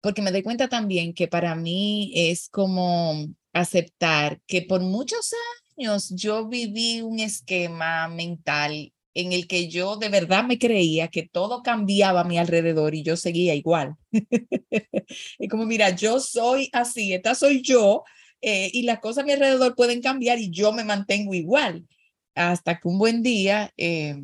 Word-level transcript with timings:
porque 0.00 0.22
me 0.22 0.32
doy 0.32 0.42
cuenta 0.42 0.68
también 0.68 1.14
que 1.14 1.28
para 1.28 1.54
mí 1.54 2.12
es 2.14 2.48
como 2.48 3.26
aceptar 3.52 4.40
que 4.46 4.62
por 4.62 4.80
muchos 4.80 5.32
años 5.76 6.10
yo 6.14 6.48
viví 6.48 7.02
un 7.02 7.18
esquema 7.18 8.08
mental 8.08 8.92
en 9.14 9.32
el 9.32 9.46
que 9.48 9.68
yo 9.68 9.96
de 9.96 10.08
verdad 10.08 10.44
me 10.44 10.58
creía 10.58 11.08
que 11.08 11.28
todo 11.28 11.62
cambiaba 11.62 12.20
a 12.20 12.24
mi 12.24 12.38
alrededor 12.38 12.94
y 12.94 13.02
yo 13.02 13.16
seguía 13.16 13.54
igual. 13.54 13.96
es 14.70 15.48
como, 15.50 15.66
mira, 15.66 15.90
yo 15.90 16.20
soy 16.20 16.68
así, 16.72 17.12
esta 17.12 17.34
soy 17.34 17.62
yo, 17.62 18.04
eh, 18.40 18.70
y 18.72 18.82
las 18.82 19.00
cosas 19.00 19.22
a 19.22 19.26
mi 19.26 19.32
alrededor 19.32 19.74
pueden 19.74 20.00
cambiar 20.00 20.38
y 20.38 20.50
yo 20.50 20.72
me 20.72 20.84
mantengo 20.84 21.34
igual. 21.34 21.86
Hasta 22.34 22.78
que 22.78 22.88
un 22.88 22.98
buen 22.98 23.22
día, 23.22 23.72
eh, 23.76 24.16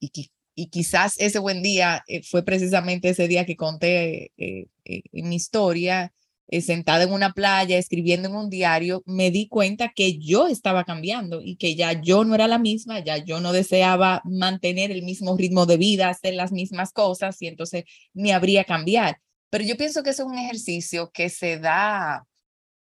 y, 0.00 0.30
y, 0.54 0.68
quizás 0.68 1.14
ese 1.18 1.38
buen 1.38 1.62
día 1.62 2.02
eh, 2.06 2.22
fue 2.22 2.44
precisamente 2.44 3.10
ese 3.10 3.28
día 3.28 3.46
que 3.46 3.56
conté 3.56 4.32
en 4.36 5.28
mi 5.28 5.36
historia, 5.36 6.12
sentada 6.60 7.04
en 7.04 7.12
una 7.12 7.32
playa, 7.32 7.78
escribiendo 7.78 8.28
en 8.28 8.34
un 8.34 8.50
diario, 8.50 9.04
me 9.06 9.30
di 9.30 9.46
cuenta 9.46 9.92
que 9.94 10.18
yo 10.18 10.48
estaba 10.48 10.84
cambiando 10.84 11.40
y 11.40 11.56
que 11.56 11.76
ya 11.76 12.00
yo 12.00 12.24
no 12.24 12.34
era 12.34 12.48
la 12.48 12.58
misma, 12.58 12.98
ya 12.98 13.18
yo 13.18 13.40
no 13.40 13.52
deseaba 13.52 14.20
mantener 14.24 14.90
el 14.90 15.04
mismo 15.04 15.36
ritmo 15.36 15.66
de 15.66 15.76
vida, 15.76 16.08
hacer 16.08 16.34
las 16.34 16.50
mismas 16.50 16.92
cosas 16.92 17.40
y 17.40 17.46
entonces 17.46 17.84
me 18.12 18.32
habría 18.32 18.64
cambiar. 18.64 19.18
Pero 19.50 19.64
yo 19.64 19.76
pienso 19.76 20.02
que 20.02 20.10
es 20.10 20.18
un 20.18 20.36
ejercicio 20.36 21.10
que 21.12 21.28
se 21.28 21.58
da 21.58 22.26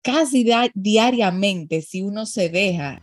casi 0.01 0.43
diariamente 0.73 1.81
si 1.83 2.01
uno 2.01 2.25
se 2.25 2.49
deja. 2.49 3.01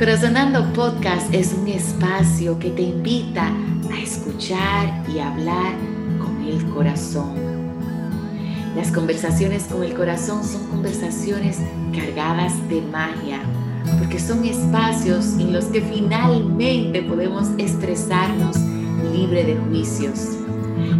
Corazonando 0.00 0.72
Podcast 0.72 1.28
es 1.34 1.52
un 1.52 1.68
espacio 1.68 2.58
que 2.58 2.70
te 2.70 2.80
invita 2.80 3.52
a 3.92 3.98
escuchar 4.02 5.04
y 5.14 5.18
hablar 5.18 5.74
con 6.18 6.42
el 6.42 6.64
corazón. 6.70 7.34
Las 8.74 8.90
conversaciones 8.92 9.64
con 9.64 9.84
el 9.84 9.92
corazón 9.92 10.42
son 10.42 10.66
conversaciones 10.68 11.58
cargadas 11.94 12.66
de 12.70 12.80
magia, 12.80 13.42
porque 13.98 14.18
son 14.18 14.42
espacios 14.46 15.34
en 15.38 15.52
los 15.52 15.66
que 15.66 15.82
finalmente 15.82 17.02
podemos 17.02 17.50
expresarnos 17.58 18.56
libre 19.12 19.44
de 19.44 19.56
juicios 19.56 20.39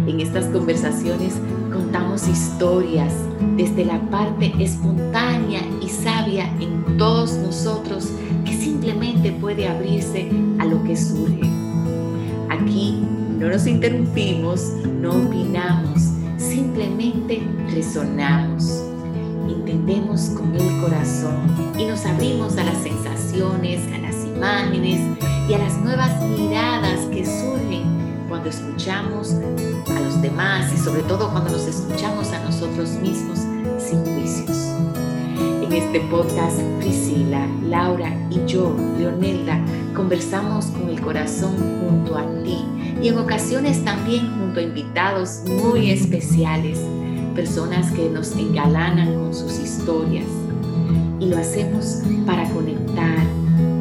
en 0.07 0.19
estas 0.19 0.45
conversaciones 0.45 1.33
contamos 1.71 2.27
historias 2.27 3.13
desde 3.57 3.85
la 3.85 3.99
parte 4.09 4.53
espontánea 4.59 5.61
y 5.81 5.89
sabia 5.89 6.51
en 6.59 6.97
todos 6.97 7.33
nosotros 7.37 8.09
que 8.45 8.53
simplemente 8.53 9.31
puede 9.31 9.67
abrirse 9.67 10.29
a 10.59 10.65
lo 10.65 10.83
que 10.83 10.95
surge. 10.95 11.41
Aquí 12.49 13.03
no 13.39 13.49
nos 13.49 13.65
interrumpimos, 13.65 14.61
no 15.01 15.11
opinamos, 15.11 16.11
simplemente 16.37 17.41
resonamos. 17.73 18.83
Entendemos 19.49 20.29
con 20.37 20.55
el 20.55 20.81
corazón 20.81 21.35
y 21.77 21.85
nos 21.85 22.05
abrimos 22.05 22.57
a 22.57 22.63
las 22.63 22.77
sensaciones, 22.77 23.81
a 23.93 23.97
las 23.97 24.15
imágenes 24.25 25.01
y 25.49 25.53
a 25.53 25.57
las 25.57 25.77
nuevas 25.79 26.21
miradas 26.23 26.70
cuando 28.41 28.57
escuchamos 28.57 29.35
a 29.87 29.99
los 29.99 30.19
demás 30.19 30.73
y 30.73 30.77
sobre 30.77 31.03
todo 31.03 31.29
cuando 31.29 31.51
nos 31.51 31.67
escuchamos 31.67 32.31
a 32.31 32.43
nosotros 32.43 32.89
mismos 32.93 33.37
sin 33.77 34.03
juicios. 34.03 34.57
En 35.63 35.71
este 35.71 35.99
podcast, 35.99 36.59
Priscila, 36.79 37.47
Laura 37.69 38.11
y 38.31 38.43
yo, 38.47 38.75
Leonelda, 38.97 39.59
conversamos 39.95 40.65
con 40.67 40.89
el 40.89 40.99
corazón 41.01 41.55
junto 41.81 42.17
a 42.17 42.25
ti 42.43 42.65
y 42.99 43.09
en 43.09 43.19
ocasiones 43.19 43.85
también 43.85 44.27
junto 44.39 44.59
a 44.59 44.63
invitados 44.63 45.43
muy 45.45 45.91
especiales, 45.91 46.79
personas 47.35 47.91
que 47.91 48.09
nos 48.09 48.31
engalanan 48.35 49.13
con 49.19 49.35
sus 49.35 49.59
historias. 49.59 50.25
Y 51.19 51.27
lo 51.27 51.37
hacemos 51.37 52.01
para 52.25 52.49
conectar, 52.49 53.23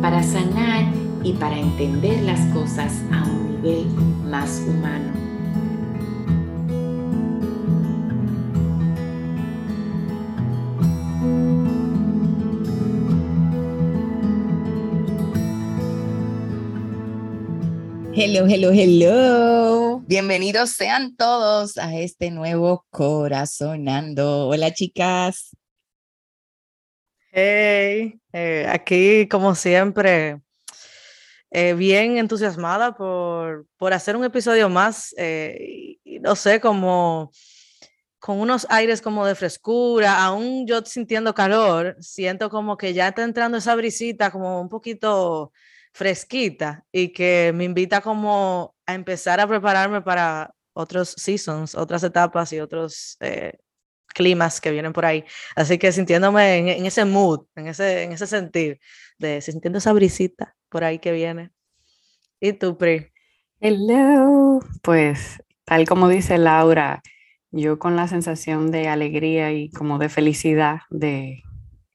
para 0.02 0.22
sanar 0.22 0.84
y 1.24 1.32
para 1.32 1.58
entender 1.58 2.20
las 2.24 2.40
cosas 2.52 2.92
a 3.10 3.24
un 3.62 4.30
más 4.30 4.60
humano. 4.66 5.12
Hello, 18.12 18.46
hello, 18.46 18.70
hello. 18.70 20.00
Bienvenidos 20.06 20.70
sean 20.72 21.16
todos 21.16 21.78
a 21.78 21.96
este 21.98 22.30
nuevo 22.30 22.84
Corazonando. 22.90 24.48
Hola, 24.48 24.72
chicas. 24.74 25.56
Hey, 27.32 28.20
eh, 28.32 28.66
aquí 28.68 29.28
como 29.28 29.54
siempre, 29.54 30.40
eh, 31.50 31.74
bien 31.74 32.16
entusiasmada 32.18 32.94
por, 32.96 33.66
por, 33.76 33.92
hacer 33.92 34.16
un 34.16 34.24
episodio 34.24 34.68
más, 34.68 35.14
eh, 35.18 35.98
no 36.20 36.36
sé, 36.36 36.60
como 36.60 37.32
con 38.20 38.38
unos 38.38 38.66
aires 38.70 39.00
como 39.02 39.26
de 39.26 39.34
frescura, 39.34 40.22
aún 40.24 40.66
yo 40.66 40.82
sintiendo 40.84 41.34
calor, 41.34 41.96
siento 42.00 42.50
como 42.50 42.76
que 42.76 42.92
ya 42.94 43.08
está 43.08 43.24
entrando 43.24 43.58
esa 43.58 43.74
brisita 43.74 44.30
como 44.30 44.60
un 44.60 44.68
poquito 44.68 45.52
fresquita 45.92 46.84
y 46.92 47.12
que 47.12 47.52
me 47.54 47.64
invita 47.64 48.00
como 48.02 48.76
a 48.86 48.94
empezar 48.94 49.40
a 49.40 49.48
prepararme 49.48 50.02
para 50.02 50.54
otros 50.74 51.14
seasons, 51.16 51.74
otras 51.74 52.02
etapas 52.04 52.52
y 52.52 52.60
otros 52.60 53.16
eh, 53.20 53.58
climas 54.06 54.60
que 54.60 54.70
vienen 54.70 54.92
por 54.92 55.04
ahí. 55.06 55.24
Así 55.56 55.78
que 55.78 55.90
sintiéndome 55.90 56.58
en, 56.58 56.68
en, 56.68 56.86
ese 56.86 57.04
mood, 57.04 57.46
en 57.56 57.68
ese, 57.68 58.04
en 58.04 58.12
ese 58.12 58.26
sentir, 58.26 58.80
de 59.18 59.40
sintiendo 59.40 59.78
esa 59.78 59.92
brisita 59.92 60.56
por 60.70 60.84
ahí 60.84 60.98
que 60.98 61.12
viene. 61.12 61.50
¿Y 62.40 62.54
tú, 62.54 62.78
Pri? 62.78 63.08
Hello. 63.60 64.60
Pues 64.82 65.42
tal 65.64 65.86
como 65.86 66.08
dice 66.08 66.38
Laura, 66.38 67.02
yo 67.50 67.78
con 67.78 67.96
la 67.96 68.08
sensación 68.08 68.70
de 68.70 68.88
alegría 68.88 69.52
y 69.52 69.70
como 69.70 69.98
de 69.98 70.08
felicidad 70.08 70.80
de, 70.88 71.42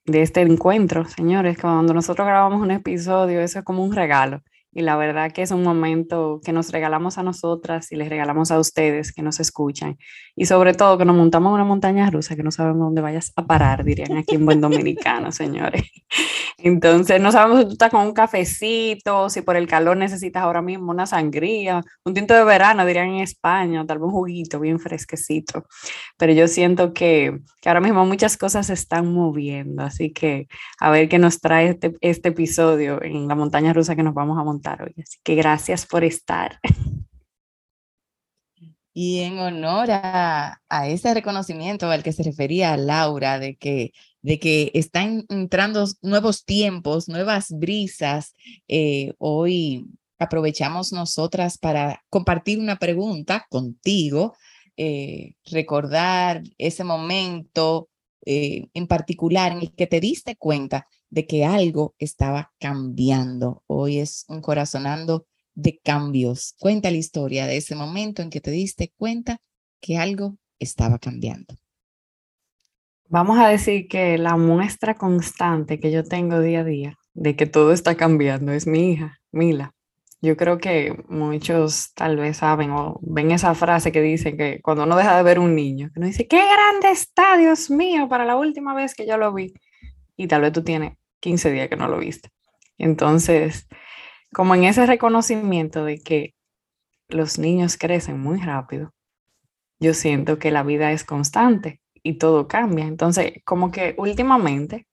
de 0.04 0.22
este 0.22 0.42
encuentro, 0.42 1.04
señores, 1.06 1.58
cuando 1.58 1.92
nosotros 1.92 2.26
grabamos 2.26 2.62
un 2.62 2.70
episodio, 2.70 3.40
eso 3.40 3.58
es 3.58 3.64
como 3.64 3.82
un 3.82 3.92
regalo. 3.92 4.42
Y 4.76 4.82
la 4.82 4.94
verdad 4.94 5.32
que 5.32 5.40
es 5.40 5.52
un 5.52 5.62
momento 5.62 6.38
que 6.44 6.52
nos 6.52 6.70
regalamos 6.70 7.16
a 7.16 7.22
nosotras 7.22 7.90
y 7.92 7.96
les 7.96 8.10
regalamos 8.10 8.50
a 8.50 8.58
ustedes 8.58 9.10
que 9.10 9.22
nos 9.22 9.40
escuchan. 9.40 9.96
Y 10.34 10.44
sobre 10.44 10.74
todo 10.74 10.98
que 10.98 11.06
nos 11.06 11.16
montamos 11.16 11.54
una 11.54 11.64
montaña 11.64 12.10
rusa 12.10 12.36
que 12.36 12.42
no 12.42 12.50
sabemos 12.50 12.88
dónde 12.88 13.00
vayas 13.00 13.32
a 13.36 13.46
parar, 13.46 13.84
dirían 13.84 14.18
aquí 14.18 14.34
en 14.34 14.44
buen 14.44 14.60
dominicano, 14.60 15.32
señores. 15.32 15.82
Entonces, 16.58 17.20
no 17.22 17.32
sabemos 17.32 17.60
si 17.60 17.64
tú 17.66 17.72
estás 17.72 17.90
con 17.90 18.06
un 18.06 18.12
cafecito, 18.12 19.30
si 19.30 19.40
por 19.40 19.56
el 19.56 19.66
calor 19.66 19.96
necesitas 19.96 20.42
ahora 20.42 20.60
mismo 20.60 20.90
una 20.90 21.06
sangría, 21.06 21.82
un 22.04 22.12
tinto 22.12 22.34
de 22.34 22.44
verano, 22.44 22.84
dirían 22.84 23.08
en 23.08 23.20
España, 23.20 23.86
tal 23.86 23.98
vez 23.98 24.06
un 24.06 24.10
juguito 24.10 24.60
bien 24.60 24.78
fresquecito. 24.78 25.64
Pero 26.18 26.34
yo 26.34 26.48
siento 26.48 26.92
que, 26.92 27.38
que 27.62 27.68
ahora 27.70 27.80
mismo 27.80 28.04
muchas 28.04 28.36
cosas 28.36 28.66
se 28.66 28.74
están 28.74 29.10
moviendo. 29.10 29.82
Así 29.82 30.12
que 30.12 30.48
a 30.80 30.90
ver 30.90 31.08
qué 31.08 31.18
nos 31.18 31.40
trae 31.40 31.68
este, 31.68 31.94
este 32.02 32.28
episodio 32.28 33.02
en 33.02 33.26
la 33.26 33.34
montaña 33.34 33.72
rusa 33.72 33.96
que 33.96 34.02
nos 34.02 34.12
vamos 34.12 34.38
a 34.38 34.44
montar 34.44 34.65
hoy. 34.74 34.94
Así 35.02 35.18
que 35.22 35.34
gracias 35.34 35.86
por 35.86 36.04
estar. 36.04 36.58
Y 38.98 39.20
en 39.20 39.38
honor 39.38 39.88
a, 39.90 40.58
ese 40.86 41.12
reconocimiento 41.12 41.90
al 41.90 42.02
que 42.02 42.12
se 42.12 42.22
refería 42.22 42.78
Laura, 42.78 43.38
de 43.38 43.56
que, 43.56 43.92
de 44.22 44.38
que 44.38 44.70
están 44.72 45.26
entrando 45.28 45.84
nuevos 46.00 46.46
tiempos, 46.46 47.06
nuevas 47.06 47.48
brisas, 47.50 48.34
eh, 48.68 49.12
hoy 49.18 49.84
aprovechamos 50.18 50.92
nosotras 50.92 51.58
para 51.58 52.02
compartir 52.08 52.58
una 52.58 52.76
pregunta 52.76 53.46
contigo, 53.50 54.34
eh, 54.78 55.34
recordar 55.44 56.42
ese 56.56 56.82
momento 56.82 57.90
eh, 58.24 58.66
en 58.72 58.86
particular 58.86 59.52
en 59.52 59.58
el 59.58 59.74
que 59.74 59.86
te 59.86 60.00
diste 60.00 60.36
cuenta 60.36 60.88
de 61.10 61.26
que 61.26 61.44
algo 61.44 61.94
estaba 61.98 62.52
cambiando. 62.58 63.62
Hoy 63.66 63.98
es 63.98 64.24
un 64.28 64.40
corazonando 64.40 65.26
de 65.54 65.78
cambios. 65.78 66.54
Cuenta 66.58 66.90
la 66.90 66.96
historia 66.96 67.46
de 67.46 67.56
ese 67.56 67.74
momento 67.74 68.22
en 68.22 68.30
que 68.30 68.40
te 68.40 68.50
diste 68.50 68.92
cuenta 68.96 69.40
que 69.80 69.98
algo 69.98 70.36
estaba 70.58 70.98
cambiando. 70.98 71.54
Vamos 73.08 73.38
a 73.38 73.48
decir 73.48 73.86
que 73.88 74.18
la 74.18 74.36
muestra 74.36 74.94
constante 74.94 75.78
que 75.78 75.92
yo 75.92 76.04
tengo 76.04 76.40
día 76.40 76.60
a 76.60 76.64
día 76.64 76.98
de 77.14 77.34
que 77.34 77.46
todo 77.46 77.72
está 77.72 77.94
cambiando 77.94 78.52
es 78.52 78.66
mi 78.66 78.92
hija, 78.92 79.18
Mila. 79.32 79.72
Yo 80.20 80.36
creo 80.36 80.58
que 80.58 81.04
muchos 81.08 81.92
tal 81.94 82.16
vez 82.16 82.38
saben 82.38 82.70
o 82.72 82.98
ven 83.02 83.30
esa 83.30 83.54
frase 83.54 83.92
que 83.92 84.02
dice 84.02 84.36
que 84.36 84.60
cuando 84.62 84.84
uno 84.84 84.96
deja 84.96 85.16
de 85.16 85.22
ver 85.22 85.38
un 85.38 85.54
niño, 85.54 85.90
que 85.92 86.00
uno 86.00 86.06
dice, 86.06 86.26
qué 86.26 86.38
grande 86.38 86.90
está, 86.90 87.36
Dios 87.36 87.70
mío, 87.70 88.08
para 88.08 88.24
la 88.24 88.36
última 88.36 88.74
vez 88.74 88.94
que 88.94 89.06
yo 89.06 89.16
lo 89.18 89.32
vi. 89.32 89.54
Y 90.16 90.28
tal 90.28 90.42
vez 90.42 90.52
tú 90.52 90.62
tienes 90.62 90.94
15 91.20 91.50
días 91.50 91.68
que 91.68 91.76
no 91.76 91.88
lo 91.88 91.98
viste. 91.98 92.30
Entonces, 92.78 93.68
como 94.32 94.54
en 94.54 94.64
ese 94.64 94.86
reconocimiento 94.86 95.84
de 95.84 95.98
que 95.98 96.34
los 97.08 97.38
niños 97.38 97.76
crecen 97.76 98.20
muy 98.20 98.38
rápido, 98.40 98.92
yo 99.78 99.94
siento 99.94 100.38
que 100.38 100.50
la 100.50 100.62
vida 100.62 100.92
es 100.92 101.04
constante 101.04 101.80
y 102.02 102.14
todo 102.18 102.48
cambia. 102.48 102.86
Entonces, 102.86 103.32
como 103.44 103.70
que 103.70 103.94
últimamente, 103.98 104.86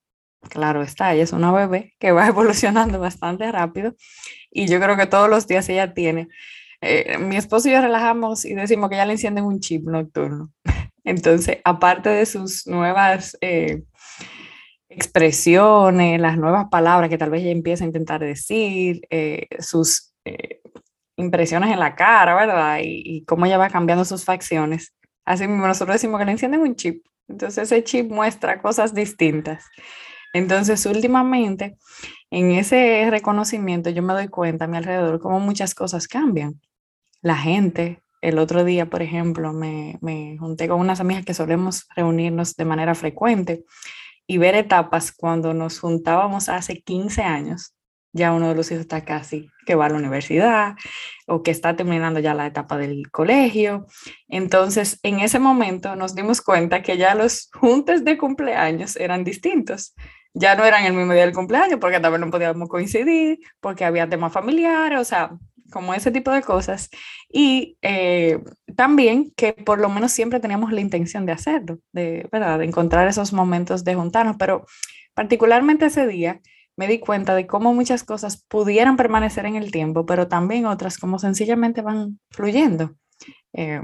claro 0.49 0.81
está, 0.81 1.13
ella 1.13 1.23
es 1.23 1.33
una 1.33 1.51
bebé 1.51 1.93
que 1.99 2.11
va 2.11 2.27
evolucionando 2.27 2.99
bastante 2.99 3.51
rápido 3.51 3.95
y 4.51 4.67
yo 4.67 4.79
creo 4.79 4.97
que 4.97 5.07
todos 5.07 5.29
los 5.29 5.47
días 5.47 5.67
ella 5.69 5.93
tiene, 5.93 6.27
eh, 6.81 7.17
mi 7.17 7.37
esposo 7.37 7.69
y 7.69 7.71
yo 7.71 7.81
relajamos 7.81 8.43
y 8.43 8.53
decimos 8.55 8.89
que 8.89 8.97
ya 8.97 9.05
le 9.05 9.13
encienden 9.13 9.45
un 9.45 9.59
chip 9.61 9.87
nocturno. 9.87 10.51
Entonces, 11.05 11.57
aparte 11.63 12.09
de 12.09 12.25
sus 12.25 12.67
nuevas 12.67 13.37
eh, 13.41 13.83
expresiones, 14.93 16.19
las 16.19 16.37
nuevas 16.37 16.67
palabras 16.69 17.09
que 17.09 17.17
tal 17.17 17.29
vez 17.29 17.41
ella 17.41 17.51
empieza 17.51 17.83
a 17.83 17.87
intentar 17.87 18.21
decir, 18.21 19.01
eh, 19.09 19.47
sus 19.59 20.13
impresiones 21.15 21.71
en 21.71 21.79
la 21.79 21.95
cara, 21.95 22.35
¿verdad? 22.35 22.79
Y, 22.81 23.01
y, 23.05 23.25
cómo 23.25 23.45
ella 23.45 23.57
va 23.57 23.69
cambiando 23.69 24.05
sus 24.05 24.25
facciones. 24.25 24.93
Así 25.25 25.47
mismo 25.47 25.67
nosotros 25.67 25.95
decimos 25.95 26.19
que 26.19 26.25
le 26.25 26.31
encienden 26.31 26.61
un 26.61 26.75
chip. 26.75 27.05
Entonces 27.27 27.71
ese 27.71 27.83
chip 27.83 28.11
muestra 28.11 28.61
cosas 28.61 28.93
distintas. 28.93 29.65
Entonces 30.33 30.85
últimamente 30.85 31.77
en 32.31 32.51
ese 32.51 33.07
reconocimiento 33.09 33.89
yo 33.89 34.01
me 34.01 34.13
doy 34.13 34.27
cuenta 34.27 34.65
a 34.65 34.67
mi 34.67 34.77
alrededor 34.77 35.19
cómo 35.19 35.39
muchas 35.39 35.75
cosas 35.75 36.07
cambian. 36.07 36.59
La 37.21 37.37
gente, 37.37 38.01
el 38.21 38.39
otro 38.39 38.63
día, 38.63 38.87
por 38.89 39.01
ejemplo, 39.01 39.53
me, 39.53 39.97
me 40.01 40.37
junté 40.39 40.67
con 40.67 40.79
unas 40.79 40.99
amigas 40.99 41.23
que 41.23 41.33
solemos 41.33 41.87
reunirnos 41.95 42.55
de 42.55 42.65
manera 42.65 42.95
frecuente 42.95 43.63
y 44.27 44.37
ver 44.37 44.55
etapas 44.55 45.11
cuando 45.11 45.53
nos 45.53 45.79
juntábamos 45.79 46.49
hace 46.49 46.81
15 46.81 47.21
años 47.23 47.75
ya 48.13 48.31
uno 48.31 48.49
de 48.49 48.55
los 48.55 48.71
hijos 48.71 48.81
está 48.81 49.03
casi 49.03 49.49
que 49.65 49.75
va 49.75 49.87
a 49.87 49.89
la 49.89 49.97
universidad 49.97 50.75
o 51.27 51.41
que 51.41 51.51
está 51.51 51.75
terminando 51.75 52.19
ya 52.19 52.35
la 52.35 52.45
etapa 52.45 52.77
del 52.77 53.09
colegio. 53.11 53.87
Entonces, 54.27 54.99
en 55.03 55.19
ese 55.19 55.39
momento 55.39 55.95
nos 55.95 56.13
dimos 56.13 56.41
cuenta 56.41 56.83
que 56.83 56.97
ya 56.97 57.15
los 57.15 57.49
juntes 57.53 58.05
de 58.05 58.17
cumpleaños 58.17 58.95
eran 58.97 59.23
distintos. 59.23 59.95
Ya 60.35 60.55
no 60.55 60.63
eran 60.63 60.85
el 60.85 60.93
mismo 60.93 61.13
día 61.13 61.25
del 61.25 61.33
cumpleaños 61.33 61.79
porque 61.79 61.99
también 61.99 62.21
no 62.21 62.31
podíamos 62.31 62.69
coincidir, 62.69 63.39
porque 63.59 63.85
había 63.85 64.07
temas 64.07 64.31
familiares, 64.31 64.99
o 64.99 65.05
sea, 65.05 65.31
como 65.73 65.93
ese 65.95 66.11
tipo 66.11 66.31
de 66.31 66.43
cosas. 66.43 66.89
Y 67.29 67.77
eh, 67.81 68.39
también 68.75 69.33
que 69.35 69.53
por 69.53 69.79
lo 69.79 69.89
menos 69.89 70.11
siempre 70.11 70.39
teníamos 70.39 70.71
la 70.71 70.81
intención 70.81 71.25
de 71.25 71.31
hacerlo, 71.31 71.79
de, 71.91 72.29
¿verdad? 72.31 72.59
de 72.59 72.65
encontrar 72.65 73.07
esos 73.07 73.33
momentos 73.33 73.83
de 73.83 73.95
juntarnos, 73.95 74.37
pero 74.37 74.65
particularmente 75.15 75.87
ese 75.87 76.05
día 76.07 76.39
me 76.77 76.87
di 76.87 76.99
cuenta 76.99 77.35
de 77.35 77.47
cómo 77.47 77.73
muchas 77.73 78.03
cosas 78.03 78.43
pudieran 78.47 78.97
permanecer 78.97 79.45
en 79.45 79.55
el 79.55 79.71
tiempo, 79.71 80.05
pero 80.05 80.27
también 80.27 80.65
otras 80.65 80.97
como 80.97 81.19
sencillamente 81.19 81.81
van 81.81 82.19
fluyendo. 82.29 82.95
Eh, 83.53 83.81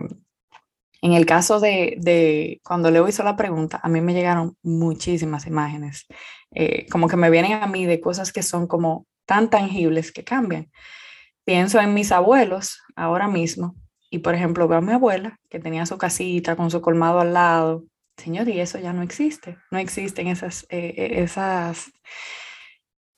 en 1.02 1.14
el 1.14 1.26
caso 1.26 1.60
de, 1.60 1.96
de, 2.00 2.60
cuando 2.64 2.92
Leo 2.92 3.08
hizo 3.08 3.24
la 3.24 3.38
pregunta, 3.38 3.80
a 3.82 3.90
mí 3.90 4.02
me 4.02 4.14
llegaron 4.14 4.58
muchísimas 4.64 5.48
imágenes, 5.48 6.08
eh, 6.54 6.88
como 6.90 7.08
que 7.08 7.16
me 7.16 7.30
vienen 7.30 7.54
a 7.54 7.68
mí 7.68 7.86
de 7.86 8.02
cosas 8.02 8.34
que 8.34 8.44
son 8.44 8.68
como 8.68 9.06
tan 9.26 9.50
tangibles 9.50 10.12
que 10.12 10.24
cambian. 10.24 10.70
Pienso 11.50 11.80
en 11.80 11.96
mis 11.96 12.12
abuelos 12.12 12.80
ahora 12.96 13.28
mismo 13.28 13.74
y, 14.12 14.20
por 14.20 14.36
ejemplo, 14.36 14.68
veo 14.68 14.78
a 14.78 14.82
mi 14.82 14.92
abuela 14.92 15.40
que 15.50 15.60
tenía 15.60 15.88
su 15.88 15.98
casita 15.98 16.56
con 16.56 16.70
su 16.70 16.80
colmado 16.80 17.20
al 17.22 17.34
lado. 17.34 17.86
Señor, 18.18 18.48
y 18.50 18.60
eso 18.60 18.78
ya 18.78 18.94
no 18.94 19.02
existe. 19.02 19.58
No 19.72 19.80
existen 19.80 20.28
esas, 20.28 20.68
eh, 20.70 21.24
esas 21.24 21.92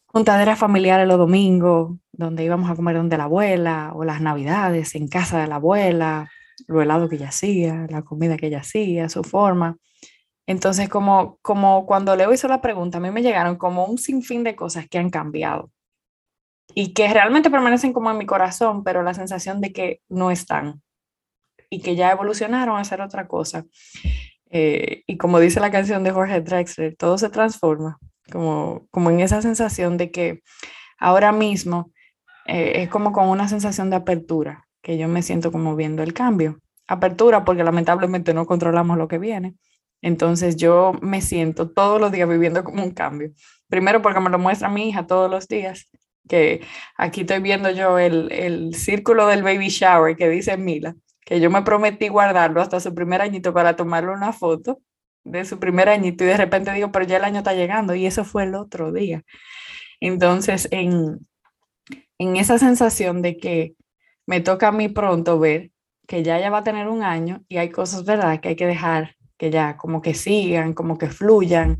juntaderas 0.05 0.57
familiares 0.57 1.09
los 1.09 1.17
domingos, 1.17 1.97
donde 2.13 2.45
íbamos 2.45 2.71
a 2.71 2.75
comer 2.75 2.95
donde 2.95 3.17
la 3.17 3.25
abuela, 3.25 3.91
o 3.93 4.05
las 4.05 4.21
navidades 4.21 4.95
en 4.95 5.09
casa 5.09 5.41
de 5.41 5.47
la 5.47 5.55
abuela, 5.55 6.31
lo 6.69 6.81
helado 6.81 7.09
que 7.09 7.17
ella 7.17 7.27
hacía, 7.27 7.85
la 7.89 8.03
comida 8.03 8.37
que 8.37 8.47
ella 8.47 8.61
hacía, 8.61 9.09
su 9.09 9.25
forma. 9.25 9.75
Entonces, 10.47 10.87
como, 10.87 11.37
como 11.41 11.85
cuando 11.85 12.15
Leo 12.15 12.31
hizo 12.31 12.47
la 12.47 12.61
pregunta, 12.61 12.99
a 12.99 13.01
mí 13.01 13.11
me 13.11 13.23
llegaron 13.23 13.57
como 13.57 13.87
un 13.87 13.97
sinfín 13.97 14.45
de 14.45 14.55
cosas 14.55 14.87
que 14.87 14.99
han 14.99 15.09
cambiado 15.09 15.69
y 16.73 16.93
que 16.93 17.11
realmente 17.11 17.49
permanecen 17.49 17.93
como 17.93 18.11
en 18.11 18.17
mi 18.17 18.25
corazón, 18.25 18.83
pero 18.83 19.03
la 19.03 19.13
sensación 19.13 19.61
de 19.61 19.73
que 19.73 20.01
no 20.09 20.31
están 20.31 20.81
y 21.69 21.81
que 21.81 21.95
ya 21.95 22.11
evolucionaron 22.11 22.77
a 22.77 22.83
ser 22.83 23.01
otra 23.01 23.27
cosa. 23.27 23.65
Eh, 24.49 25.03
y 25.07 25.17
como 25.17 25.39
dice 25.39 25.59
la 25.59 25.71
canción 25.71 26.03
de 26.03 26.11
Jorge 26.11 26.41
Drexler, 26.41 26.95
todo 26.97 27.17
se 27.17 27.29
transforma, 27.29 27.97
como, 28.31 28.87
como 28.91 29.09
en 29.09 29.21
esa 29.21 29.41
sensación 29.41 29.97
de 29.97 30.11
que 30.11 30.41
ahora 30.97 31.31
mismo 31.31 31.91
eh, 32.45 32.83
es 32.83 32.89
como 32.89 33.13
con 33.13 33.29
una 33.29 33.47
sensación 33.47 33.89
de 33.89 33.95
apertura, 33.95 34.67
que 34.81 34.97
yo 34.97 35.07
me 35.07 35.21
siento 35.21 35.51
como 35.51 35.75
viendo 35.75 36.03
el 36.03 36.13
cambio. 36.13 36.59
Apertura 36.87 37.45
porque 37.45 37.63
lamentablemente 37.63 38.33
no 38.33 38.45
controlamos 38.45 38.97
lo 38.97 39.07
que 39.07 39.17
viene. 39.17 39.55
Entonces 40.01 40.57
yo 40.57 40.93
me 41.01 41.21
siento 41.21 41.69
todos 41.69 42.01
los 42.01 42.11
días 42.11 42.27
viviendo 42.27 42.63
como 42.63 42.83
un 42.83 42.91
cambio. 42.91 43.31
Primero 43.69 44.01
porque 44.01 44.19
me 44.19 44.29
lo 44.29 44.39
muestra 44.39 44.67
mi 44.67 44.89
hija 44.89 45.07
todos 45.07 45.29
los 45.29 45.47
días, 45.47 45.87
que 46.27 46.61
aquí 46.97 47.21
estoy 47.21 47.39
viendo 47.41 47.69
yo 47.71 47.99
el, 47.99 48.31
el 48.31 48.75
círculo 48.75 49.27
del 49.27 49.43
baby 49.43 49.69
shower 49.69 50.15
que 50.15 50.29
dice 50.29 50.57
Mila, 50.57 50.95
que 51.25 51.39
yo 51.39 51.49
me 51.49 51.63
prometí 51.63 52.07
guardarlo 52.07 52.61
hasta 52.61 52.79
su 52.79 52.93
primer 52.93 53.21
añito 53.21 53.53
para 53.53 53.75
tomarle 53.75 54.11
una 54.11 54.33
foto 54.33 54.79
de 55.23 55.45
su 55.45 55.59
primer 55.59 55.89
añito 55.89 56.23
y 56.23 56.27
de 56.27 56.37
repente 56.37 56.73
digo, 56.73 56.91
pero 56.91 57.05
ya 57.05 57.17
el 57.17 57.23
año 57.23 57.39
está 57.39 57.53
llegando 57.53 57.95
y 57.95 58.05
eso 58.05 58.23
fue 58.25 58.43
el 58.43 58.55
otro 58.55 58.91
día. 58.91 59.23
Entonces, 59.99 60.67
en, 60.71 61.19
en 62.17 62.37
esa 62.37 62.57
sensación 62.59 63.21
de 63.21 63.37
que 63.37 63.75
me 64.25 64.41
toca 64.41 64.69
a 64.69 64.71
mí 64.71 64.89
pronto 64.89 65.39
ver 65.39 65.71
que 66.07 66.23
ya 66.23 66.39
ya 66.39 66.49
va 66.49 66.59
a 66.59 66.63
tener 66.63 66.87
un 66.87 67.03
año 67.03 67.43
y 67.47 67.57
hay 67.57 67.69
cosas, 67.69 68.05
¿verdad?, 68.05 68.39
que 68.39 68.49
hay 68.49 68.55
que 68.55 68.67
dejar 68.67 69.15
que 69.37 69.49
ya 69.51 69.77
como 69.77 70.01
que 70.01 70.13
sigan, 70.13 70.73
como 70.73 70.97
que 70.97 71.07
fluyan. 71.07 71.79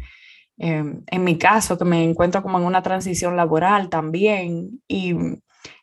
Em, 0.64 1.02
en 1.08 1.24
mi 1.24 1.40
caso, 1.40 1.76
que 1.78 1.86
me 1.86 2.04
encuentro 2.04 2.44
como 2.44 2.60
en 2.60 2.66
una 2.66 2.84
transición 2.84 3.36
laboral 3.36 3.90
también 3.90 4.82
y 4.88 5.10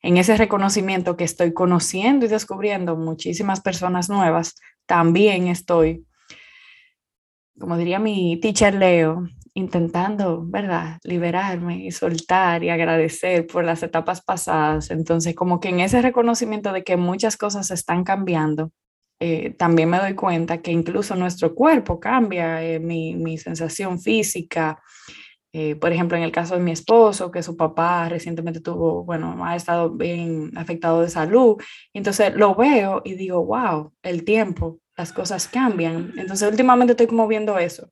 en 0.03 0.17
ese 0.17 0.37
reconocimiento 0.37 1.17
que 1.17 1.25
estoy 1.25 1.53
conociendo 1.53 2.27
y 2.27 2.29
descubriendo 2.29 2.97
muchísimas 2.97 3.61
personas 3.61 4.09
nuevas, 4.09 4.55
también 4.87 5.49
estoy 5.49 6.05
como 7.59 7.77
diría 7.77 7.99
mi 7.99 8.39
teacher 8.41 8.75
Leo, 8.75 9.27
intentando, 9.55 10.45
¿verdad?, 10.47 10.99
liberarme 11.03 11.85
y 11.85 11.91
soltar 11.91 12.63
y 12.63 12.71
agradecer 12.71 13.47
por 13.47 13.65
las 13.65 13.83
etapas 13.83 14.23
pasadas. 14.23 14.91
Entonces, 14.91 15.35
como 15.35 15.59
que 15.59 15.71
en 15.71 15.81
ese 15.81 16.01
reconocimiento 16.01 16.73
de 16.73 16.85
que 16.85 16.97
muchas 16.97 17.37
cosas 17.37 17.71
están 17.71 18.05
cambiando, 18.05 18.71
eh, 19.21 19.55
también 19.59 19.91
me 19.91 19.99
doy 19.99 20.15
cuenta 20.15 20.59
que 20.63 20.71
incluso 20.71 21.17
nuestro 21.17 21.55
cuerpo 21.55 21.99
cambia, 21.99 22.63
eh, 22.63 22.79
mi, 22.79 23.15
mi, 23.17 23.39
sensación 23.39 24.01
física. 24.01 24.81
Eh, 25.53 25.77
por 25.77 25.93
ejemplo, 25.93 26.17
en 26.17 26.23
el 26.23 26.33
caso 26.33 26.55
de 26.55 26.61
mi 26.61 26.71
esposo, 26.73 27.31
que 27.31 27.43
su 27.43 27.57
papá 27.57 28.09
recientemente 28.09 28.61
tuvo, 28.61 29.05
bueno, 29.05 29.45
ha 29.45 29.57
estado 29.57 29.91
bien 29.91 30.53
afectado 30.57 31.03
de 31.03 31.11
salud. 31.11 31.57
Entonces 31.93 32.35
lo 32.35 32.55
veo 32.55 33.03
y 33.05 33.15
digo, 33.15 33.45
wow, 33.45 33.93
el 34.03 34.25
tiempo 34.25 34.79
las 34.97 35.13
cosas 35.13 35.49
cambian. 35.49 36.13
Entonces, 36.17 36.51
últimamente 36.51 36.93
estoy 36.93 37.07
como 37.07 37.29
viendo 37.29 37.59
eso. 37.59 37.91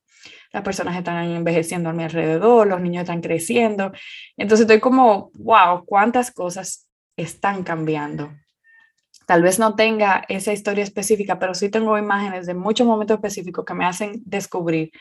Las 0.51 0.63
personas 0.63 0.97
están 0.97 1.25
envejeciendo 1.31 1.89
a 1.89 1.93
mi 1.93 2.03
alrededor, 2.03 2.67
los 2.67 2.81
niños 2.81 3.01
están 3.01 3.21
creciendo. 3.21 3.91
Entonces, 4.35 4.65
estoy 4.65 4.79
como, 4.81 5.31
wow, 5.35 5.85
cuántas 5.85 6.31
cosas 6.31 6.87
están 7.15 7.63
cambiando. 7.63 8.31
Tal 9.27 9.43
vez 9.43 9.59
no 9.59 9.75
tenga 9.75 10.23
esa 10.29 10.53
historia 10.53 10.85
específica, 10.85 11.37
pero 11.37 11.53
sí 11.53 11.67
tengo 11.69 11.97
imágenes 11.97 12.45
de 12.45 12.53
muchos 12.53 12.87
momentos 12.87 13.15
específicos 13.15 13.65
que 13.65 13.73
me 13.73 13.85
hacen 13.85 14.21
descubrir 14.25 14.91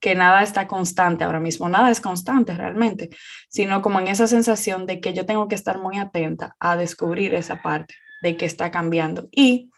que 0.00 0.16
nada 0.16 0.42
está 0.42 0.66
constante 0.66 1.22
ahora 1.22 1.38
mismo, 1.38 1.68
nada 1.68 1.92
es 1.92 2.00
constante 2.00 2.52
realmente, 2.52 3.10
sino 3.48 3.82
como 3.82 4.00
en 4.00 4.08
esa 4.08 4.26
sensación 4.26 4.86
de 4.86 5.00
que 5.00 5.14
yo 5.14 5.24
tengo 5.24 5.46
que 5.46 5.54
estar 5.54 5.78
muy 5.78 5.98
atenta 5.98 6.56
a 6.58 6.76
descubrir 6.76 7.32
esa 7.32 7.62
parte 7.62 7.94
de 8.22 8.36
que 8.36 8.44
está 8.44 8.72
cambiando. 8.72 9.28
Y 9.30 9.70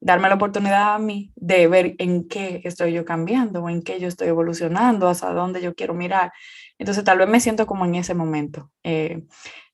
darme 0.00 0.30
la 0.30 0.36
oportunidad 0.36 0.94
a 0.94 0.98
mí 0.98 1.30
de 1.36 1.68
ver 1.68 1.94
en 1.98 2.28
qué 2.28 2.62
estoy 2.64 2.94
yo 2.94 3.04
cambiando 3.04 3.62
o 3.62 3.68
en 3.68 3.82
qué 3.82 4.00
yo 4.00 4.08
estoy 4.08 4.28
evolucionando, 4.28 5.08
hasta 5.08 5.30
dónde 5.34 5.60
yo 5.60 5.74
quiero 5.74 5.92
mirar. 5.92 6.32
Entonces 6.78 7.04
tal 7.04 7.18
vez 7.18 7.28
me 7.28 7.40
siento 7.40 7.66
como 7.66 7.84
en 7.84 7.96
ese 7.96 8.14
momento, 8.14 8.70
eh, 8.82 9.24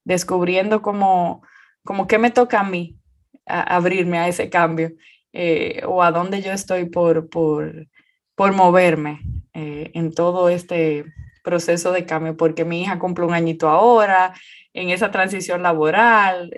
descubriendo 0.02 0.82
como, 0.82 1.42
como 1.84 2.08
qué 2.08 2.18
me 2.18 2.32
toca 2.32 2.58
a 2.58 2.64
mí 2.64 2.98
abrirme 3.46 4.18
a 4.18 4.28
ese 4.28 4.48
cambio 4.50 4.92
eh, 5.32 5.82
o 5.86 6.02
a 6.02 6.12
dónde 6.12 6.42
yo 6.42 6.52
estoy 6.52 6.86
por, 6.86 7.28
por, 7.28 7.88
por 8.34 8.52
moverme 8.52 9.20
eh, 9.54 9.90
en 9.94 10.12
todo 10.12 10.48
este 10.48 11.04
proceso 11.42 11.92
de 11.92 12.06
cambio, 12.06 12.36
porque 12.36 12.64
mi 12.64 12.82
hija 12.82 12.98
cumple 12.98 13.24
un 13.24 13.34
añito 13.34 13.68
ahora, 13.68 14.34
en 14.72 14.90
esa 14.90 15.10
transición 15.10 15.62
laboral 15.62 16.50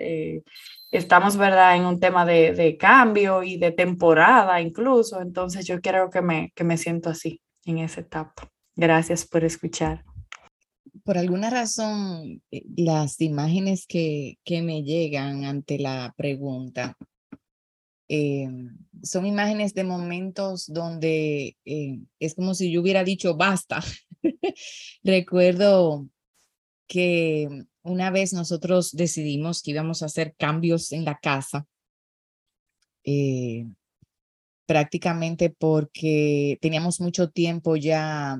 estamos, 0.97 1.37
¿verdad?, 1.37 1.75
en 1.75 1.85
un 1.85 1.99
tema 1.99 2.25
de, 2.25 2.53
de, 2.53 2.77
cambio 2.77 3.43
y 3.43 3.57
de 3.57 3.71
temporada 3.71 4.61
incluso, 4.61 5.21
entonces 5.21 5.65
yo 5.65 5.81
creo 5.81 6.09
que 6.09 6.21
me, 6.21 6.51
que 6.55 6.63
me 6.63 6.77
siento 6.77 7.09
así 7.09 7.41
en 7.65 7.79
esa 7.79 8.01
etapa. 8.01 8.49
Gracias 8.75 9.25
por 9.25 9.43
escuchar. 9.43 10.03
Por 11.05 11.17
alguna 11.19 11.49
razón, 11.51 12.41
eh, 12.51 12.63
las 12.75 13.21
imágenes 13.21 13.85
que, 13.87 14.39
que 14.43 14.61
me 14.61 14.83
llegan 14.83 15.45
ante 15.45 15.77
la 15.79 16.13
pregunta 16.17 16.97
Eh, 18.07 18.47
son 19.01 19.25
imágenes 19.25 19.73
de 19.73 19.83
momentos 19.83 20.67
donde 20.67 21.57
eh, 21.65 21.99
es 22.19 22.35
como 22.35 22.53
si 22.53 22.71
yo 22.71 22.81
hubiera 22.81 23.03
dicho 23.03 23.35
basta. 23.35 23.83
Recuerdo 25.03 26.07
que 26.87 27.65
una 27.83 28.11
vez 28.11 28.33
nosotros 28.33 28.91
decidimos 28.91 29.63
que 29.63 29.71
íbamos 29.71 30.03
a 30.03 30.07
hacer 30.07 30.35
cambios 30.37 30.91
en 30.91 31.05
la 31.05 31.17
casa, 31.19 31.67
eh, 33.03 33.65
prácticamente 34.65 35.49
porque 35.49 36.57
teníamos 36.61 36.99
mucho 36.99 37.29
tiempo 37.29 37.75
ya 37.75 38.39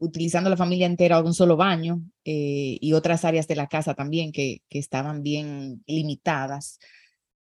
utilizando 0.00 0.50
la 0.50 0.56
familia 0.56 0.86
entera 0.86 1.20
un 1.20 1.34
solo 1.34 1.56
baño 1.56 2.02
y 2.24 2.92
otras 2.92 3.24
áreas 3.24 3.48
de 3.48 3.56
la 3.56 3.68
casa 3.68 3.94
también 3.94 4.32
que, 4.32 4.62
estaban 4.70 5.22
bien 5.22 5.82
limitadas. 5.86 6.78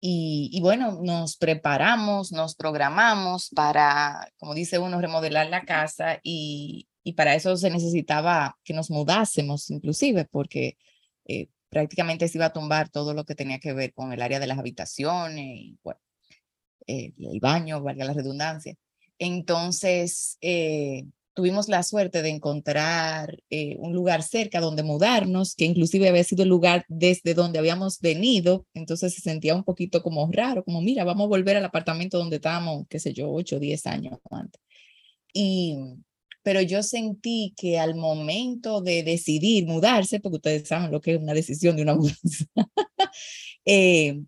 Y, 0.01 0.59
bueno, 0.61 1.01
nos 1.03 1.37
preparamos, 1.37 2.33
nos 2.33 2.57
programamos 2.57 3.51
para, 3.51 4.29
como 4.39 4.55
dice 4.55 4.79
uno, 4.79 5.01
remodelar 5.01 5.49
la 5.49 5.65
casa 5.65 6.19
y, 6.23 6.89
y 7.05 7.15
para 7.15 7.35
eso 7.35 7.57
se 7.57 7.71
necesitaba 7.71 8.59
que 8.65 8.75
nos 8.75 8.91
mudásemos 8.91 9.71
inclusive 9.71 10.27
porque 10.31 10.77
eh, 11.27 11.49
prácticamente 11.69 12.29
se 12.29 12.39
iba 12.39 12.47
a 12.47 12.53
tumbar 12.53 12.89
todo 12.89 13.15
lo 13.15 13.25
que 13.25 13.35
tenía 13.35 13.59
que 13.59 13.73
ver 13.73 13.93
con 13.95 14.13
el 14.13 14.23
área 14.23 14.41
de 14.41 14.47
las 14.47 14.59
habitaciones 14.59 15.45
y 15.47 15.79
bueno, 15.83 16.01
eh, 16.87 17.13
el 17.19 17.41
baño, 17.41 17.83
valga 17.83 18.05
la 18.05 18.13
redundancia. 18.13 18.75
Entonces, 19.19 20.39
eh, 20.41 21.05
tuvimos 21.35 21.69
la 21.69 21.83
suerte 21.83 22.23
de 22.23 22.29
encontrar 22.31 23.43
eh, 23.51 23.77
un 23.79 23.93
lugar 23.93 24.23
cerca 24.23 24.61
donde 24.61 24.83
mudarnos, 24.83 25.55
que 25.55 25.65
inclusive 25.65 26.09
había 26.09 26.25
sido 26.25 26.43
el 26.43 26.49
lugar 26.49 26.85
desde 26.89 27.35
donde 27.35 27.59
habíamos 27.59 28.01
venido, 28.01 28.67
entonces 28.75 29.15
se 29.15 29.21
sentía 29.21 29.55
un 29.55 29.65
poquito 29.65 30.03
como 30.03 30.29
raro, 30.31 30.65
como 30.65 30.83
mira, 30.83 31.05
vamos 31.05 31.25
a 31.25 31.29
volver 31.29 31.57
al 31.57 31.65
apartamento 31.65 32.19
donde 32.19 32.37
estábamos, 32.37 32.87
qué 32.89 32.99
sé 32.99 33.13
yo, 33.13 33.31
8 33.31 33.57
o 33.57 33.61
10 33.61 33.87
años 33.87 34.19
antes. 34.31 34.61
Y, 35.33 35.79
pero 36.43 36.61
yo 36.61 36.83
sentí 36.83 37.55
que 37.57 37.79
al 37.79 37.95
momento 37.95 38.81
de 38.83 39.03
decidir 39.03 39.67
mudarse, 39.67 40.21
porque 40.21 40.37
ustedes 40.37 40.69
saben 40.69 40.91
lo 40.91 41.01
que 41.01 41.15
es 41.15 41.21
una 41.21 41.35
decisión 41.35 41.77
de 41.77 41.83
una 41.83 41.95
mudanza, 41.97 42.47
eh, 43.65 44.21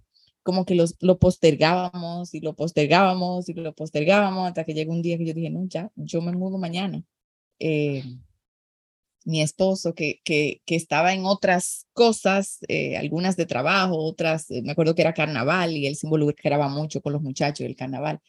como 0.45 0.65
que 0.67 0.77
los, 0.77 0.97
lo 1.01 1.19
postergábamos 1.19 2.35
y 2.35 2.41
lo 2.41 2.55
postergábamos 2.55 3.49
y 3.49 3.55
lo 3.55 3.75
postergábamos 3.75 4.49
hasta 4.49 4.65
que 4.65 4.75
llegó 4.75 4.93
un 4.93 5.03
día 5.03 5.19
que 5.19 5.27
yo 5.27 5.35
dije, 5.35 5.51
no, 5.51 5.65
ya, 5.67 5.91
yo 5.97 6.23
me 6.23 6.33
mudo 6.33 6.59
mañana. 6.59 7.03
Eh, 7.59 8.05
mi 9.25 9.41
esposo, 9.41 9.95
que, 9.95 10.21
que, 10.23 10.61
que, 10.67 10.77
estaba 10.77 11.15
en 11.15 11.25
otras 11.25 11.87
cosas, 11.95 12.59
eh, 12.69 12.97
algunas 12.99 13.37
de 13.37 13.47
trabajo, 13.47 13.97
otras, 13.97 14.51
eh, 14.51 14.63
me 14.63 14.73
acuerdo 14.73 14.95
que 14.95 15.03
era 15.03 15.15
carnaval 15.15 15.73
y 15.73 15.87
él 15.87 15.97
se 15.97 16.07
involucraba 16.07 16.69
mucho 16.69 17.01
con 17.01 17.15
los 17.15 17.23
muchachos 17.23 17.65
del 17.65 17.75
carnaval. 17.77 18.21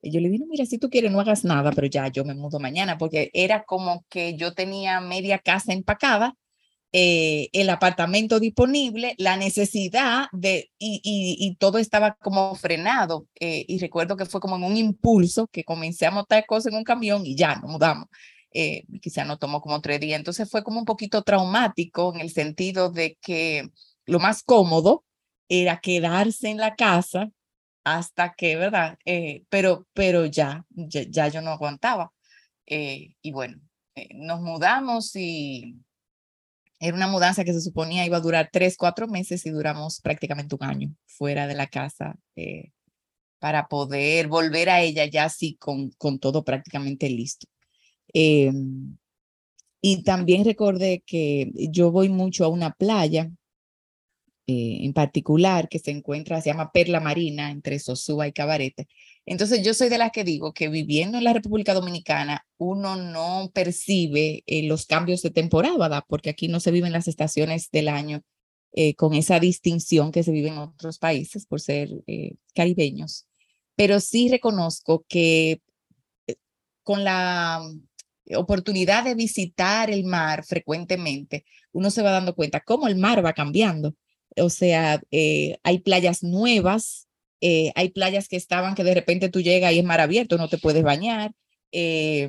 Y 0.00 0.12
yo 0.12 0.20
le 0.20 0.28
dije, 0.28 0.44
mira, 0.48 0.64
si 0.66 0.78
tú 0.78 0.90
quieres, 0.90 1.10
no 1.10 1.20
hagas 1.20 1.44
nada, 1.44 1.72
pero 1.72 1.88
ya, 1.88 2.08
yo 2.08 2.24
me 2.24 2.34
mudo 2.34 2.60
mañana, 2.60 2.98
porque 2.98 3.30
era 3.34 3.64
como 3.64 4.04
que 4.08 4.36
yo 4.36 4.54
tenía 4.54 5.00
media 5.00 5.38
casa 5.40 5.72
empacada 5.72 6.36
eh, 6.96 7.50
el 7.52 7.70
apartamento 7.70 8.38
disponible, 8.38 9.16
la 9.18 9.36
necesidad 9.36 10.28
de, 10.30 10.70
y, 10.78 11.00
y, 11.02 11.56
todo 11.56 11.78
estaba 11.78 12.14
como 12.14 12.54
frenado. 12.54 13.26
Eh, 13.40 13.64
y 13.66 13.80
recuerdo 13.80 14.16
que 14.16 14.26
fue 14.26 14.40
como 14.40 14.54
en 14.54 14.62
un 14.62 14.76
impulso 14.76 15.48
que 15.48 15.64
comencé 15.64 16.06
a 16.06 16.12
montar 16.12 16.46
cosas 16.46 16.72
en 16.72 16.78
un 16.78 16.84
camión 16.84 17.26
y 17.26 17.34
ya 17.34 17.56
nos 17.56 17.68
mudamos. 17.68 18.06
Eh, 18.52 18.84
quizá 19.02 19.24
no 19.24 19.38
tomó 19.38 19.60
como 19.60 19.80
tres 19.80 19.98
días. 19.98 20.20
Entonces 20.20 20.48
fue 20.48 20.62
como 20.62 20.78
un 20.78 20.84
poquito 20.84 21.22
traumático 21.22 22.14
en 22.14 22.20
el 22.20 22.30
sentido 22.30 22.90
de 22.90 23.18
que 23.20 23.68
lo 24.06 24.20
más 24.20 24.44
cómodo 24.44 25.04
era 25.48 25.80
quedarse 25.80 26.48
en 26.48 26.58
la 26.58 26.76
casa 26.76 27.32
hasta 27.82 28.34
que, 28.34 28.54
¿verdad? 28.54 28.98
Eh, 29.04 29.42
pero, 29.48 29.88
pero 29.94 30.26
ya, 30.26 30.64
ya, 30.70 31.02
ya, 31.08 31.26
yo 31.26 31.42
no 31.42 31.50
aguantaba. 31.50 32.12
y 32.66 33.32
bueno, 33.32 33.60
nos 34.14 34.40
mudamos 34.40 35.16
y 35.16 35.74
era 36.80 36.96
una 36.96 37.06
mudanza 37.06 37.44
que 37.44 37.52
se 37.52 37.60
suponía 37.60 38.04
iba 38.04 38.16
a 38.16 38.20
durar 38.20 38.50
tres, 38.52 38.76
cuatro 38.76 39.08
meses 39.08 39.46
y 39.46 39.50
duramos 39.50 40.00
prácticamente 40.00 40.54
un 40.54 40.64
año 40.64 40.94
fuera 41.06 41.46
de 41.46 41.54
la 41.54 41.66
casa 41.66 42.16
eh, 42.36 42.72
para 43.38 43.68
poder 43.68 44.28
volver 44.28 44.70
a 44.70 44.80
ella 44.80 45.06
ya 45.06 45.24
así 45.24 45.56
con, 45.56 45.90
con 45.92 46.18
todo 46.18 46.44
prácticamente 46.44 47.08
listo. 47.08 47.46
Eh, 48.12 48.52
y 49.80 50.02
también 50.02 50.44
recordé 50.44 51.02
que 51.06 51.50
yo 51.54 51.90
voy 51.90 52.08
mucho 52.08 52.44
a 52.44 52.48
una 52.48 52.72
playa 52.72 53.30
eh, 54.46 54.84
en 54.84 54.92
particular 54.92 55.68
que 55.68 55.78
se 55.78 55.90
encuentra, 55.90 56.40
se 56.40 56.50
llama 56.50 56.70
Perla 56.70 57.00
Marina, 57.00 57.50
entre 57.50 57.78
Sosúa 57.78 58.28
y 58.28 58.32
Cabarete. 58.32 58.88
Entonces 59.26 59.62
yo 59.62 59.72
soy 59.74 59.88
de 59.88 59.98
las 59.98 60.12
que 60.12 60.24
digo 60.24 60.52
que 60.52 60.68
viviendo 60.68 61.18
en 61.18 61.24
la 61.24 61.32
República 61.32 61.72
Dominicana 61.74 62.46
uno 62.58 62.96
no 62.96 63.50
percibe 63.54 64.42
eh, 64.46 64.64
los 64.64 64.86
cambios 64.86 65.22
de 65.22 65.30
temporada, 65.30 66.04
porque 66.08 66.30
aquí 66.30 66.48
no 66.48 66.60
se 66.60 66.70
viven 66.70 66.92
las 66.92 67.08
estaciones 67.08 67.70
del 67.70 67.88
año 67.88 68.22
eh, 68.72 68.94
con 68.94 69.14
esa 69.14 69.40
distinción 69.40 70.12
que 70.12 70.22
se 70.22 70.32
vive 70.32 70.48
en 70.48 70.58
otros 70.58 70.98
países 70.98 71.46
por 71.46 71.60
ser 71.60 71.90
caribeños. 72.54 73.26
Pero 73.76 74.00
sí 74.00 74.28
reconozco 74.28 75.04
que 75.08 75.60
con 76.82 77.04
la 77.04 77.62
oportunidad 78.36 79.04
de 79.04 79.14
visitar 79.14 79.90
el 79.90 80.04
mar 80.04 80.44
frecuentemente, 80.44 81.44
uno 81.72 81.90
se 81.90 82.02
va 82.02 82.10
dando 82.10 82.34
cuenta 82.34 82.60
cómo 82.60 82.88
el 82.88 82.96
mar 82.96 83.24
va 83.24 83.32
cambiando 83.32 83.94
o 84.36 84.50
sea, 84.50 85.00
eh, 85.10 85.58
hay 85.62 85.78
playas 85.80 86.22
nuevas, 86.22 87.03
eh, 87.46 87.72
hay 87.74 87.90
playas 87.90 88.26
que 88.26 88.36
estaban 88.36 88.74
que 88.74 88.84
de 88.84 88.94
repente 88.94 89.28
tú 89.28 89.42
llegas 89.42 89.70
y 89.74 89.78
es 89.78 89.84
mar 89.84 90.00
abierto, 90.00 90.38
no 90.38 90.48
te 90.48 90.56
puedes 90.56 90.82
bañar. 90.82 91.32
Eh, 91.72 92.26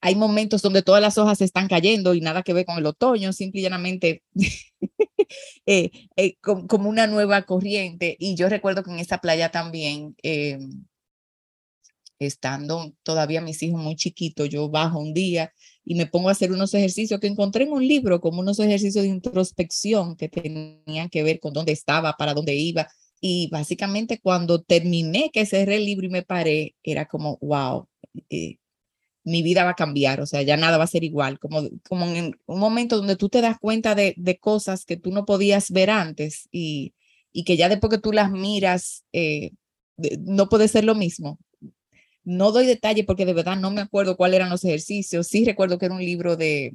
hay 0.00 0.14
momentos 0.14 0.62
donde 0.62 0.80
todas 0.80 1.02
las 1.02 1.18
hojas 1.18 1.42
están 1.42 1.68
cayendo 1.68 2.14
y 2.14 2.22
nada 2.22 2.42
que 2.42 2.54
ver 2.54 2.64
con 2.64 2.78
el 2.78 2.86
otoño, 2.86 3.34
simple 3.34 3.60
y 3.60 3.64
llanamente 3.64 4.22
como, 6.40 6.88
una 6.88 7.06
nueva 7.08 7.42
corriente. 7.42 8.16
Y 8.18 8.36
yo 8.36 8.48
recuerdo 8.48 8.82
que 8.82 8.90
en 8.90 9.00
esa 9.00 9.18
playa 9.18 9.50
también, 9.50 10.16
estando 12.18 12.94
todavía 13.02 13.42
mis 13.42 13.62
hijos 13.62 13.82
muy 13.82 13.96
chiquitos, 13.96 14.48
yo 14.48 14.70
bajo 14.70 14.98
un 14.98 15.12
día 15.12 15.52
y 15.84 15.94
me 15.94 16.06
pongo 16.06 16.30
a 16.30 16.32
hacer 16.32 16.52
unos 16.52 16.72
ejercicios 16.72 17.20
que 17.20 17.26
encontré 17.26 17.64
en 17.64 17.72
un 17.72 17.86
libro, 17.86 18.22
como 18.22 18.40
unos 18.40 18.58
ejercicios 18.60 19.02
de 19.02 19.10
introspección 19.10 20.16
que 20.16 20.30
tenían 20.30 21.10
que 21.10 21.22
ver 21.22 21.38
con 21.38 21.52
dónde 21.52 21.72
estaba, 21.72 22.14
para 22.14 22.32
dónde 22.32 22.54
iba. 22.54 22.88
Y 23.20 23.48
básicamente 23.50 24.20
cuando 24.20 24.62
terminé, 24.62 25.30
que 25.32 25.46
cerré 25.46 25.76
el 25.76 25.84
libro 25.86 26.06
y 26.06 26.10
me 26.10 26.22
paré, 26.22 26.76
era 26.82 27.06
como, 27.06 27.38
wow, 27.42 27.86
eh, 28.30 28.58
mi 29.24 29.42
vida 29.42 29.64
va 29.64 29.70
a 29.70 29.74
cambiar, 29.74 30.20
o 30.20 30.26
sea, 30.26 30.42
ya 30.42 30.56
nada 30.56 30.78
va 30.78 30.84
a 30.84 30.86
ser 30.86 31.04
igual, 31.04 31.38
como, 31.38 31.62
como 31.88 32.06
en 32.06 32.36
un 32.46 32.58
momento 32.58 32.96
donde 32.96 33.16
tú 33.16 33.28
te 33.28 33.42
das 33.42 33.58
cuenta 33.58 33.94
de, 33.94 34.14
de 34.16 34.38
cosas 34.38 34.84
que 34.86 34.96
tú 34.96 35.12
no 35.12 35.24
podías 35.26 35.70
ver 35.70 35.90
antes 35.90 36.48
y, 36.50 36.94
y 37.32 37.44
que 37.44 37.56
ya 37.56 37.68
después 37.68 37.90
que 37.90 37.98
tú 37.98 38.12
las 38.12 38.30
miras, 38.30 39.04
eh, 39.12 39.52
no 40.20 40.48
puede 40.48 40.68
ser 40.68 40.84
lo 40.84 40.94
mismo. 40.94 41.38
No 42.24 42.52
doy 42.52 42.66
detalle 42.66 43.04
porque 43.04 43.26
de 43.26 43.34
verdad 43.34 43.56
no 43.56 43.70
me 43.70 43.80
acuerdo 43.82 44.16
cuáles 44.16 44.36
eran 44.36 44.50
los 44.50 44.64
ejercicios. 44.64 45.26
Sí 45.26 45.44
recuerdo 45.44 45.78
que 45.78 45.86
era 45.86 45.94
un 45.94 46.04
libro 46.04 46.36
de, 46.36 46.74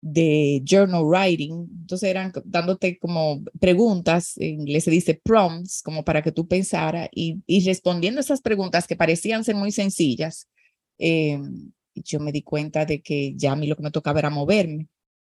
de 0.00 0.62
journal 0.64 1.04
writing. 1.04 1.68
Entonces 1.80 2.10
eran 2.10 2.32
dándote 2.44 2.98
como 2.98 3.42
preguntas, 3.60 4.36
en 4.38 4.60
inglés 4.60 4.84
se 4.84 4.90
dice 4.90 5.20
prompts, 5.22 5.82
como 5.82 6.04
para 6.04 6.22
que 6.22 6.32
tú 6.32 6.46
pensara 6.46 7.08
y, 7.12 7.42
y 7.46 7.64
respondiendo 7.64 8.20
esas 8.20 8.40
preguntas 8.40 8.86
que 8.86 8.96
parecían 8.96 9.44
ser 9.44 9.56
muy 9.56 9.72
sencillas. 9.72 10.48
Eh, 10.98 11.38
yo 11.94 12.20
me 12.20 12.32
di 12.32 12.42
cuenta 12.42 12.84
de 12.86 13.00
que 13.02 13.34
ya 13.36 13.52
a 13.52 13.56
mí 13.56 13.66
lo 13.66 13.76
que 13.76 13.82
me 13.82 13.90
tocaba 13.90 14.20
era 14.20 14.30
moverme. 14.30 14.88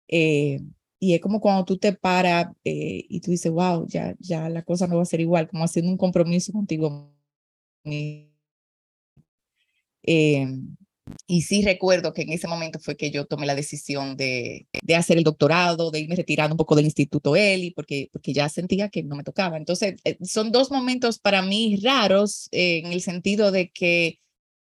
Eh, 0.08 0.60
y 0.98 1.14
es 1.14 1.20
como 1.20 1.40
cuando 1.40 1.64
tú 1.64 1.78
te 1.78 1.92
paras 1.92 2.48
eh, 2.64 3.04
y 3.08 3.20
tú 3.20 3.30
dices, 3.30 3.52
wow, 3.52 3.86
ya, 3.88 4.16
ya 4.18 4.48
la 4.48 4.62
cosa 4.62 4.86
no 4.86 4.96
va 4.96 5.02
a 5.02 5.06
ser 5.06 5.20
igual, 5.20 5.48
como 5.48 5.64
haciendo 5.64 5.90
un 5.90 5.98
compromiso 5.98 6.52
contigo 6.52 7.12
eh, 10.02 10.46
y 11.26 11.42
sí 11.42 11.62
recuerdo 11.62 12.12
que 12.12 12.22
en 12.22 12.32
ese 12.32 12.48
momento 12.48 12.78
fue 12.80 12.96
que 12.96 13.10
yo 13.10 13.26
tomé 13.26 13.46
la 13.46 13.54
decisión 13.54 14.16
de, 14.16 14.66
de 14.82 14.96
hacer 14.96 15.18
el 15.18 15.24
doctorado, 15.24 15.90
de 15.90 16.00
irme 16.00 16.16
retirando 16.16 16.54
un 16.54 16.58
poco 16.58 16.74
del 16.74 16.86
Instituto 16.86 17.36
Eli, 17.36 17.70
porque, 17.72 18.08
porque 18.12 18.32
ya 18.32 18.48
sentía 18.48 18.88
que 18.88 19.02
no 19.02 19.16
me 19.16 19.24
tocaba. 19.24 19.56
Entonces, 19.56 19.96
eh, 20.04 20.18
son 20.24 20.50
dos 20.52 20.70
momentos 20.70 21.18
para 21.18 21.42
mí 21.42 21.76
raros 21.82 22.48
eh, 22.52 22.78
en 22.84 22.92
el 22.92 23.00
sentido 23.02 23.52
de 23.52 23.70
que 23.70 24.18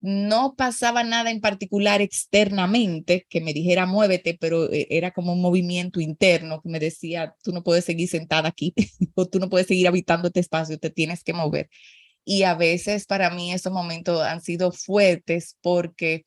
no 0.01 0.55
pasaba 0.57 1.03
nada 1.03 1.31
en 1.31 1.39
particular 1.39 2.01
externamente 2.01 3.25
que 3.29 3.39
me 3.39 3.53
dijera 3.53 3.85
muévete, 3.85 4.37
pero 4.39 4.69
era 4.71 5.11
como 5.11 5.33
un 5.33 5.41
movimiento 5.41 6.01
interno 6.01 6.61
que 6.61 6.69
me 6.69 6.79
decía, 6.79 7.35
tú 7.41 7.53
no 7.53 7.63
puedes 7.63 7.85
seguir 7.85 8.09
sentada 8.09 8.49
aquí 8.49 8.73
o 9.15 9.25
tú 9.27 9.39
no 9.39 9.49
puedes 9.49 9.67
seguir 9.67 9.87
habitando 9.87 10.27
este 10.27 10.41
espacio, 10.41 10.77
te 10.77 10.89
tienes 10.89 11.23
que 11.23 11.33
mover. 11.33 11.69
Y 12.25 12.43
a 12.43 12.55
veces 12.55 13.05
para 13.05 13.29
mí 13.29 13.53
esos 13.53 13.73
momentos 13.73 14.21
han 14.21 14.41
sido 14.41 14.71
fuertes 14.71 15.57
porque 15.61 16.25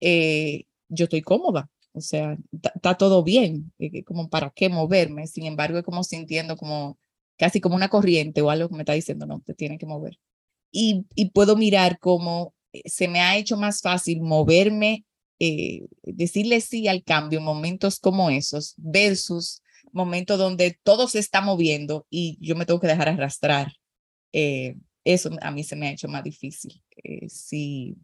eh, 0.00 0.64
yo 0.88 1.04
estoy 1.04 1.22
cómoda, 1.22 1.70
o 1.92 2.00
sea, 2.00 2.36
está 2.52 2.96
todo 2.96 3.22
bien, 3.22 3.72
eh, 3.78 4.04
como 4.04 4.28
para 4.28 4.50
qué 4.50 4.68
moverme. 4.68 5.26
Sin 5.26 5.46
embargo, 5.46 5.78
es 5.78 5.84
como 5.84 6.04
sintiendo 6.04 6.56
como 6.56 6.98
casi 7.38 7.60
como 7.60 7.76
una 7.76 7.88
corriente 7.88 8.42
o 8.42 8.50
algo 8.50 8.68
que 8.68 8.76
me 8.76 8.82
está 8.82 8.92
diciendo, 8.94 9.26
no, 9.26 9.40
te 9.44 9.54
tiene 9.54 9.78
que 9.78 9.86
mover. 9.86 10.18
y, 10.72 11.06
y 11.14 11.30
puedo 11.30 11.56
mirar 11.56 11.98
cómo 11.98 12.54
eh, 12.72 12.82
se 12.86 13.08
me 13.08 13.20
ha 13.20 13.36
hecho 13.36 13.56
más 13.56 13.80
fácil 13.82 14.20
moverme, 14.22 15.04
eh, 15.38 15.86
decirle 16.02 16.60
sí 16.60 16.88
al 16.88 17.02
cambio 17.04 17.38
en 17.38 17.44
momentos 17.44 17.98
como 17.98 18.30
esos 18.30 18.74
versus 18.76 19.62
momentos 19.92 20.38
donde 20.38 20.78
todo 20.82 21.08
se 21.08 21.18
está 21.18 21.40
moviendo 21.40 22.06
y 22.10 22.38
yo 22.40 22.56
me 22.56 22.66
tengo 22.66 22.80
que 22.80 22.86
dejar 22.86 23.08
arrastrar. 23.08 23.72
Eh, 24.32 24.76
eso 25.04 25.30
a 25.40 25.50
mí 25.50 25.64
se 25.64 25.76
me 25.76 25.88
ha 25.88 25.92
hecho 25.92 26.08
más 26.08 26.24
difícil. 26.24 26.82
Eh, 27.02 27.28
sí, 27.28 27.96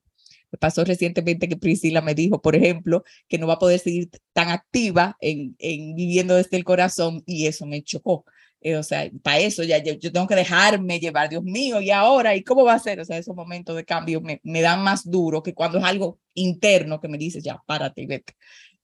me 0.50 0.58
pasó 0.58 0.84
recientemente 0.84 1.48
que 1.48 1.56
Priscila 1.56 2.00
me 2.00 2.14
dijo, 2.14 2.40
por 2.40 2.56
ejemplo, 2.56 3.04
que 3.28 3.38
no 3.38 3.46
va 3.46 3.54
a 3.54 3.58
poder 3.58 3.80
seguir 3.80 4.10
tan 4.32 4.48
activa 4.48 5.16
en, 5.20 5.56
en 5.58 5.94
viviendo 5.94 6.34
desde 6.34 6.56
el 6.56 6.64
corazón 6.64 7.22
y 7.26 7.46
eso 7.46 7.66
me 7.66 7.82
chocó. 7.82 8.24
Eh, 8.60 8.76
o 8.76 8.82
sea, 8.82 9.08
para 9.22 9.38
eso 9.38 9.62
ya 9.62 9.78
yo, 9.78 9.96
tengo 10.12 10.26
que 10.26 10.34
dejarme 10.34 10.98
llevar, 10.98 11.28
Dios 11.28 11.44
mío, 11.44 11.80
y 11.80 11.90
ahora, 11.90 12.34
¿y 12.34 12.42
cómo 12.42 12.64
va 12.64 12.74
a 12.74 12.78
ser? 12.78 12.98
O 13.00 13.04
sea, 13.04 13.16
esos 13.18 13.36
momentos 13.36 13.76
de 13.76 13.84
cambio 13.84 14.20
me, 14.20 14.40
me 14.42 14.60
dan 14.62 14.82
más 14.82 15.08
duro 15.08 15.42
que 15.42 15.54
cuando 15.54 15.78
es 15.78 15.84
algo 15.84 16.18
interno 16.34 17.00
que 17.00 17.08
me 17.08 17.18
dice, 17.18 17.40
ya, 17.40 17.62
párate 17.66 18.02
y 18.02 18.06
vete. 18.06 18.34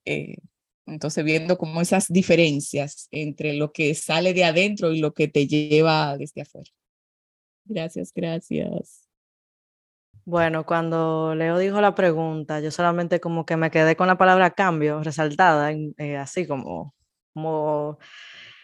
Eh, 0.05 0.37
entonces, 0.85 1.23
viendo 1.25 1.57
como 1.57 1.81
esas 1.81 2.07
diferencias 2.09 3.07
entre 3.11 3.53
lo 3.55 3.71
que 3.73 3.95
sale 3.95 4.33
de 4.33 4.45
adentro 4.45 4.93
y 4.93 4.99
lo 4.99 5.13
que 5.13 5.27
te 5.27 5.47
lleva 5.47 6.17
desde 6.17 6.41
afuera. 6.41 6.71
Gracias, 7.65 8.11
gracias. 8.13 9.07
Bueno, 10.27 10.65
cuando 10.65 11.35
Leo 11.35 11.59
dijo 11.59 11.81
la 11.81 11.93
pregunta, 11.93 12.59
yo 12.59 12.71
solamente 12.71 13.19
como 13.19 13.45
que 13.45 13.57
me 13.57 13.69
quedé 13.69 13.95
con 13.95 14.07
la 14.07 14.17
palabra 14.17 14.51
cambio 14.51 15.03
resaltada, 15.03 15.71
eh, 15.71 16.17
así 16.17 16.47
como, 16.47 16.95
como, 17.33 17.99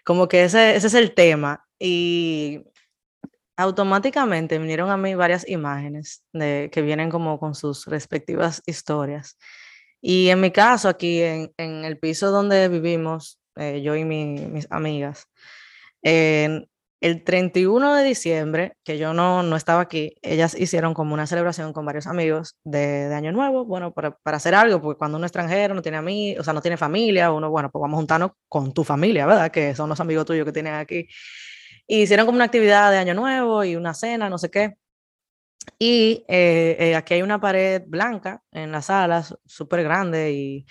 como 0.03 0.27
que 0.27 0.43
ese, 0.43 0.75
ese 0.75 0.87
es 0.87 0.93
el 0.95 1.13
tema. 1.13 1.67
Y 1.79 2.63
automáticamente 3.57 4.57
vinieron 4.57 4.89
a 4.89 4.97
mí 4.97 5.13
varias 5.15 5.47
imágenes 5.47 6.23
de, 6.33 6.69
que 6.71 6.81
vienen 6.81 7.11
como 7.11 7.39
con 7.39 7.53
sus 7.53 7.85
respectivas 7.85 8.63
historias. 8.65 9.37
Y 10.01 10.29
en 10.29 10.41
mi 10.41 10.51
caso, 10.51 10.89
aquí 10.89 11.21
en, 11.21 11.53
en 11.57 11.85
el 11.85 11.99
piso 11.99 12.31
donde 12.31 12.69
vivimos, 12.69 13.39
eh, 13.55 13.81
yo 13.83 13.95
y 13.95 14.03
mis 14.03 14.67
amigas, 14.71 15.27
el 17.01 17.23
31 17.23 17.95
de 17.95 18.03
diciembre, 18.03 18.77
que 18.83 18.99
yo 18.99 19.13
no, 19.13 19.41
no 19.41 19.55
estaba 19.55 19.81
aquí, 19.81 20.15
ellas 20.21 20.55
hicieron 20.57 20.93
como 20.93 21.15
una 21.15 21.25
celebración 21.25 21.73
con 21.73 21.83
varios 21.83 22.05
amigos 22.05 22.57
de, 22.63 23.09
de 23.09 23.15
Año 23.15 23.31
Nuevo, 23.31 23.65
bueno, 23.65 23.91
para, 23.91 24.11
para, 24.17 24.37
hacer 24.37 24.53
algo, 24.53 24.79
porque 24.81 24.99
cuando 24.99 25.17
uno 25.17 25.25
es 25.25 25.31
extranjero, 25.31 25.73
no 25.73 25.81
tiene 25.81 25.97
amigos, 25.97 26.41
o 26.41 26.43
sea, 26.43 26.53
no 26.53 26.61
tiene 26.61 26.77
familia, 26.77 27.31
uno, 27.31 27.49
bueno, 27.49 27.71
pues 27.71 27.81
vamos 27.81 28.05
a 28.09 28.33
con 28.47 28.71
tu 28.73 28.83
familia, 28.83 29.25
¿verdad? 29.25 29.51
Que 29.51 29.73
son 29.75 29.89
los 29.89 29.99
amigos 29.99 30.25
tuyos 30.25 30.45
que 30.45 30.51
tienen 30.51 30.75
aquí. 30.75 31.07
Y 31.87 32.03
hicieron 32.03 32.27
como 32.27 32.37
una 32.37 32.45
actividad 32.45 32.91
de 32.91 32.99
Año 32.99 33.15
Nuevo 33.15 33.63
y 33.63 33.75
una 33.75 33.93
cena, 33.95 34.29
no 34.29 34.37
sé 34.37 34.51
qué. 34.51 34.75
Y 35.79 36.23
eh, 36.27 36.77
eh, 36.79 36.95
aquí 36.95 37.15
hay 37.15 37.21
una 37.23 37.41
pared 37.41 37.81
blanca 37.87 38.43
en 38.51 38.71
la 38.71 38.81
sala, 38.81 39.25
súper 39.45 39.83
grande 39.83 40.31
y 40.31 40.65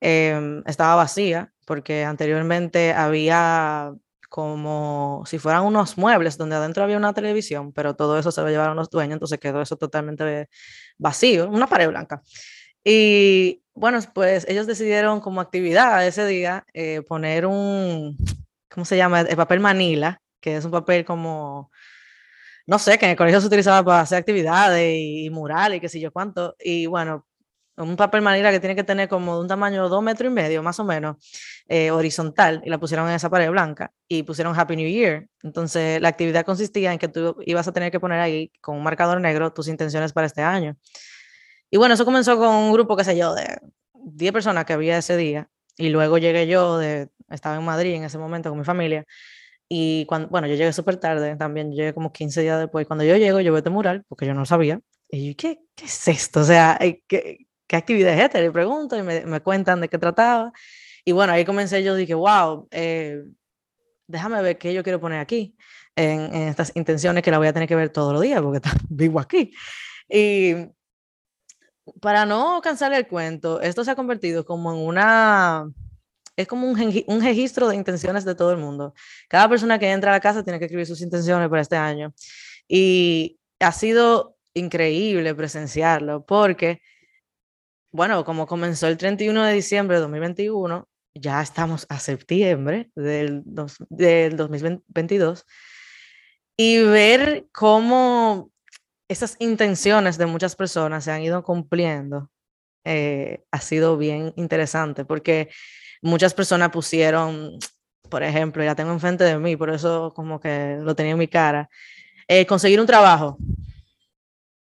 eh, 0.00 0.62
estaba 0.66 0.96
vacía 0.96 1.52
porque 1.64 2.04
anteriormente 2.04 2.92
había 2.92 3.92
como 4.30 5.24
si 5.26 5.38
fueran 5.38 5.64
unos 5.64 5.98
muebles 5.98 6.38
donde 6.38 6.56
adentro 6.56 6.82
había 6.84 6.96
una 6.96 7.12
televisión, 7.12 7.72
pero 7.72 7.94
todo 7.94 8.18
eso 8.18 8.32
se 8.32 8.40
lo 8.40 8.48
llevaron 8.48 8.76
los 8.76 8.88
dueños, 8.88 9.14
entonces 9.14 9.38
quedó 9.40 9.60
eso 9.60 9.76
totalmente 9.76 10.48
vacío, 10.98 11.50
una 11.50 11.66
pared 11.66 11.88
blanca. 11.88 12.22
Y 12.84 13.62
bueno, 13.74 13.98
pues 14.14 14.46
ellos 14.48 14.66
decidieron 14.66 15.20
como 15.20 15.40
actividad 15.42 16.06
ese 16.06 16.26
día 16.26 16.64
eh, 16.72 17.02
poner 17.02 17.46
un, 17.46 18.16
¿cómo 18.70 18.84
se 18.86 18.96
llama? 18.96 19.22
El 19.22 19.36
papel 19.36 19.60
manila, 19.60 20.22
que 20.40 20.56
es 20.56 20.64
un 20.64 20.70
papel 20.70 21.04
como 21.04 21.70
no 22.70 22.78
sé, 22.78 22.98
que 22.98 23.06
en 23.06 23.10
el 23.10 23.16
colegio 23.16 23.40
se 23.40 23.48
utilizaba 23.48 23.84
para 23.84 24.00
hacer 24.02 24.18
actividades 24.18 24.96
y, 24.96 25.28
murales 25.30 25.78
y 25.78 25.80
qué 25.80 25.88
sé 25.88 25.98
yo 25.98 26.12
cuánto. 26.12 26.54
Y 26.60 26.86
bueno, 26.86 27.26
un 27.88 27.96
papel 27.96 28.20
manila 28.22 28.50
que 28.50 28.60
tiene 28.60 28.74
que 28.76 28.84
tener 28.84 29.08
como 29.08 29.36
de 29.36 29.40
un 29.42 29.48
tamaño 29.48 29.84
de 29.84 29.88
dos 29.88 30.02
metros 30.02 30.30
y 30.30 30.34
medio, 30.34 30.62
más 30.62 30.78
o 30.80 30.84
menos, 30.84 31.16
eh, 31.68 31.90
horizontal, 31.90 32.60
y 32.64 32.70
la 32.70 32.78
pusieron 32.78 33.08
en 33.08 33.14
esa 33.14 33.30
pared 33.30 33.50
blanca 33.50 33.92
y 34.08 34.22
pusieron 34.22 34.58
Happy 34.58 34.76
New 34.76 34.88
Year. 34.88 35.28
Entonces, 35.42 36.00
la 36.00 36.08
actividad 36.08 36.44
consistía 36.44 36.92
en 36.92 36.98
que 36.98 37.08
tú 37.08 37.36
ibas 37.46 37.66
a 37.68 37.72
tener 37.72 37.90
que 37.90 38.00
poner 38.00 38.20
ahí 38.20 38.52
con 38.60 38.76
un 38.76 38.82
marcador 38.82 39.20
negro 39.20 39.52
tus 39.52 39.68
intenciones 39.68 40.12
para 40.12 40.26
este 40.26 40.42
año. 40.42 40.76
Y 41.70 41.76
bueno, 41.76 41.94
eso 41.94 42.04
comenzó 42.04 42.36
con 42.36 42.48
un 42.54 42.72
grupo, 42.72 42.96
qué 42.96 43.04
sé 43.04 43.16
yo, 43.16 43.34
de 43.34 43.60
10 43.94 44.32
personas 44.32 44.64
que 44.64 44.72
había 44.72 44.98
ese 44.98 45.16
día. 45.16 45.48
Y 45.76 45.88
luego 45.88 46.18
llegué 46.18 46.46
yo, 46.46 46.78
de, 46.78 47.08
estaba 47.30 47.56
en 47.56 47.64
Madrid 47.64 47.94
en 47.94 48.04
ese 48.04 48.18
momento 48.18 48.50
con 48.50 48.58
mi 48.58 48.64
familia, 48.64 49.06
y 49.72 50.04
cuando, 50.06 50.28
bueno, 50.28 50.48
yo 50.48 50.56
llegué 50.56 50.72
súper 50.72 50.96
tarde 50.96 51.36
también, 51.36 51.70
llegué 51.70 51.94
como 51.94 52.12
15 52.12 52.42
días 52.42 52.58
después. 52.58 52.88
Cuando 52.88 53.04
yo 53.04 53.16
llego, 53.16 53.40
yo 53.40 53.52
veo 53.52 53.58
este 53.58 53.70
mural, 53.70 54.04
porque 54.08 54.26
yo 54.26 54.34
no 54.34 54.40
lo 54.40 54.46
sabía. 54.46 54.80
Y 55.08 55.28
yo, 55.28 55.36
¿qué, 55.36 55.60
qué 55.76 55.84
es 55.84 56.08
esto? 56.08 56.40
O 56.40 56.44
sea, 56.44 56.76
¿qué, 57.06 57.46
qué 57.70 57.76
actividad 57.76 58.12
es 58.14 58.20
esta? 58.20 58.40
Le 58.40 58.50
pregunto 58.50 58.98
y 58.98 59.02
me, 59.02 59.24
me, 59.24 59.40
cuentan 59.40 59.80
de 59.80 59.88
qué 59.88 59.96
trataba. 59.96 60.52
Y 61.04 61.12
bueno, 61.12 61.32
ahí 61.32 61.44
comencé 61.44 61.84
yo, 61.84 61.94
dije, 61.94 62.14
wow, 62.14 62.66
eh, 62.72 63.22
déjame 64.08 64.42
ver 64.42 64.58
qué 64.58 64.74
yo 64.74 64.82
quiero 64.82 64.98
poner 64.98 65.20
aquí, 65.20 65.54
en, 65.94 66.34
en, 66.34 66.48
estas 66.48 66.72
intenciones 66.74 67.22
que 67.22 67.30
la 67.30 67.38
voy 67.38 67.46
a 67.46 67.52
tener 67.52 67.68
que 67.68 67.76
ver 67.76 67.90
todos 67.90 68.12
los 68.12 68.22
días, 68.22 68.42
porque 68.42 68.60
vivo 68.88 69.20
aquí. 69.20 69.52
Y 70.08 70.56
para 72.00 72.26
no 72.26 72.60
cansar 72.60 72.92
el 72.92 73.06
cuento, 73.06 73.60
esto 73.60 73.84
se 73.84 73.92
ha 73.92 73.94
convertido 73.94 74.44
como 74.44 74.72
en 74.72 74.78
una 74.84 75.70
es 76.36 76.48
como 76.48 76.68
un, 76.68 77.04
un, 77.06 77.22
registro 77.22 77.68
de 77.68 77.76
intenciones 77.76 78.24
de 78.24 78.34
todo 78.34 78.50
el 78.50 78.58
mundo. 78.58 78.94
Cada 79.28 79.48
persona 79.48 79.78
que 79.78 79.92
entra 79.92 80.10
a 80.10 80.14
la 80.14 80.20
casa 80.20 80.42
tiene 80.42 80.58
que 80.58 80.64
escribir 80.64 80.86
sus 80.86 81.02
intenciones 81.02 81.48
para 81.48 81.62
este 81.62 81.76
año. 81.76 82.14
Y 82.66 83.38
ha 83.60 83.70
sido 83.70 84.36
increíble 84.54 85.34
presenciarlo 85.34 86.24
porque, 86.24 86.80
bueno, 87.92 88.24
como 88.24 88.46
comenzó 88.46 88.86
el 88.86 88.96
31 88.96 89.44
de 89.44 89.52
diciembre 89.52 89.96
de 89.96 90.02
2021, 90.02 90.88
ya 91.14 91.42
estamos 91.42 91.86
a 91.88 91.98
septiembre 91.98 92.90
del, 92.94 93.42
dos, 93.44 93.76
del 93.88 94.36
2022 94.36 95.44
y 96.56 96.82
ver 96.82 97.46
cómo 97.52 98.50
esas 99.08 99.36
intenciones 99.40 100.18
de 100.18 100.26
muchas 100.26 100.54
personas 100.54 101.04
se 101.04 101.10
han 101.10 101.22
ido 101.22 101.42
cumpliendo 101.42 102.30
eh, 102.84 103.44
ha 103.50 103.60
sido 103.60 103.98
bien 103.98 104.32
interesante 104.36 105.04
porque 105.04 105.50
muchas 106.00 106.32
personas 106.32 106.70
pusieron, 106.70 107.58
por 108.08 108.22
ejemplo, 108.22 108.64
ya 108.64 108.74
tengo 108.74 108.92
enfrente 108.92 109.24
de 109.24 109.38
mí, 109.38 109.56
por 109.56 109.70
eso 109.70 110.12
como 110.14 110.40
que 110.40 110.78
lo 110.80 110.94
tenía 110.94 111.12
en 111.12 111.18
mi 111.18 111.28
cara, 111.28 111.68
eh, 112.26 112.46
conseguir 112.46 112.80
un 112.80 112.86
trabajo. 112.86 113.36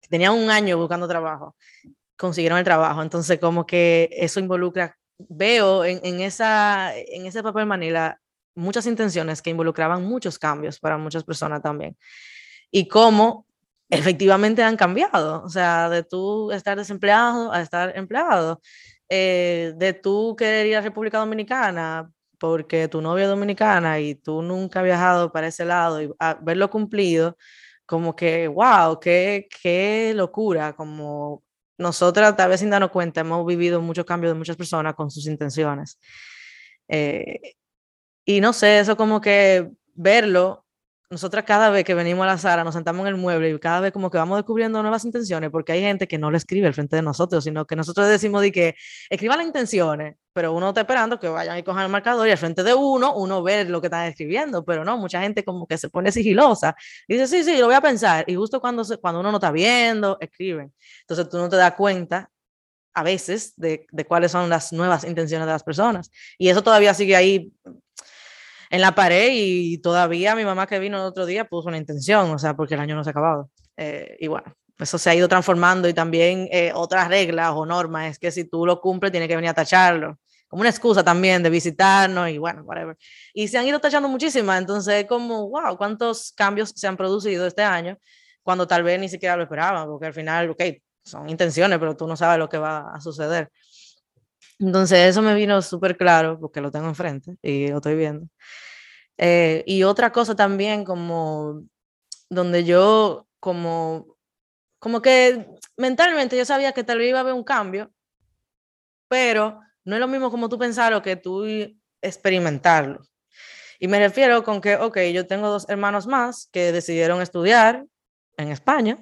Tenía 0.08 0.32
un 0.32 0.50
año 0.50 0.76
buscando 0.76 1.06
trabajo, 1.06 1.54
consiguieron 2.20 2.58
el 2.58 2.64
trabajo, 2.64 3.00
entonces 3.00 3.40
como 3.40 3.66
que 3.66 4.10
eso 4.12 4.40
involucra, 4.40 4.94
veo 5.18 5.86
en, 5.86 6.20
esa, 6.20 6.94
en 6.94 7.24
ese 7.24 7.42
papel 7.42 7.64
manila 7.64 8.20
muchas 8.54 8.86
intenciones 8.86 9.40
que 9.40 9.48
involucraban 9.48 10.04
muchos 10.04 10.38
cambios 10.38 10.78
para 10.78 10.98
muchas 10.98 11.24
personas 11.24 11.62
también. 11.62 11.96
Y 12.70 12.88
cómo 12.88 13.46
efectivamente 13.88 14.62
han 14.62 14.76
cambiado, 14.76 15.42
o 15.42 15.48
sea, 15.48 15.88
de 15.88 16.02
tú 16.04 16.52
estar 16.52 16.76
desempleado 16.76 17.52
a 17.52 17.62
estar 17.62 17.96
empleado. 17.96 18.60
Eh, 19.08 19.72
de 19.76 19.92
tú 19.92 20.36
querer 20.38 20.66
ir 20.66 20.76
a 20.76 20.82
República 20.82 21.18
Dominicana 21.18 22.08
porque 22.38 22.86
tu 22.86 23.00
novia 23.00 23.24
es 23.24 23.30
dominicana 23.30 23.98
y 23.98 24.14
tú 24.14 24.40
nunca 24.42 24.80
has 24.80 24.84
viajado 24.84 25.32
para 25.32 25.48
ese 25.48 25.64
lado 25.64 26.00
y 26.00 26.12
verlo 26.42 26.70
cumplido, 26.70 27.36
como 27.86 28.14
que, 28.14 28.46
wow, 28.46 29.00
qué, 29.00 29.48
qué 29.62 30.12
locura, 30.14 30.74
como 30.74 31.42
nosotras 31.80 32.36
tal 32.36 32.50
vez 32.50 32.60
sin 32.60 32.70
darnos 32.70 32.90
cuenta 32.90 33.22
hemos 33.22 33.44
vivido 33.46 33.80
muchos 33.80 34.04
cambios 34.04 34.32
de 34.32 34.38
muchas 34.38 34.56
personas 34.56 34.94
con 34.94 35.10
sus 35.10 35.26
intenciones. 35.26 35.98
Eh, 36.88 37.54
y 38.24 38.40
no 38.40 38.52
sé, 38.52 38.78
eso 38.80 38.96
como 38.96 39.20
que 39.20 39.70
verlo 39.94 40.66
nosotras 41.10 41.44
cada 41.44 41.70
vez 41.70 41.84
que 41.84 41.92
venimos 41.94 42.22
a 42.22 42.26
la 42.28 42.38
sala 42.38 42.62
nos 42.62 42.74
sentamos 42.74 43.00
en 43.00 43.08
el 43.08 43.16
mueble 43.16 43.50
y 43.50 43.58
cada 43.58 43.80
vez 43.80 43.92
como 43.92 44.10
que 44.10 44.18
vamos 44.18 44.38
descubriendo 44.38 44.80
nuevas 44.80 45.04
intenciones 45.04 45.50
porque 45.50 45.72
hay 45.72 45.80
gente 45.80 46.06
que 46.06 46.18
no 46.18 46.30
lo 46.30 46.36
escribe 46.36 46.68
al 46.68 46.74
frente 46.74 46.94
de 46.94 47.02
nosotros, 47.02 47.42
sino 47.42 47.66
que 47.66 47.74
nosotros 47.74 48.08
decimos 48.08 48.42
de 48.42 48.52
que 48.52 48.76
escriba 49.10 49.36
las 49.36 49.44
intenciones, 49.44 50.14
pero 50.32 50.52
uno 50.52 50.68
está 50.68 50.82
esperando 50.82 51.18
que 51.18 51.28
vayan 51.28 51.58
y 51.58 51.64
cojan 51.64 51.86
el 51.86 51.90
marcador 51.90 52.28
y 52.28 52.30
al 52.30 52.38
frente 52.38 52.62
de 52.62 52.74
uno, 52.74 53.12
uno 53.16 53.42
ve 53.42 53.64
lo 53.64 53.80
que 53.80 53.88
están 53.88 54.06
escribiendo, 54.06 54.64
pero 54.64 54.84
no, 54.84 54.98
mucha 54.98 55.20
gente 55.20 55.42
como 55.42 55.66
que 55.66 55.78
se 55.78 55.88
pone 55.88 56.12
sigilosa 56.12 56.76
y 57.08 57.14
dice, 57.14 57.26
sí, 57.26 57.42
sí, 57.42 57.58
lo 57.58 57.66
voy 57.66 57.74
a 57.74 57.80
pensar 57.80 58.24
y 58.28 58.36
justo 58.36 58.60
cuando, 58.60 58.84
se, 58.84 58.96
cuando 58.98 59.18
uno 59.18 59.32
no 59.32 59.38
está 59.38 59.50
viendo, 59.50 60.16
escriben. 60.20 60.72
Entonces 61.00 61.28
tú 61.28 61.38
no 61.38 61.48
te 61.48 61.56
das 61.56 61.74
cuenta 61.74 62.30
a 62.94 63.02
veces 63.02 63.54
de, 63.56 63.86
de 63.90 64.04
cuáles 64.04 64.30
son 64.30 64.48
las 64.48 64.72
nuevas 64.72 65.02
intenciones 65.02 65.46
de 65.46 65.52
las 65.52 65.64
personas 65.64 66.10
y 66.38 66.50
eso 66.50 66.62
todavía 66.62 66.94
sigue 66.94 67.16
ahí 67.16 67.52
en 68.70 68.80
la 68.80 68.94
pared 68.94 69.30
y 69.32 69.78
todavía 69.78 70.34
mi 70.36 70.44
mamá 70.44 70.66
que 70.66 70.78
vino 70.78 70.96
el 70.98 71.04
otro 71.04 71.26
día 71.26 71.44
puso 71.44 71.68
una 71.68 71.76
intención, 71.76 72.30
o 72.30 72.38
sea, 72.38 72.54
porque 72.54 72.74
el 72.74 72.80
año 72.80 72.94
no 72.94 73.02
se 73.02 73.10
ha 73.10 73.12
acabado. 73.12 73.50
Eh, 73.76 74.16
y 74.20 74.28
bueno, 74.28 74.54
eso 74.78 74.96
se 74.96 75.10
ha 75.10 75.14
ido 75.14 75.28
transformando 75.28 75.88
y 75.88 75.94
también 75.94 76.48
eh, 76.52 76.72
otras 76.74 77.08
reglas 77.08 77.52
o 77.54 77.66
normas 77.66 78.12
es 78.12 78.18
que 78.18 78.30
si 78.30 78.44
tú 78.44 78.64
lo 78.64 78.80
cumples 78.80 79.10
tienes 79.10 79.28
que 79.28 79.36
venir 79.36 79.50
a 79.50 79.54
tacharlo, 79.54 80.18
como 80.48 80.60
una 80.60 80.70
excusa 80.70 81.04
también 81.04 81.42
de 81.42 81.50
visitarnos 81.50 82.28
y 82.30 82.38
bueno, 82.38 82.62
whatever. 82.62 82.96
Y 83.34 83.48
se 83.48 83.58
han 83.58 83.66
ido 83.66 83.80
tachando 83.80 84.08
muchísimas, 84.08 84.60
entonces 84.60 85.04
como, 85.06 85.48
wow, 85.48 85.76
cuántos 85.76 86.32
cambios 86.32 86.72
se 86.74 86.86
han 86.86 86.96
producido 86.96 87.46
este 87.46 87.62
año 87.62 87.98
cuando 88.42 88.66
tal 88.66 88.82
vez 88.82 88.98
ni 89.00 89.08
siquiera 89.08 89.36
lo 89.36 89.42
esperaban, 89.42 89.86
porque 89.86 90.06
al 90.06 90.14
final, 90.14 90.50
ok, 90.50 90.62
son 91.04 91.28
intenciones, 91.28 91.78
pero 91.78 91.96
tú 91.96 92.06
no 92.06 92.16
sabes 92.16 92.38
lo 92.38 92.48
que 92.48 92.58
va 92.58 92.92
a 92.92 93.00
suceder. 93.00 93.50
Entonces 94.60 94.98
eso 95.08 95.22
me 95.22 95.34
vino 95.34 95.60
súper 95.62 95.96
claro, 95.96 96.38
porque 96.38 96.60
lo 96.60 96.70
tengo 96.70 96.86
enfrente 96.86 97.36
y 97.42 97.68
lo 97.68 97.76
estoy 97.76 97.96
viendo. 97.96 98.28
Eh, 99.16 99.64
y 99.66 99.82
otra 99.82 100.12
cosa 100.12 100.36
también 100.36 100.84
como 100.84 101.62
donde 102.28 102.64
yo 102.64 103.26
como, 103.40 104.16
como 104.78 105.02
que 105.02 105.46
mentalmente 105.76 106.36
yo 106.36 106.44
sabía 106.44 106.72
que 106.72 106.84
tal 106.84 106.98
vez 106.98 107.08
iba 107.08 107.18
a 107.18 107.22
haber 107.22 107.34
un 107.34 107.44
cambio, 107.44 107.90
pero 109.08 109.60
no 109.84 109.96
es 109.96 110.00
lo 110.00 110.08
mismo 110.08 110.30
como 110.30 110.48
tú 110.48 110.58
pensarlo 110.58 111.02
que 111.02 111.16
tú 111.16 111.44
experimentarlo. 112.02 113.00
Y 113.78 113.88
me 113.88 113.98
refiero 113.98 114.44
con 114.44 114.60
que, 114.60 114.76
ok, 114.76 114.98
yo 115.14 115.26
tengo 115.26 115.48
dos 115.48 115.66
hermanos 115.70 116.06
más 116.06 116.48
que 116.52 116.70
decidieron 116.70 117.22
estudiar 117.22 117.86
en 118.36 118.48
España 118.48 118.98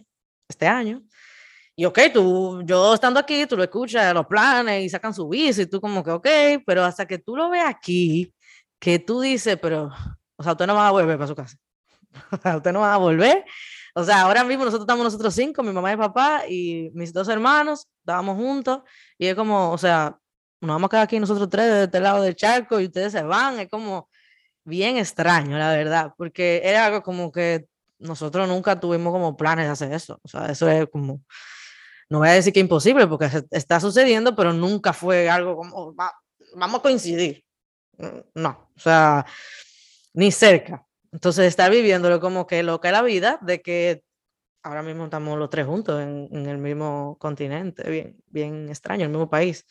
este 0.49 0.69
año. 0.69 1.03
Y 1.81 1.85
ok, 1.85 1.97
tú, 2.13 2.63
yo 2.65 2.93
estando 2.93 3.21
aquí, 3.21 3.47
tú 3.47 3.57
lo 3.57 3.63
escuchas, 3.63 4.13
los 4.13 4.27
planes 4.27 4.83
y 4.83 4.89
sacan 4.89 5.15
su 5.15 5.29
bici 5.29 5.63
y 5.63 5.67
tú 5.67 5.81
como 5.81 6.03
que, 6.03 6.11
ok, 6.11 6.27
pero 6.67 6.83
hasta 6.83 7.07
que 7.07 7.19
tú 7.19 7.37
lo 7.37 7.51
ves 7.51 7.63
aquí, 7.65 8.35
que 8.81 8.99
tú 8.99 9.21
dices, 9.21 9.57
pero, 9.63 9.89
o 10.35 10.43
sea, 10.43 10.53
usted 10.55 10.67
no 10.67 10.75
va 10.75 10.89
a 10.89 10.91
volver 10.91 11.17
para 11.17 11.29
su 11.29 11.37
casa. 11.37 11.57
usted 12.57 12.73
no 12.73 12.81
va 12.81 12.95
a 12.95 12.97
volver. 12.97 13.45
O 13.95 14.03
sea, 14.03 14.23
ahora 14.23 14.43
mismo 14.43 14.65
nosotros 14.65 14.87
estamos 14.87 15.05
nosotros 15.05 15.33
cinco, 15.33 15.63
mi 15.63 15.71
mamá 15.71 15.93
y 15.93 15.97
papá 15.97 16.43
y 16.49 16.91
mis 16.95 17.13
dos 17.13 17.29
hermanos, 17.29 17.87
estábamos 18.01 18.37
juntos 18.37 18.81
y 19.17 19.29
es 19.29 19.37
como, 19.37 19.71
o 19.71 19.79
sea, 19.79 20.19
nos 20.61 20.75
vamos 20.75 20.89
a 20.89 20.91
quedar 20.91 21.05
aquí 21.05 21.21
nosotros 21.21 21.49
tres 21.49 21.67
de 21.67 21.85
este 21.85 22.01
lado 22.01 22.23
del 22.23 22.35
charco 22.35 22.81
y 22.81 22.87
ustedes 22.87 23.13
se 23.13 23.23
van, 23.23 23.61
es 23.61 23.69
como 23.69 24.09
bien 24.65 24.97
extraño, 24.97 25.57
la 25.57 25.71
verdad, 25.71 26.13
porque 26.19 26.61
era 26.65 26.87
algo 26.87 27.05
como 27.05 27.31
que 27.31 27.69
nosotros 28.01 28.49
nunca 28.49 28.81
tuvimos 28.81 29.13
como 29.13 29.37
planes 29.37 29.67
de 29.67 29.71
hacer 29.71 29.93
eso. 29.93 30.19
O 30.25 30.29
sea, 30.29 30.47
eso 30.47 30.69
es 30.69 30.89
como, 30.91 31.23
no 32.09 32.19
voy 32.19 32.29
a 32.29 32.33
decir 32.33 32.53
que 32.53 32.61
imposible 32.61 33.07
porque 33.07 33.29
está 33.51 33.81
sucediendo, 33.81 34.35
pero 34.35 34.53
nunca 34.53 34.93
fue 34.93 35.29
algo 35.29 35.57
como, 35.57 35.95
vamos 36.55 36.79
a 36.79 36.83
coincidir. 36.83 37.45
No, 38.35 38.71
o 38.77 38.81
sea, 38.81 39.27
ni 40.15 40.31
cerca. 40.31 40.87
Entonces, 41.13 41.47
estar 41.47 41.71
viviéndolo 41.71 42.21
como 42.21 42.47
que 42.47 42.63
lo 42.63 42.81
que 42.81 42.89
es 42.89 42.93
la 42.93 43.03
vida, 43.03 43.39
de 43.43 43.61
que 43.61 44.03
ahora 44.63 44.83
mismo 44.83 45.05
estamos 45.05 45.39
los 45.39 45.51
tres 45.51 45.67
juntos 45.67 46.01
en, 46.01 46.29
en, 46.33 46.47
el 46.47 46.59
mismo 46.59 47.17
continente, 47.19 47.89
bien, 47.91 48.17
bien 48.27 48.69
extraño, 48.69 49.05
el 49.05 49.11
mismo 49.11 49.29
país. 49.29 49.67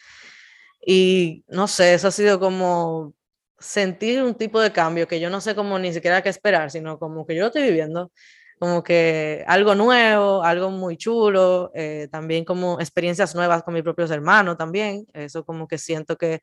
Y 0.85 1.43
no 1.47 1.67
sé, 1.67 1.93
eso 1.93 2.07
ha 2.07 2.11
sido 2.11 2.39
como 2.39 3.13
sentir 3.59 4.21
un 4.21 4.35
tipo 4.35 4.59
de 4.61 4.71
cambio 4.71 5.07
que 5.07 5.19
yo 5.19 5.29
no 5.29 5.41
sé 5.41 5.55
cómo 5.55 5.79
ni 5.79 5.93
siquiera 5.93 6.21
qué 6.21 6.29
esperar, 6.29 6.71
sino 6.71 6.99
como 6.99 7.25
que 7.25 7.35
yo 7.35 7.41
lo 7.41 7.47
estoy 7.47 7.63
viviendo, 7.63 8.11
como 8.59 8.83
que 8.83 9.43
algo 9.47 9.75
nuevo, 9.75 10.43
algo 10.43 10.69
muy 10.71 10.97
chulo, 10.97 11.71
eh, 11.75 12.07
también 12.11 12.43
como 12.43 12.79
experiencias 12.79 13.35
nuevas 13.35 13.63
con 13.63 13.73
mis 13.73 13.83
propios 13.83 14.09
hermanos 14.11 14.57
también, 14.57 15.05
eso 15.13 15.45
como 15.45 15.67
que 15.67 15.77
siento 15.77 16.17
que 16.17 16.35
es 16.35 16.41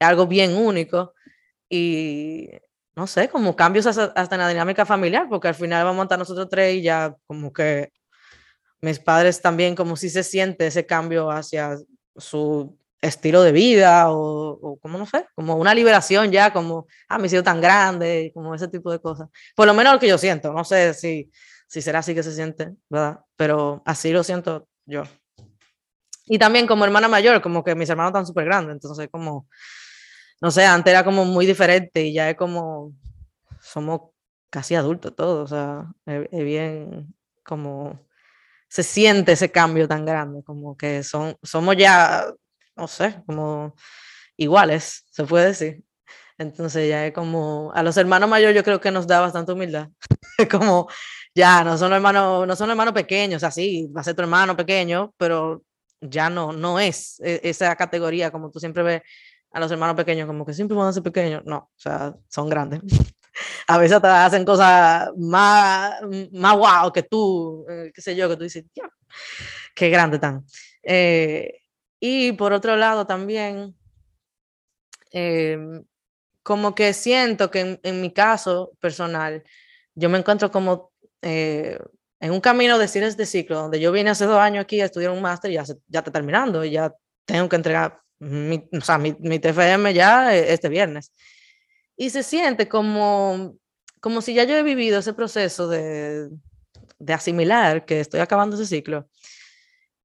algo 0.00 0.26
bien 0.26 0.54
único 0.54 1.14
y 1.68 2.50
no 2.96 3.06
sé, 3.06 3.28
como 3.28 3.56
cambios 3.56 3.86
hasta, 3.86 4.34
en 4.34 4.40
la 4.40 4.48
dinámica 4.48 4.86
familiar, 4.86 5.26
porque 5.28 5.48
al 5.48 5.54
final 5.54 5.84
vamos 5.84 6.02
a 6.02 6.04
estar 6.04 6.18
nosotros 6.18 6.48
tres 6.48 6.76
y 6.76 6.82
ya 6.82 7.16
como 7.26 7.52
que 7.52 7.92
mis 8.80 8.98
padres 8.98 9.40
también 9.40 9.74
como 9.74 9.96
si 9.96 10.10
se 10.10 10.22
siente 10.22 10.66
ese 10.66 10.86
cambio 10.86 11.30
hacia 11.30 11.76
su 12.16 12.78
estilo 13.00 13.42
de 13.42 13.52
vida 13.52 14.10
o, 14.10 14.50
o, 14.50 14.78
como 14.78 14.98
no 14.98 15.06
sé, 15.06 15.26
como 15.34 15.56
una 15.56 15.74
liberación 15.74 16.30
ya, 16.30 16.52
como, 16.52 16.86
ah, 17.08 17.18
me 17.18 17.26
he 17.26 17.30
sido 17.30 17.42
tan 17.42 17.60
grande, 17.60 18.30
como 18.34 18.54
ese 18.54 18.68
tipo 18.68 18.90
de 18.90 19.00
cosas. 19.00 19.28
Por 19.54 19.66
lo 19.66 19.74
menos 19.74 19.94
lo 19.94 20.00
que 20.00 20.08
yo 20.08 20.18
siento, 20.18 20.52
no 20.52 20.64
sé 20.64 20.94
si, 20.94 21.30
si 21.66 21.82
será 21.82 22.00
así 22.00 22.14
que 22.14 22.22
se 22.22 22.32
siente, 22.32 22.74
¿verdad? 22.88 23.20
Pero 23.36 23.82
así 23.84 24.12
lo 24.12 24.22
siento 24.22 24.68
yo. 24.86 25.04
Y 26.26 26.38
también 26.38 26.66
como 26.66 26.84
hermana 26.84 27.08
mayor, 27.08 27.42
como 27.42 27.62
que 27.62 27.74
mis 27.74 27.88
hermanos 27.88 28.10
están 28.10 28.26
súper 28.26 28.46
grandes, 28.46 28.74
entonces 28.74 29.08
como, 29.10 29.48
no 30.40 30.50
sé, 30.50 30.64
antes 30.64 30.90
era 30.90 31.04
como 31.04 31.24
muy 31.24 31.46
diferente 31.46 32.02
y 32.02 32.14
ya 32.14 32.30
es 32.30 32.36
como, 32.36 32.92
somos 33.60 34.10
casi 34.50 34.74
adultos 34.74 35.14
todos, 35.14 35.52
o 35.52 35.54
sea, 35.54 35.92
es, 36.06 36.28
es 36.32 36.44
bien 36.44 37.14
como 37.44 38.06
se 38.68 38.82
siente 38.82 39.32
ese 39.32 39.50
cambio 39.50 39.86
tan 39.86 40.04
grande, 40.04 40.42
como 40.42 40.76
que 40.76 41.02
son, 41.02 41.36
somos 41.42 41.76
ya 41.76 42.26
no 42.76 42.88
sé, 42.88 43.22
como 43.26 43.74
iguales, 44.36 45.04
se 45.10 45.24
puede 45.24 45.46
decir. 45.46 45.84
Entonces 46.38 46.88
ya 46.88 47.06
es 47.06 47.12
como, 47.12 47.72
a 47.74 47.82
los 47.82 47.96
hermanos 47.96 48.28
mayores 48.28 48.56
yo 48.56 48.64
creo 48.64 48.80
que 48.80 48.90
nos 48.90 49.06
da 49.06 49.20
bastante 49.20 49.52
humildad. 49.52 49.88
como, 50.50 50.88
ya, 51.34 51.64
no 51.64 51.78
son 51.78 51.92
hermanos, 51.92 52.46
no 52.46 52.56
son 52.56 52.70
hermanos 52.70 52.94
pequeños, 52.94 53.44
así, 53.44 53.88
va 53.96 54.00
a 54.00 54.04
ser 54.04 54.14
tu 54.14 54.22
hermano 54.22 54.56
pequeño, 54.56 55.14
pero 55.16 55.62
ya 56.00 56.30
no, 56.30 56.52
no 56.52 56.80
es 56.80 57.20
e, 57.20 57.40
esa 57.44 57.74
categoría 57.76 58.30
como 58.30 58.50
tú 58.50 58.60
siempre 58.60 58.82
ves 58.82 59.02
a 59.52 59.60
los 59.60 59.70
hermanos 59.70 59.96
pequeños, 59.96 60.26
como 60.26 60.44
que 60.44 60.52
siempre 60.52 60.76
van 60.76 60.88
a 60.88 60.92
ser 60.92 61.02
pequeños. 61.02 61.42
No, 61.44 61.56
o 61.56 61.78
sea, 61.78 62.14
son 62.28 62.48
grandes. 62.48 62.80
a 63.66 63.78
veces 63.78 64.00
te 64.00 64.08
hacen 64.08 64.44
cosas 64.44 65.10
más, 65.16 65.94
más 66.32 66.56
guau 66.56 66.92
que 66.92 67.02
tú, 67.02 67.64
eh, 67.68 67.92
qué 67.94 68.02
sé 68.02 68.16
yo, 68.16 68.28
que 68.28 68.36
tú 68.36 68.42
dices, 68.42 68.64
ya, 68.74 68.88
qué 69.74 69.90
grande 69.90 70.18
tan. 70.18 70.44
Eh, 70.82 71.60
y 72.00 72.32
por 72.32 72.52
otro 72.52 72.76
lado 72.76 73.06
también, 73.06 73.74
em, 75.10 75.84
como 76.44 76.76
que 76.76 76.92
siento 76.92 77.50
que 77.50 77.80
en, 77.82 78.00
mi 78.00 78.12
caso 78.12 78.70
personal, 78.78 79.42
yo 79.96 80.08
me 80.08 80.18
encuentro 80.18 80.52
como 80.52 80.92
eh, 81.22 81.76
en 82.20 82.30
un 82.30 82.40
camino 82.40 82.78
de 82.78 82.86
cines 82.86 83.16
de 83.16 83.26
ciclo, 83.26 83.62
donde 83.62 83.80
yo 83.80 83.90
vine 83.90 84.10
hace 84.10 84.26
dos 84.26 84.38
años 84.38 84.62
aquí 84.62 84.80
a 84.80 84.84
estudiar 84.84 85.10
un 85.10 85.22
máster 85.22 85.50
y 85.50 85.54
ya, 85.54 85.64
ya 85.64 85.98
está 85.98 86.12
terminando, 86.12 86.64
y 86.64 86.70
ya 86.70 86.94
tengo 87.24 87.48
que 87.48 87.56
entregar 87.56 88.00
mi, 88.20 88.68
o 88.72 88.80
sea, 88.80 88.98
mi, 88.98 89.16
mi 89.18 89.40
TFM 89.40 89.92
ya 89.92 90.36
e, 90.36 90.52
este 90.52 90.68
viernes. 90.68 91.12
Y 91.96 92.10
se 92.10 92.22
siente 92.22 92.68
como, 92.68 93.56
como 94.00 94.22
si 94.22 94.34
ya 94.34 94.44
yo 94.44 94.56
he 94.56 94.62
vivido 94.62 95.00
ese 95.00 95.14
proceso 95.14 95.66
de, 95.66 96.28
de 97.00 97.12
asimilar 97.12 97.84
que 97.84 97.98
estoy 97.98 98.20
acabando 98.20 98.54
ese 98.54 98.66
ciclo 98.66 99.08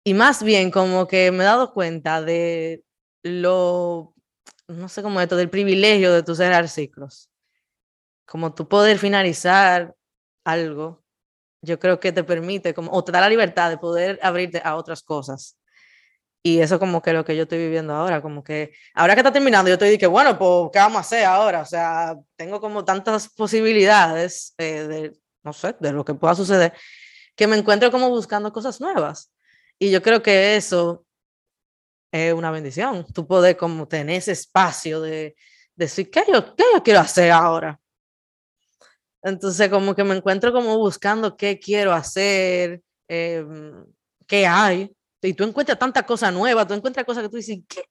y 0.04 0.14
más 0.14 0.44
bien 0.44 0.72
como 0.72 1.08
que 1.08 1.32
me 1.32 1.44
he 1.44 1.46
dado 1.46 1.74
cuenta 1.74 2.22
de 2.22 2.84
lo, 3.24 4.14
no 4.70 4.90
sé 4.90 5.02
cómo 5.02 5.20
esto, 5.22 5.36
del 5.36 5.50
privilegio 5.50 6.14
de 6.14 6.24
tu 6.24 6.36
cerrar 6.36 6.70
ciclos. 6.70 7.30
Como 8.26 8.54
tú 8.54 8.68
poder 8.68 8.98
finalizar 9.00 9.96
algo, 10.46 11.04
yo 11.62 11.80
creo 11.80 12.00
que 12.00 12.12
te 12.12 12.24
permite, 12.24 12.74
como, 12.74 12.92
o 12.92 13.04
te 13.04 13.12
da 13.12 13.22
la 13.22 13.30
libertad 13.30 13.70
de 13.70 13.78
poder 13.78 14.20
abrirte 14.22 14.62
a 14.64 14.76
otras 14.76 15.04
cosas. 15.04 15.58
Y 16.42 16.60
eso 16.60 16.80
como 16.80 17.02
que 17.02 17.12
lo 17.12 17.26
que 17.26 17.36
yo 17.36 17.44
estoy 17.44 17.58
viviendo 17.58 17.94
ahora, 17.94 18.22
como 18.22 18.44
que 18.44 18.72
ahora 18.94 19.14
que 19.14 19.20
está 19.22 19.34
terminando, 19.34 19.68
yo 19.68 19.74
estoy 19.74 19.98
que 19.98 20.08
bueno, 20.08 20.38
pues, 20.38 20.70
¿qué 20.72 20.80
vamos 20.80 20.98
a 20.98 21.02
hacer 21.02 21.26
ahora? 21.26 21.62
O 21.62 21.66
sea, 21.66 22.16
tengo 22.38 22.62
como 22.62 22.86
tantas 22.86 23.28
posibilidades 23.30 24.54
eh, 24.58 24.88
de, 24.88 25.20
no 25.44 25.52
sé, 25.52 25.76
de 25.80 25.92
lo 25.92 26.06
que 26.06 26.14
pueda 26.14 26.36
suceder, 26.36 26.74
que 27.36 27.48
me 27.48 27.58
encuentro 27.58 27.92
como 27.92 28.10
buscando 28.10 28.54
cosas 28.54 28.80
nuevas. 28.80 29.34
Y 29.78 29.92
yo 29.92 30.02
creo 30.02 30.22
que 30.22 30.56
eso 30.56 31.06
es 32.12 32.34
una 32.34 32.52
bendición, 32.52 33.06
tú 33.14 33.28
poder 33.28 33.58
como 33.58 33.88
tener 33.88 34.18
ese 34.18 34.32
espacio 34.32 35.02
de, 35.02 35.36
decir, 35.80 36.10
¿qué 36.12 36.24
yo, 36.32 36.56
¿qué 36.56 36.64
yo 36.74 36.84
quiero 36.84 37.00
hacer 37.00 37.32
ahora? 37.32 37.80
Entonces 39.22 39.70
como 39.70 39.96
que 39.96 40.04
me 40.04 40.16
encuentro 40.16 40.52
como 40.52 40.78
buscando 40.78 41.36
qué 41.36 41.60
quiero 41.60 41.94
hacer, 41.94 42.82
em, 43.08 43.86
qué 44.28 44.46
hay. 44.46 44.92
Y 45.22 45.34
tú 45.34 45.44
encuentras 45.44 45.78
tanta 45.80 46.04
cosa 46.06 46.32
nueva, 46.32 46.66
tú 46.68 46.74
encuentras 46.74 47.06
cosas 47.06 47.24
que 47.24 47.30
tú 47.30 47.38
dices, 47.38 47.60
¿qué? 47.68 47.82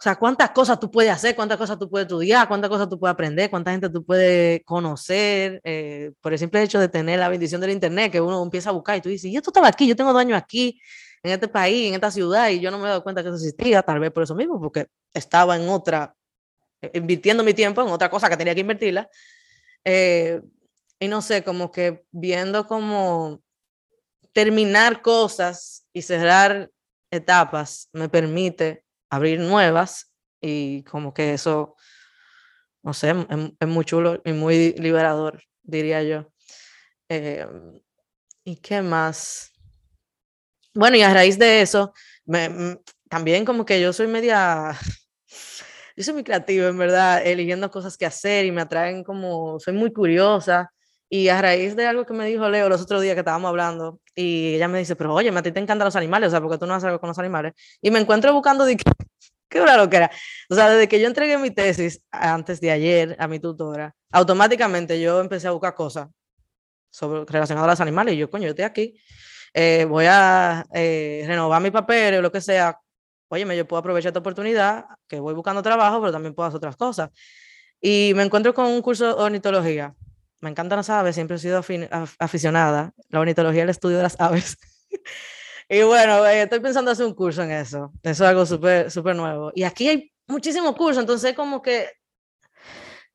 O 0.00 0.02
sea, 0.02 0.16
cuántas 0.16 0.50
cosas 0.52 0.80
tú 0.80 0.90
puedes 0.90 1.12
hacer, 1.12 1.36
cuántas 1.36 1.58
cosas 1.58 1.78
tú 1.78 1.88
puedes 1.90 2.06
estudiar, 2.06 2.48
cuántas 2.48 2.70
cosas 2.70 2.88
tú 2.88 2.98
puedes 2.98 3.12
aprender, 3.12 3.50
cuánta 3.50 3.70
gente 3.70 3.90
tú 3.90 4.02
puedes 4.02 4.62
conocer, 4.64 5.60
eh, 5.62 6.12
por 6.22 6.32
el 6.32 6.38
simple 6.38 6.62
hecho 6.62 6.80
de 6.80 6.88
tener 6.88 7.18
la 7.18 7.28
bendición 7.28 7.60
del 7.60 7.70
Internet, 7.70 8.10
que 8.12 8.20
uno 8.20 8.42
empieza 8.42 8.70
a 8.70 8.72
buscar 8.72 8.96
y 8.96 9.02
tú 9.02 9.10
dices, 9.10 9.30
yo 9.30 9.40
estaba 9.44 9.68
aquí, 9.68 9.86
yo 9.86 9.94
tengo 9.94 10.16
años 10.16 10.38
aquí, 10.38 10.80
en 11.22 11.32
este 11.32 11.48
país, 11.48 11.88
en 11.88 11.94
esta 11.94 12.10
ciudad, 12.10 12.48
y 12.48 12.60
yo 12.60 12.70
no 12.70 12.78
me 12.78 12.84
he 12.84 12.88
dado 12.88 13.02
cuenta 13.02 13.22
que 13.22 13.28
eso 13.28 13.36
existía, 13.36 13.82
tal 13.82 14.00
vez 14.00 14.10
por 14.10 14.22
eso 14.22 14.34
mismo, 14.34 14.60
porque 14.60 14.86
estaba 15.12 15.56
en 15.56 15.68
otra, 15.68 16.14
eh, 16.80 16.90
invirtiendo 16.94 17.44
mi 17.44 17.54
tiempo 17.54 17.82
en 17.82 17.88
otra 17.88 18.10
cosa 18.10 18.28
que 18.28 18.36
tenía 18.36 18.54
que 18.54 18.60
invertirla. 18.62 19.08
Eh, 19.84 20.40
y 20.98 21.08
no 21.08 21.22
sé, 21.22 21.42
como 21.42 21.70
que 21.70 22.04
viendo 22.10 22.66
como 22.66 23.42
terminar 24.32 25.02
cosas 25.02 25.86
y 25.92 26.02
cerrar 26.02 26.70
etapas 27.10 27.88
me 27.92 28.08
permite 28.08 28.84
abrir 29.08 29.40
nuevas 29.40 30.12
y 30.40 30.84
como 30.84 31.12
que 31.12 31.34
eso, 31.34 31.76
no 32.82 32.94
sé, 32.94 33.14
es, 33.58 33.68
muy 33.68 33.84
chulo 33.84 34.20
y 34.24 34.32
muy 34.32 34.72
liberador, 34.74 35.42
diría 35.62 36.02
yo. 36.02 36.32
Eh, 37.08 37.46
¿Y 38.44 38.56
qué 38.56 38.82
más? 38.82 39.52
Bueno, 40.74 40.96
y 40.96 41.02
a 41.02 41.12
raíz 41.12 41.38
de 41.38 41.62
eso, 41.62 41.92
me, 42.24 42.78
también 43.08 43.44
como 43.44 43.64
que 43.64 43.80
yo 43.80 43.92
soy 43.92 44.06
media, 44.06 44.78
yo 45.96 46.04
soy 46.04 46.14
muy 46.14 46.24
creativa, 46.24 46.68
en 46.68 46.78
verdad, 46.78 47.26
eligiendo 47.26 47.70
cosas 47.70 47.96
que 47.96 48.06
hacer 48.06 48.46
y 48.46 48.52
me 48.52 48.62
atraen 48.62 49.02
como, 49.04 49.58
soy 49.58 49.74
muy 49.74 49.92
curiosa 49.92 50.72
Y 51.08 51.28
a 51.28 51.42
raíz 51.42 51.74
de 51.76 51.86
algo 51.86 52.06
que 52.06 52.12
me 52.14 52.26
dijo 52.26 52.48
Leo 52.48 52.68
los 52.68 52.80
otros 52.82 53.02
días 53.02 53.14
que 53.14 53.20
estábamos 53.20 53.48
hablando, 53.48 54.00
y 54.14 54.54
ella 54.54 54.68
me 54.68 54.78
dice, 54.78 54.96
pero 54.96 55.14
oye, 55.14 55.30
a 55.30 55.42
ti 55.42 55.52
te 55.52 55.60
encantan 55.60 55.86
los 55.86 55.96
animales, 55.96 56.28
o 56.28 56.30
sea, 56.30 56.40
porque 56.40 56.58
tú 56.58 56.66
no 56.66 56.74
haces 56.74 56.86
algo 56.86 57.00
con 57.00 57.08
los 57.08 57.18
animales. 57.18 57.52
Y 57.82 57.90
me 57.90 57.98
encuentro 57.98 58.32
buscando, 58.32 58.64
de 58.64 58.76
qué 59.48 59.60
raro 59.60 59.90
que 59.90 59.96
era. 59.96 60.10
O 60.48 60.54
sea, 60.54 60.70
desde 60.70 60.88
que 60.88 61.00
yo 61.00 61.08
entregué 61.08 61.36
mi 61.38 61.50
tesis 61.50 62.02
antes 62.12 62.60
de 62.60 62.70
ayer 62.70 63.16
a 63.18 63.26
mi 63.28 63.40
tutora, 63.40 63.94
automáticamente 64.12 65.00
yo 65.00 65.20
empecé 65.20 65.48
a 65.48 65.52
buscar 65.52 65.74
cosas 65.74 66.08
sobre, 66.90 67.24
relacionadas 67.24 67.68
a 67.68 67.72
los 67.72 67.80
animales. 67.80 68.14
Y 68.14 68.18
yo, 68.18 68.30
coño, 68.30 68.44
yo 68.44 68.50
estoy 68.50 68.64
aquí, 68.64 69.00
eh, 69.54 69.86
voy 69.88 70.06
a 70.08 70.64
eh, 70.74 71.24
renovar 71.26 71.62
mi 71.62 71.70
papel 71.70 72.16
o 72.16 72.22
lo 72.22 72.32
que 72.32 72.40
sea. 72.40 72.78
Oye, 73.28 73.56
yo 73.56 73.66
puedo 73.66 73.78
aprovechar 73.80 74.10
esta 74.10 74.20
oportunidad, 74.20 74.86
que 75.06 75.20
voy 75.20 75.34
buscando 75.34 75.62
trabajo, 75.62 76.00
pero 76.00 76.12
también 76.12 76.34
puedo 76.34 76.48
hacer 76.48 76.58
otras 76.58 76.76
cosas. 76.76 77.10
Y 77.80 78.12
me 78.16 78.24
encuentro 78.24 78.52
con 78.54 78.66
un 78.66 78.82
curso 78.82 79.06
de 79.06 79.22
ornitología 79.22 79.94
me 80.40 80.50
encantan 80.50 80.78
las 80.78 80.90
aves, 80.90 81.14
siempre 81.14 81.36
he 81.36 81.38
sido 81.38 81.62
aficionada. 82.18 82.92
La 83.08 83.20
ornitología, 83.20 83.62
el 83.62 83.70
estudio 83.70 83.98
de 83.98 84.02
las 84.02 84.18
aves. 84.18 84.56
y 85.68 85.82
bueno, 85.82 86.24
eh, 86.26 86.42
estoy 86.42 86.60
pensando 86.60 86.90
hacer 86.90 87.06
un 87.06 87.14
curso 87.14 87.42
en 87.42 87.52
eso. 87.52 87.92
Eso 88.02 88.24
es 88.24 88.28
algo 88.28 88.46
súper, 88.46 88.90
súper 88.90 89.16
nuevo. 89.16 89.52
Y 89.54 89.64
aquí 89.64 89.88
hay 89.88 90.12
muchísimos 90.26 90.74
cursos, 90.76 91.00
entonces 91.00 91.34
como 91.34 91.60
que 91.60 91.88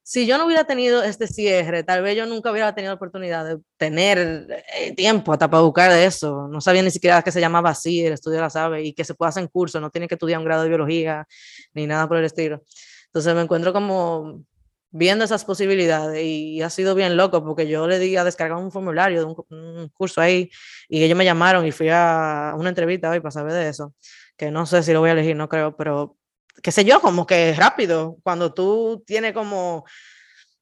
si 0.08 0.28
yo 0.28 0.38
no 0.38 0.46
hubiera 0.46 0.66
tenido 0.66 1.02
este 1.02 1.26
cierre, 1.26 1.84
tal 1.84 2.04
vez 2.04 2.16
yo 2.16 2.28
nunca 2.28 2.52
hubiera 2.52 2.76
tenido 2.76 2.92
la 2.92 2.96
oportunidad 2.96 3.44
de 3.44 3.58
tener 3.76 4.64
eh, 4.78 4.94
tiempo 4.94 5.34
hasta 5.34 5.50
para 5.50 5.64
buscar 5.64 5.92
de 5.92 6.06
eso. 6.06 6.48
No 6.48 6.62
sabía 6.62 6.84
ni 6.84 6.92
siquiera 6.92 7.24
que 7.24 7.32
se 7.32 7.42
llamaba 7.42 7.72
así, 7.72 8.06
el 8.06 8.14
estudio 8.14 8.36
de 8.36 8.42
las 8.44 8.56
aves, 8.56 8.86
y 8.86 8.94
que 8.94 9.04
se 9.04 9.16
puede 9.16 9.30
hacer 9.30 9.42
en 9.42 9.50
curso, 9.50 9.82
no 9.82 9.90
tiene 9.90 10.08
que 10.08 10.14
estudiar 10.14 10.38
un 10.38 10.46
grado 10.46 10.62
de 10.62 10.70
biología 10.70 11.26
ni 11.74 11.88
nada 11.88 12.08
por 12.08 12.18
el 12.18 12.26
estilo. 12.26 12.62
Entonces 13.08 13.34
me 13.34 13.42
encuentro 13.42 13.74
como 13.74 14.44
viendo 14.92 15.26
esas 15.26 15.44
posibilidades 15.44 16.24
y 16.24 16.62
ha 16.62 16.70
sido 16.70 16.94
bien 16.94 17.18
loco 17.18 17.44
porque 17.44 17.68
yo 17.68 17.88
le 17.88 17.98
di 17.98 18.16
a 18.16 18.24
descargar 18.24 18.60
un 18.60 18.72
formulario 18.72 19.20
de 19.22 19.36
un, 19.50 19.90
curso 19.90 20.22
ahí 20.22 20.52
y 20.88 21.04
ellos 21.04 21.18
me 21.18 21.26
llamaron 21.26 21.66
y 21.66 21.72
fui 21.72 21.90
a 21.92 22.54
una 22.56 22.70
entrevista 22.70 23.10
hoy 23.10 23.22
para 23.22 23.32
saber 23.32 23.54
de 23.54 23.70
eso, 23.70 23.96
que 24.38 24.52
no 24.52 24.68
sé 24.68 24.84
si 24.84 24.94
lo 24.94 25.00
voy 25.00 25.10
a 25.10 25.14
elegir, 25.14 25.36
no 25.36 25.50
creo, 25.50 25.76
pero 25.76 26.16
qué 26.62 26.72
sé 26.72 26.86
yo, 26.86 27.02
como 27.02 27.26
que 27.26 27.54
rápido, 27.54 28.18
cuando 28.24 28.54
tú 28.54 29.04
tienes 29.06 29.34
como 29.34 29.86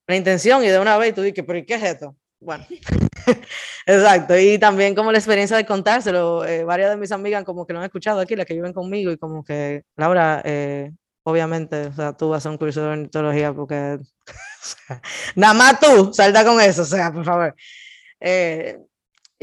la 0.08 0.15
intención 0.15 0.63
y 0.63 0.67
de 0.67 0.79
una 0.79 0.97
vez 0.97 1.13
tú 1.13 1.21
dices, 1.21 1.43
pero 1.45 1.60
¿y 1.60 1.65
qué 1.65 1.75
es 1.75 1.84
esto? 1.84 2.15
Bueno, 2.39 2.65
exacto, 3.86 4.38
y 4.38 4.58
también 4.60 4.95
como 4.95 5.12
la 5.12 5.17
experiencia 5.17 5.56
de 5.56 5.65
contárselo, 5.65 6.45
eh, 6.45 6.65
varias 6.65 6.89
de 6.89 6.97
mis 6.97 7.12
amigas 7.12 7.43
como 7.45 7.65
que 7.65 7.73
lo 7.73 7.79
han 7.79 7.86
escuchado 7.86 8.19
aquí, 8.19 8.36
las 8.36 8.45
que 8.45 8.53
viven 8.53 8.73
conmigo 8.73 9.12
y 9.12 9.17
como 9.17 9.43
que, 9.43 9.84
Laura, 9.95 10.41
eh, 10.43 10.91
obviamente, 11.23 11.88
o 11.88 11.93
sea, 11.93 12.13
tú 12.13 12.29
vas 12.29 12.45
a 12.45 12.49
un 12.49 12.58
curso 12.58 12.82
de 12.82 12.88
ornitología 12.88 13.53
porque 13.53 13.99
nada 15.36 15.53
más 15.53 15.79
tú 15.79 16.13
salta 16.13 16.43
con 16.43 16.60
eso, 16.60 16.82
o 16.82 16.86
sea, 16.86 17.12
por 17.13 17.23
favor. 17.23 17.56
Eh, 18.19 18.77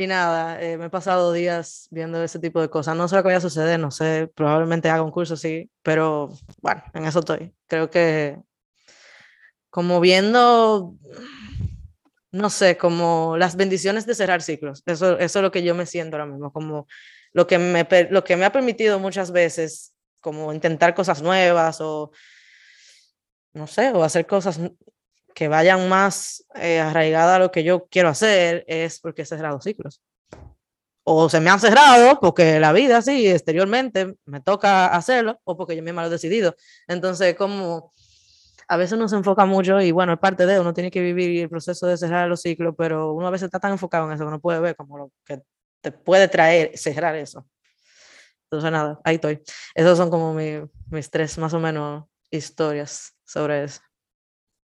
y 0.00 0.06
nada, 0.06 0.62
eh, 0.62 0.78
me 0.78 0.86
he 0.86 0.90
pasado 0.90 1.32
días 1.32 1.86
viendo 1.90 2.22
ese 2.22 2.38
tipo 2.38 2.60
de 2.60 2.70
cosas. 2.70 2.96
No 2.96 3.06
sé 3.06 3.16
lo 3.16 3.22
que 3.22 3.28
vaya 3.28 3.38
a 3.38 3.42
suceder, 3.42 3.78
no 3.78 3.90
sé, 3.90 4.30
probablemente 4.34 4.88
haga 4.88 5.02
un 5.02 5.10
curso 5.10 5.36
sí, 5.36 5.70
pero 5.82 6.30
bueno, 6.62 6.82
en 6.94 7.04
eso 7.04 7.18
estoy. 7.18 7.54
Creo 7.66 7.90
que 7.90 8.38
como 9.68 10.00
viendo, 10.00 10.94
no 12.32 12.50
sé, 12.50 12.76
como 12.76 13.36
las 13.36 13.56
bendiciones 13.56 14.06
de 14.06 14.14
cerrar 14.14 14.42
ciclos. 14.42 14.82
Eso, 14.86 15.18
eso 15.18 15.38
es 15.38 15.42
lo 15.42 15.50
que 15.50 15.62
yo 15.62 15.74
me 15.74 15.86
siento 15.86 16.16
ahora 16.16 16.30
mismo, 16.30 16.52
como 16.52 16.86
lo 17.32 17.46
que 17.46 17.58
me, 17.58 17.86
lo 18.10 18.24
que 18.24 18.36
me 18.36 18.44
ha 18.46 18.52
permitido 18.52 18.98
muchas 18.98 19.30
veces 19.30 19.94
como 20.20 20.52
intentar 20.52 20.94
cosas 20.94 21.22
nuevas 21.22 21.80
o, 21.80 22.10
no 23.52 23.66
sé, 23.66 23.90
o 23.90 24.02
hacer 24.02 24.26
cosas 24.26 24.58
que 25.40 25.48
vayan 25.48 25.88
más 25.88 26.44
eh, 26.55 26.81
arraigadas 26.81 27.37
a 27.37 27.38
lo 27.38 27.50
que 27.50 27.64
yo 27.64 27.87
quiero 27.87 28.11
hacer, 28.11 28.62
es 28.68 29.00
porque 29.00 29.22
he 29.22 29.24
cerrado 29.24 29.59
ciclos. 29.62 30.03
O 31.03 31.31
se 31.31 31.40
me 31.40 31.48
han 31.48 31.59
cerrado 31.59 32.20
porque 32.20 32.61
la 32.61 32.74
vida, 32.74 33.00
sí, 33.00 33.26
exteriormente 33.26 34.16
me 34.26 34.42
toca 34.42 34.88
hacerlo, 34.88 35.40
o 35.44 35.57
porque 35.57 35.74
yo 35.74 35.83
misma 35.83 36.03
lo 36.03 36.09
he 36.09 36.11
decidido. 36.11 36.57
Entonces, 36.87 37.35
como 37.37 37.90
a 38.68 38.76
veces 38.76 38.98
uno 38.98 39.09
se 39.09 39.16
enfoca 39.16 39.46
mucho 39.46 39.81
y 39.81 39.92
bueno, 39.92 40.12
es 40.12 40.18
parte 40.18 40.44
de, 40.44 40.61
uno 40.61 40.74
tiene 40.74 40.90
que 40.90 41.00
vivir 41.00 41.44
el 41.44 41.48
proceso 41.48 41.87
de 41.87 41.96
cerrar 41.96 42.29
los 42.29 42.42
ciclos, 42.42 42.74
pero 42.76 43.14
uno 43.14 43.26
a 43.26 43.31
veces 43.31 43.46
está 43.46 43.61
tan 43.61 43.72
enfocado 43.72 44.09
en 44.09 44.12
eso 44.12 44.26
que 44.26 44.33
no 44.33 44.40
puede 44.40 44.61
ver 44.61 44.76
como 44.76 44.98
lo 44.98 45.11
que 45.24 45.40
te 45.81 45.90
puede 45.90 46.29
traer 46.29 46.76
cerrar 46.76 47.16
eso. 47.16 47.46
Entonces, 48.44 48.70
nada, 48.70 49.00
ahí 49.05 49.14
estoy. 49.14 49.42
Esas 49.74 49.96
son 49.96 50.11
como 50.11 50.35
mis 50.35 51.11
tres, 51.11 51.38
más 51.38 51.55
o 51.55 51.61
menos, 51.61 52.05
historias 52.31 53.16
sobre 53.24 53.64
eso. 53.64 53.81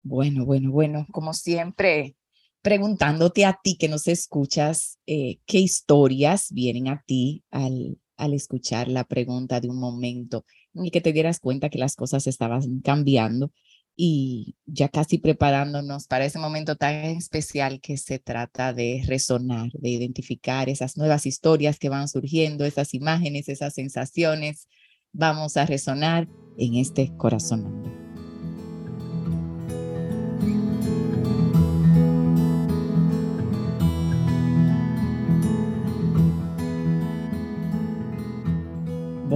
Bueno, 0.09 0.45
bueno, 0.45 0.71
bueno, 0.71 1.05
como 1.11 1.35
siempre, 1.35 2.15
preguntándote 2.63 3.45
a 3.45 3.59
ti 3.61 3.77
que 3.77 3.89
nos 3.89 4.07
escuchas, 4.07 5.01
eh, 5.07 5.39
¿qué 5.47 5.59
historias 5.59 6.53
vienen 6.53 6.87
a 6.87 7.03
ti 7.05 7.43
al, 7.51 7.99
al 8.17 8.33
escuchar 8.33 8.87
la 8.87 9.03
pregunta 9.03 9.61
de 9.61 9.69
un 9.69 9.81
momento 9.81 10.45
en 10.75 10.91
que 10.91 11.01
te 11.01 11.13
dieras 11.13 11.41
cuenta 11.41 11.71
que 11.71 11.79
las 11.79 11.97
cosas 11.97 12.29
estaban 12.29 12.81
cambiando 12.83 13.51
y 13.97 14.55
ya 14.65 14.89
casi 14.91 15.19
preparándonos 15.19 16.07
para 16.07 16.25
ese 16.25 16.39
momento 16.39 16.77
tan 16.77 16.95
especial 17.17 17.81
que 17.81 17.97
se 17.97 18.21
trata 18.21 18.73
de 18.73 19.03
resonar, 19.07 19.73
de 19.73 19.89
identificar 19.89 20.69
esas 20.69 20.97
nuevas 20.97 21.27
historias 21.27 21.81
que 21.81 21.89
van 21.89 22.07
surgiendo, 22.07 22.65
esas 22.65 22.95
imágenes, 22.95 23.49
esas 23.49 23.75
sensaciones. 23.75 24.69
Vamos 25.13 25.57
a 25.57 25.67
resonar 25.67 26.29
en 26.59 26.75
este 26.77 27.11
corazón. 27.17 28.06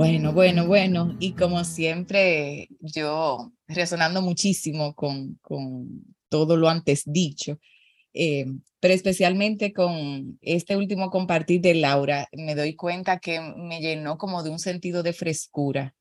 Bueno, 0.00 0.32
bueno, 0.32 0.66
bueno. 0.66 1.14
Y 1.20 1.32
como 1.32 1.62
siempre, 1.62 2.70
yo 2.80 3.52
resonando 3.68 4.22
muchísimo 4.22 4.94
con, 4.94 5.34
con 5.42 6.16
todo 6.30 6.56
lo 6.56 6.70
antes 6.70 7.02
dicho, 7.04 7.58
eh, 8.14 8.46
pero 8.80 8.94
especialmente 8.94 9.74
con 9.74 10.38
este 10.40 10.74
último 10.78 11.10
compartir 11.10 11.60
de 11.60 11.74
Laura, 11.74 12.26
me 12.32 12.54
doy 12.54 12.76
cuenta 12.76 13.18
que 13.18 13.40
me 13.40 13.80
llenó 13.82 14.16
como 14.16 14.42
de 14.42 14.48
un 14.48 14.58
sentido 14.58 15.02
de 15.02 15.12
frescura. 15.12 15.94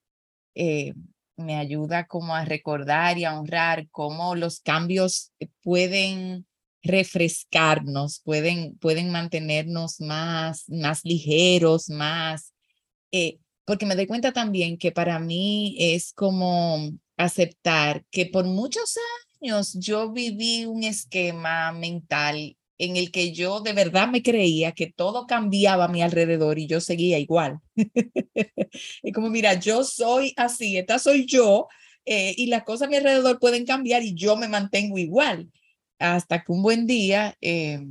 Eh, 0.56 0.94
me 1.36 1.58
ayuda 1.58 2.08
como 2.08 2.34
a 2.34 2.46
recordar 2.46 3.18
y 3.18 3.26
a 3.26 3.38
honrar 3.38 3.90
cómo 3.90 4.34
los 4.34 4.62
cambios 4.62 5.34
pueden 5.62 6.46
refrescarnos, 6.84 8.22
pueden, 8.24 8.78
pueden 8.78 9.12
mantenernos 9.12 10.00
más, 10.00 10.70
más 10.70 11.04
ligeros, 11.04 11.90
más... 11.90 12.54
Eh, 13.12 13.40
porque 13.70 13.86
me 13.86 13.96
doy 13.96 14.08
cuenta 14.08 14.32
también 14.32 14.80
que 14.80 14.92
para 14.92 15.20
mí 15.20 15.76
es 15.78 16.12
como 16.14 16.90
aceptar 17.18 18.04
que 18.10 18.26
por 18.26 18.46
muchos 18.46 18.96
años 19.40 19.78
yo 19.80 20.12
viví 20.12 20.66
un 20.66 20.84
esquema 20.84 21.72
mental 21.72 22.58
en 22.80 22.98
el 22.98 23.12
que 23.12 23.32
yo 23.32 23.60
de 23.60 23.74
verdad 23.74 24.08
me 24.08 24.24
creía 24.24 24.72
que 24.72 24.92
todo 24.92 25.28
cambiaba 25.28 25.86
a 25.86 25.88
mi 25.88 26.02
alrededor 26.02 26.58
y 26.58 26.66
yo 26.66 26.82
seguía 26.82 27.20
igual. 27.20 27.60
y 29.04 29.12
como, 29.12 29.30
mira, 29.30 29.54
yo 29.54 29.84
soy 29.84 30.34
así, 30.36 30.76
esta 30.76 30.98
soy 30.98 31.28
yo, 31.28 31.68
eh, 32.06 32.34
y 32.38 32.48
las 32.48 32.64
cosas 32.64 32.88
a 32.88 32.90
mi 32.90 32.96
alrededor 32.96 33.38
pueden 33.38 33.68
cambiar 33.68 34.02
y 34.02 34.16
yo 34.16 34.36
me 34.36 34.48
mantengo 34.48 34.98
igual. 34.98 35.52
Hasta 36.00 36.44
que 36.44 36.52
un 36.52 36.64
buen 36.64 36.88
día, 36.88 37.38
eh, 37.40 37.86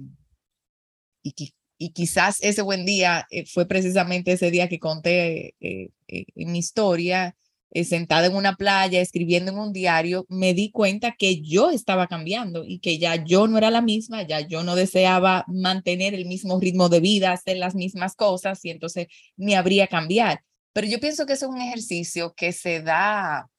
y, 1.22 1.52
y, 1.78 1.90
quizás 1.92 2.38
ese 2.42 2.62
buen 2.62 2.84
día 2.84 3.26
eh, 3.30 3.46
fue 3.46 3.66
precisamente 3.66 4.32
ese 4.32 4.50
día 4.50 4.68
que 4.68 4.78
conté 4.78 5.54
en 5.60 6.52
mi 6.52 6.58
historia, 6.58 7.36
eh, 7.70 7.84
sentada 7.84 8.26
en 8.26 8.34
una 8.34 8.56
playa, 8.56 9.00
escribiendo 9.00 9.52
en 9.52 9.58
un 9.58 9.72
diario, 9.74 10.24
me 10.30 10.54
di 10.54 10.70
cuenta 10.70 11.14
que 11.18 11.42
yo 11.42 11.70
estaba 11.70 12.06
cambiando 12.06 12.64
y 12.64 12.78
que 12.78 12.98
ya 12.98 13.22
yo 13.22 13.46
no 13.46 13.58
era 13.58 13.70
la 13.70 13.82
misma, 13.82 14.22
ya 14.22 14.40
yo 14.40 14.62
no 14.62 14.74
deseaba 14.74 15.44
mantener 15.48 16.14
el 16.14 16.24
mismo 16.24 16.58
ritmo 16.58 16.88
de 16.88 17.00
vida, 17.00 17.32
hacer 17.32 17.58
las 17.58 17.74
mismas 17.74 18.14
cosas 18.14 18.64
y 18.64 18.70
entonces 18.70 19.08
me 19.36 19.54
habría 19.54 19.86
cambiar. 19.86 20.42
Pero 20.72 20.86
yo 20.86 20.98
pienso 20.98 21.26
que 21.26 21.34
es 21.34 21.42
un 21.42 21.60
ejercicio 21.60 22.32
que 22.34 22.52
se 22.52 22.80
da 22.80 23.50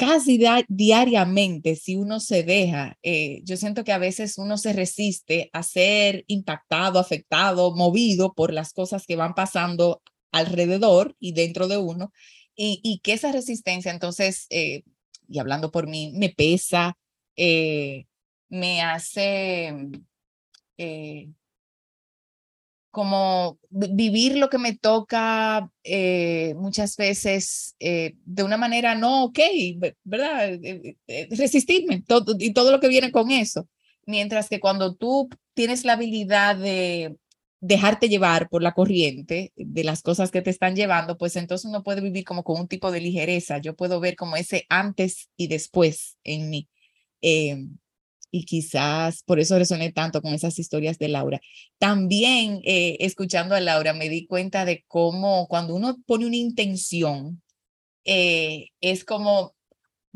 casi 0.00 0.40
diariamente 0.68 1.76
si 1.76 1.96
uno 1.96 2.20
se 2.20 2.42
deja. 2.42 2.96
Eh, 3.02 3.42
yo 3.44 3.58
siento 3.58 3.84
que 3.84 3.92
a 3.92 3.98
veces 3.98 4.38
uno 4.38 4.56
se 4.56 4.72
resiste 4.72 5.50
a 5.52 5.62
ser 5.62 6.24
impactado, 6.26 6.98
afectado, 6.98 7.76
movido 7.76 8.32
por 8.32 8.50
las 8.50 8.72
cosas 8.72 9.04
que 9.06 9.16
van 9.16 9.34
pasando 9.34 10.00
alrededor 10.32 11.16
y 11.20 11.32
dentro 11.32 11.68
de 11.68 11.76
uno 11.76 12.12
y, 12.56 13.00
que 13.02 13.12
esa 13.12 13.30
resistencia, 13.30 13.92
entonces, 13.92 14.46
eh, 14.50 14.84
y 15.28 15.38
hablando 15.38 15.70
por 15.70 15.86
mí, 15.86 16.12
me 16.14 16.30
pesa, 16.30 16.96
eh, 17.36 18.06
me 18.48 18.82
hace 18.82 19.74
eh, 20.78 21.28
como 22.90 23.58
vivir 23.70 24.36
lo 24.36 24.48
que 24.48 24.58
me 24.58 24.76
toca 24.76 25.70
muchas 26.56 26.96
veces 26.96 27.76
de 27.78 28.42
una 28.42 28.56
manera 28.56 28.94
no 28.94 29.24
ok, 29.24 29.38
¿verdad? 30.04 30.58
Resistirme 31.30 32.02
todo, 32.02 32.34
y 32.38 32.52
todo 32.52 32.72
lo 32.72 32.80
que 32.80 32.88
viene 32.88 33.10
con 33.10 33.30
eso. 33.30 33.68
Mientras 34.06 34.48
que 34.48 34.60
cuando 34.60 34.94
tú 34.96 35.28
tienes 35.54 35.84
la 35.84 35.92
habilidad 35.92 36.56
de 36.56 37.16
dejarte 37.60 38.08
llevar 38.08 38.48
por 38.48 38.62
la 38.62 38.72
corriente 38.72 39.52
de 39.54 39.84
las 39.84 40.02
cosas 40.02 40.30
que 40.30 40.40
te 40.40 40.48
están 40.48 40.74
llevando, 40.74 41.18
pues 41.18 41.36
entonces 41.36 41.66
uno 41.66 41.82
puede 41.82 42.00
vivir 42.00 42.24
como 42.24 42.42
con 42.42 42.58
un 42.58 42.68
tipo 42.68 42.90
de 42.90 43.00
ligereza. 43.00 43.58
Yo 43.58 43.76
puedo 43.76 44.00
ver 44.00 44.16
como 44.16 44.36
ese 44.36 44.64
antes 44.70 45.28
y 45.36 45.46
después 45.48 46.16
en 46.24 46.48
mí. 46.48 46.68
Eh, 47.20 47.66
y 48.30 48.44
quizás 48.44 49.22
por 49.24 49.40
eso 49.40 49.58
resoné 49.58 49.92
tanto 49.92 50.22
con 50.22 50.34
esas 50.34 50.58
historias 50.58 50.98
de 50.98 51.08
Laura. 51.08 51.40
También 51.78 52.60
eh, 52.64 52.96
escuchando 53.00 53.54
a 53.54 53.60
Laura 53.60 53.92
me 53.92 54.08
di 54.08 54.26
cuenta 54.26 54.64
de 54.64 54.84
cómo 54.88 55.48
cuando 55.48 55.74
uno 55.74 55.96
pone 56.06 56.26
una 56.26 56.36
intención, 56.36 57.42
eh, 58.04 58.68
es 58.80 59.04
como 59.04 59.54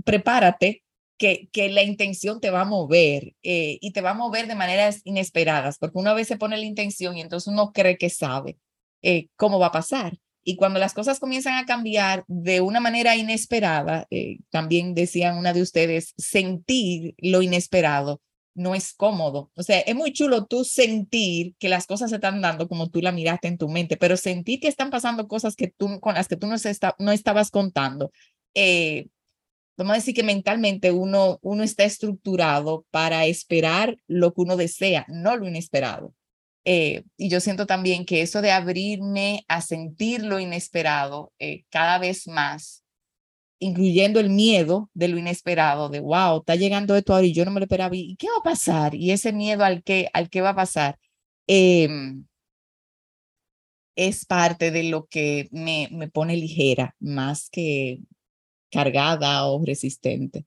prepárate 0.05 0.85
que, 1.19 1.49
que 1.53 1.69
la 1.71 1.83
intención 1.83 2.41
te 2.41 2.51
va 2.51 2.63
a 2.63 2.65
mover 2.65 3.35
eh, 3.43 3.79
y 3.81 3.93
te 3.93 4.01
va 4.01 4.11
a 4.11 4.15
mover 4.15 4.47
de 4.47 4.55
maneras 4.55 5.01
inesperadas, 5.05 5.79
porque 5.79 5.99
uno 5.99 6.11
a 6.11 6.15
veces 6.15 6.39
pone 6.39 6.57
la 6.57 6.65
intención 6.65 7.17
y 7.17 7.21
entonces 7.21 7.49
uno 7.49 7.73
cree 7.73 7.97
que 7.97 8.11
sabe 8.11 8.59
eh, 9.03 9.29
cómo 9.37 9.59
va 9.59 9.67
a 9.67 9.73
pasar. 9.73 10.19
Y 10.45 10.57
cuando 10.57 10.79
las 10.79 10.95
cosas 10.95 11.19
comienzan 11.19 11.55
a 11.55 11.67
cambiar 11.67 12.25
de 12.29 12.61
una 12.61 12.81
manera 12.81 13.17
inesperada, 13.17 14.07
eh, 14.11 14.39
también 14.51 14.95
decían 14.95 15.39
una 15.39 15.53
de 15.53 15.63
ustedes, 15.63 16.13
sentir 16.17 17.15
lo 17.19 17.43
inesperado 17.43 18.21
no 18.55 18.75
es 18.75 18.95
cómodo. 18.95 19.51
O 19.57 19.63
sea, 19.63 19.81
es 19.81 19.95
muy 19.95 20.13
chulo 20.13 20.47
tú 20.47 20.65
sentir 20.65 21.55
que 21.59 21.69
las 21.69 21.87
cosas 21.87 22.11
se 22.11 22.17
están 22.17 22.41
dando 22.41 22.69
como 22.69 22.89
tú 22.89 23.01
la 23.03 23.13
miraste 23.13 23.49
en 23.49 23.59
tu 23.59 23.69
mente, 23.69 23.97
pero 23.97 24.17
sentir 24.17 24.61
que 24.61 24.69
están 24.69 24.91
pasando 24.91 25.29
cosas 25.29 25.57
que 25.57 25.69
tú, 25.69 26.01
con 26.01 26.15
las 26.15 26.29
que 26.29 26.37
tú 26.37 26.47
no, 26.47 26.55
está, 26.55 26.95
no 26.99 27.13
estabas 27.13 27.51
contando, 27.51 28.13
eh, 28.55 29.09
vamos 29.77 29.93
a 29.93 29.97
decir 29.97 30.15
que 30.15 30.23
mentalmente 30.23 30.93
uno, 30.93 31.39
uno 31.43 31.63
está 31.63 31.85
estructurado 31.85 32.87
para 32.91 33.27
esperar 33.27 33.99
lo 34.07 34.33
que 34.33 34.43
uno 34.43 34.57
desea, 34.57 35.05
no 35.09 35.37
lo 35.37 35.49
inesperado. 35.49 36.15
Eh, 36.65 37.05
y 37.17 37.29
yo 37.29 37.41
siento 37.41 37.67
también 37.67 38.07
que 38.07 38.23
eso 38.23 38.41
de 38.41 38.51
abrirme 38.51 39.45
a 39.49 39.61
sentir 39.61 40.23
lo 40.25 40.41
inesperado 40.41 41.33
eh, 41.39 41.65
cada 41.71 41.99
vez 41.99 42.27
más, 42.27 42.85
incluyendo 43.59 44.21
el 44.21 44.31
miedo 44.31 44.91
de 44.95 45.09
lo 45.09 45.19
inesperado, 45.19 45.89
de 45.91 46.01
wow, 46.01 46.39
está 46.39 46.57
llegando 46.57 46.97
esto 46.97 47.15
ahora 47.15 47.27
y 47.27 47.35
yo 47.35 47.45
no 47.45 47.51
me 47.51 47.61
lo 47.61 47.65
esperaba, 47.65 47.95
¿y 47.95 48.17
qué 48.17 48.29
va 48.29 48.39
a 48.39 48.43
pasar? 48.43 48.95
Y 48.95 49.11
ese 49.11 49.33
miedo 49.33 49.65
al 49.65 49.83
que, 49.83 50.09
al 50.13 50.31
que 50.31 50.41
va 50.41 50.51
a 50.51 50.57
pasar. 50.57 50.99
Em, 51.47 52.25
es 53.97 54.25
parte 54.25 54.71
de 54.71 54.85
lo 54.85 55.07
que 55.07 55.49
me, 55.53 55.89
me 55.93 56.09
pone 56.09 56.37
ligera, 56.37 56.97
más 57.01 57.49
que 57.51 58.01
cargada 58.71 59.47
o 59.47 59.65
resistente. 59.65 60.47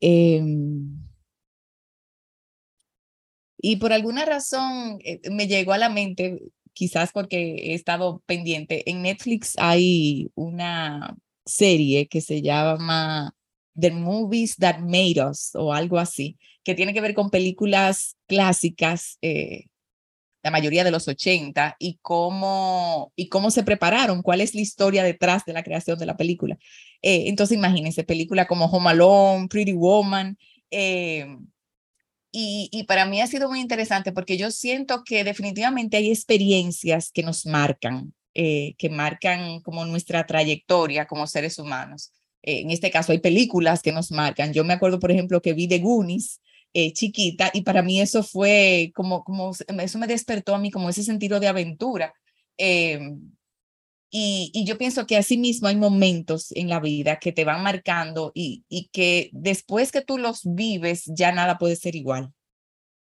Em, 0.00 0.98
y 3.66 3.76
por 3.76 3.94
alguna 3.94 4.26
razón 4.26 4.98
eh, 5.04 5.22
me 5.30 5.46
llegó 5.48 5.72
a 5.72 5.78
la 5.78 5.88
mente, 5.88 6.42
quizás 6.74 7.12
porque 7.12 7.54
he 7.54 7.74
estado 7.74 8.22
pendiente, 8.26 8.90
en 8.90 9.00
Netflix 9.00 9.54
hay 9.56 10.30
una 10.34 11.16
serie 11.46 12.06
que 12.06 12.20
se 12.20 12.42
llama 12.42 13.34
The 13.74 13.90
Movies 13.90 14.56
That 14.58 14.80
Made 14.80 15.14
Us 15.30 15.52
o 15.54 15.72
algo 15.72 15.98
así, 15.98 16.36
que 16.62 16.74
tiene 16.74 16.92
que 16.92 17.00
ver 17.00 17.14
con 17.14 17.30
películas 17.30 18.18
clásicas 18.26 19.16
eh, 19.22 19.64
la 20.42 20.50
mayoría 20.50 20.84
de 20.84 20.90
los 20.90 21.08
80, 21.08 21.76
y 21.78 21.98
cómo, 22.02 23.14
y 23.16 23.30
cómo 23.30 23.50
se 23.50 23.62
prepararon, 23.62 24.20
cuál 24.20 24.42
es 24.42 24.54
la 24.54 24.60
historia 24.60 25.02
detrás 25.02 25.46
de 25.46 25.54
la 25.54 25.62
creación 25.62 25.98
de 25.98 26.04
la 26.04 26.18
película. 26.18 26.58
Eh, 27.00 27.28
entonces, 27.28 27.56
imagínense, 27.56 28.04
película 28.04 28.46
como 28.46 28.66
Home 28.66 28.90
Alone, 28.90 29.48
Pretty 29.48 29.72
Woman. 29.72 30.36
Eh, 30.70 31.26
y, 32.34 32.68
y, 32.72 32.82
para 32.84 33.06
mí 33.06 33.20
ha 33.20 33.26
sido 33.28 33.48
muy 33.48 33.60
interesante 33.60 34.12
porque 34.12 34.36
yo 34.36 34.50
siento 34.50 35.04
que 35.04 35.22
definitivamente 35.22 35.96
hay 35.96 36.10
experiencias 36.10 37.12
que 37.12 37.22
nos 37.22 37.46
marcan, 37.46 38.12
eh, 38.34 38.74
que 38.76 38.90
marcan 38.90 39.60
como 39.60 39.84
nuestra 39.84 40.26
trayectoria 40.26 41.06
como 41.06 41.26
seres 41.28 41.58
humanos. 41.58 42.12
en 42.42 42.70
este 42.70 42.90
caso 42.90 43.12
hay 43.12 43.18
películas 43.18 43.82
que 43.82 43.92
nos 43.92 44.10
marcan. 44.10 44.52
Yo 44.52 44.64
me 44.64 44.74
acuerdo, 44.74 44.98
por 44.98 45.10
ejemplo, 45.10 45.40
que 45.40 45.54
vi 45.54 45.68
The 45.68 45.78
Goonies 45.78 46.40
eh, 46.76 46.92
chiquita 46.92 47.52
y 47.54 47.62
para 47.62 47.82
mí 47.82 48.00
eso 48.00 48.24
fue 48.24 48.90
como, 48.96 49.22
como, 49.22 49.52
eso 49.52 49.98
me 49.98 50.08
despertó 50.08 50.56
a 50.56 50.58
mí 50.58 50.72
como 50.72 50.90
ese 50.90 51.04
sentido 51.04 51.38
de 51.38 51.46
aventura. 51.46 52.12
Y, 54.16 54.64
yo 54.64 54.78
pienso 54.78 55.08
que 55.08 55.16
así 55.16 55.36
mismo 55.36 55.66
hay 55.66 55.74
momentos 55.74 56.52
en 56.52 56.68
la 56.68 56.78
vida 56.78 57.18
que 57.18 57.32
te 57.32 57.44
van 57.44 57.64
marcando 57.64 58.30
y, 58.32 58.64
y 58.68 58.88
que 58.92 59.28
después 59.32 59.90
que 59.90 60.02
tú 60.02 60.18
los 60.18 60.42
vives 60.44 61.02
ya 61.06 61.32
nada 61.32 61.58
puede 61.58 61.74
ser 61.74 61.96
igual. 61.96 62.32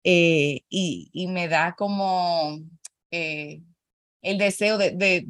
Eh, 0.03 0.61
y, 0.69 1.11
y, 1.13 1.27
me 1.27 1.47
da 1.47 1.75
como 1.77 2.59
eh, 3.11 3.61
el 4.23 4.39
deseo 4.39 4.79
de, 4.79 4.89
de, 4.89 5.23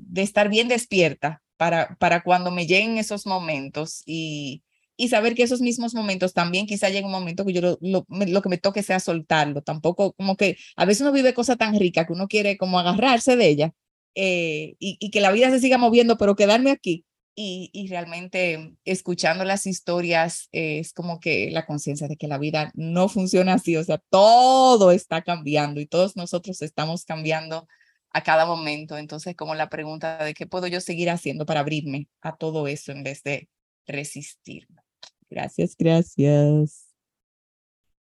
de, 0.00 0.22
estar 0.22 0.48
bien 0.48 0.66
despierta 0.66 1.42
para, 1.56 1.96
para 2.00 2.22
cuando 2.24 2.50
me 2.50 2.66
lleguen 2.66 2.98
esos 2.98 3.24
momentos 3.24 4.02
y, 4.06 4.64
y 4.96 5.10
saber 5.10 5.36
que 5.36 5.44
esos 5.44 5.60
mismos 5.60 5.94
momentos 5.94 6.34
también 6.34 6.66
quizá 6.66 6.88
llegue 6.88 7.06
un 7.06 7.12
momento 7.12 7.46
que 7.46 7.52
yo 7.52 7.60
lo, 7.60 7.78
lo, 7.80 8.42
que 8.42 8.48
me 8.48 8.58
toque 8.58 8.82
sea 8.82 8.98
soltarlo, 8.98 9.62
tampoco 9.62 10.12
como 10.14 10.36
que 10.36 10.56
a 10.74 10.86
veces 10.86 11.02
uno 11.02 11.12
vive 11.12 11.34
cosas 11.34 11.56
tan 11.56 11.78
ricas 11.78 12.06
que 12.08 12.14
uno 12.14 12.26
quiere 12.26 12.56
como 12.56 12.80
agarrarse 12.80 13.36
de 13.36 13.48
ella 13.48 13.74
eh, 14.14 14.76
y, 14.78 14.96
y, 15.00 15.10
que 15.10 15.20
la 15.20 15.32
vida 15.32 15.50
se 15.50 15.60
siga 15.60 15.78
moviendo, 15.78 16.18
pero 16.18 16.36
quedarme 16.36 16.70
aquí. 16.70 17.04
Y, 17.34 17.70
y 17.72 17.88
realmente 17.88 18.74
escuchando 18.84 19.44
las 19.44 19.66
historias 19.66 20.48
eh, 20.52 20.80
es 20.80 20.92
como 20.92 21.20
que 21.20 21.50
la 21.50 21.64
conciencia 21.64 22.08
de 22.08 22.16
que 22.16 22.28
la 22.28 22.38
vida 22.38 22.70
no 22.74 23.08
funciona 23.08 23.54
así, 23.54 23.76
o 23.76 23.84
sea, 23.84 23.98
todo 24.10 24.90
está 24.90 25.22
cambiando 25.22 25.80
y 25.80 25.86
todos 25.86 26.16
nosotros 26.16 26.60
estamos 26.60 27.04
cambiando 27.04 27.66
a 28.10 28.22
cada 28.22 28.46
momento. 28.46 28.98
Entonces, 28.98 29.36
como 29.36 29.54
la 29.54 29.68
pregunta 29.68 30.22
de 30.24 30.34
qué 30.34 30.46
puedo 30.46 30.66
yo 30.66 30.80
seguir 30.80 31.10
haciendo 31.10 31.46
para 31.46 31.60
abrirme 31.60 32.08
a 32.20 32.36
todo 32.36 32.66
eso 32.66 32.92
en 32.92 33.04
vez 33.04 33.22
de 33.22 33.48
resistirme. 33.86 34.82
Gracias, 35.30 35.76
gracias. 35.78 36.88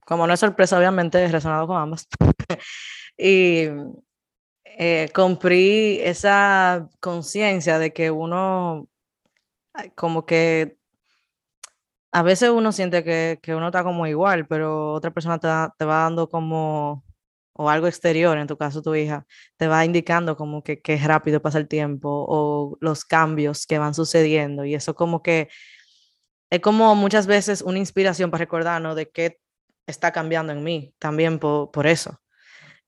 Como 0.06 0.26
no 0.26 0.32
es 0.32 0.40
sorpresa, 0.40 0.78
obviamente 0.78 1.22
he 1.22 1.28
resonado 1.28 1.66
con 1.66 1.76
ambas. 1.76 2.06
y 3.18 3.66
eh, 4.80 5.10
compré 5.12 6.08
esa 6.08 6.88
conciencia 7.00 7.80
de 7.80 7.92
que 7.92 8.12
uno, 8.12 8.88
como 9.96 10.24
que 10.24 10.78
a 12.12 12.22
veces 12.22 12.50
uno 12.50 12.70
siente 12.70 13.02
que, 13.02 13.40
que, 13.42 13.56
uno 13.56 13.66
está 13.66 13.82
como 13.82 14.06
igual, 14.06 14.46
pero 14.46 14.92
otra 14.94 15.10
persona 15.10 15.38
te, 15.40 15.48
te, 15.78 15.84
va 15.84 16.04
dando 16.04 16.28
como, 16.30 17.04
o 17.54 17.68
algo 17.70 17.88
exterior, 17.88 18.38
en 18.38 18.46
tu 18.46 18.56
caso 18.56 18.80
tu 18.80 18.94
hija, 18.94 19.26
te 19.56 19.66
va 19.66 19.84
indicando 19.84 20.36
como 20.36 20.62
que, 20.62 20.80
que 20.80 20.96
rápido 20.98 21.42
pasa 21.42 21.58
el 21.58 21.66
tiempo 21.68 22.08
o 22.28 22.78
los 22.80 23.04
cambios 23.04 23.66
que 23.66 23.78
van 23.78 23.94
sucediendo 23.94 24.64
y 24.64 24.74
eso 24.76 24.94
como 24.94 25.22
que 25.24 25.48
es 26.50 26.60
como 26.60 26.94
muchas 26.94 27.26
veces 27.26 27.62
una 27.62 27.78
inspiración 27.78 28.30
para 28.30 28.42
recordarnos 28.42 28.96
de 28.96 29.10
qué 29.10 29.40
está 29.88 30.12
cambiando 30.12 30.52
en 30.52 30.62
mí, 30.62 30.94
también 31.00 31.38
por, 31.40 31.72
por 31.72 31.86
eso. 31.88 32.20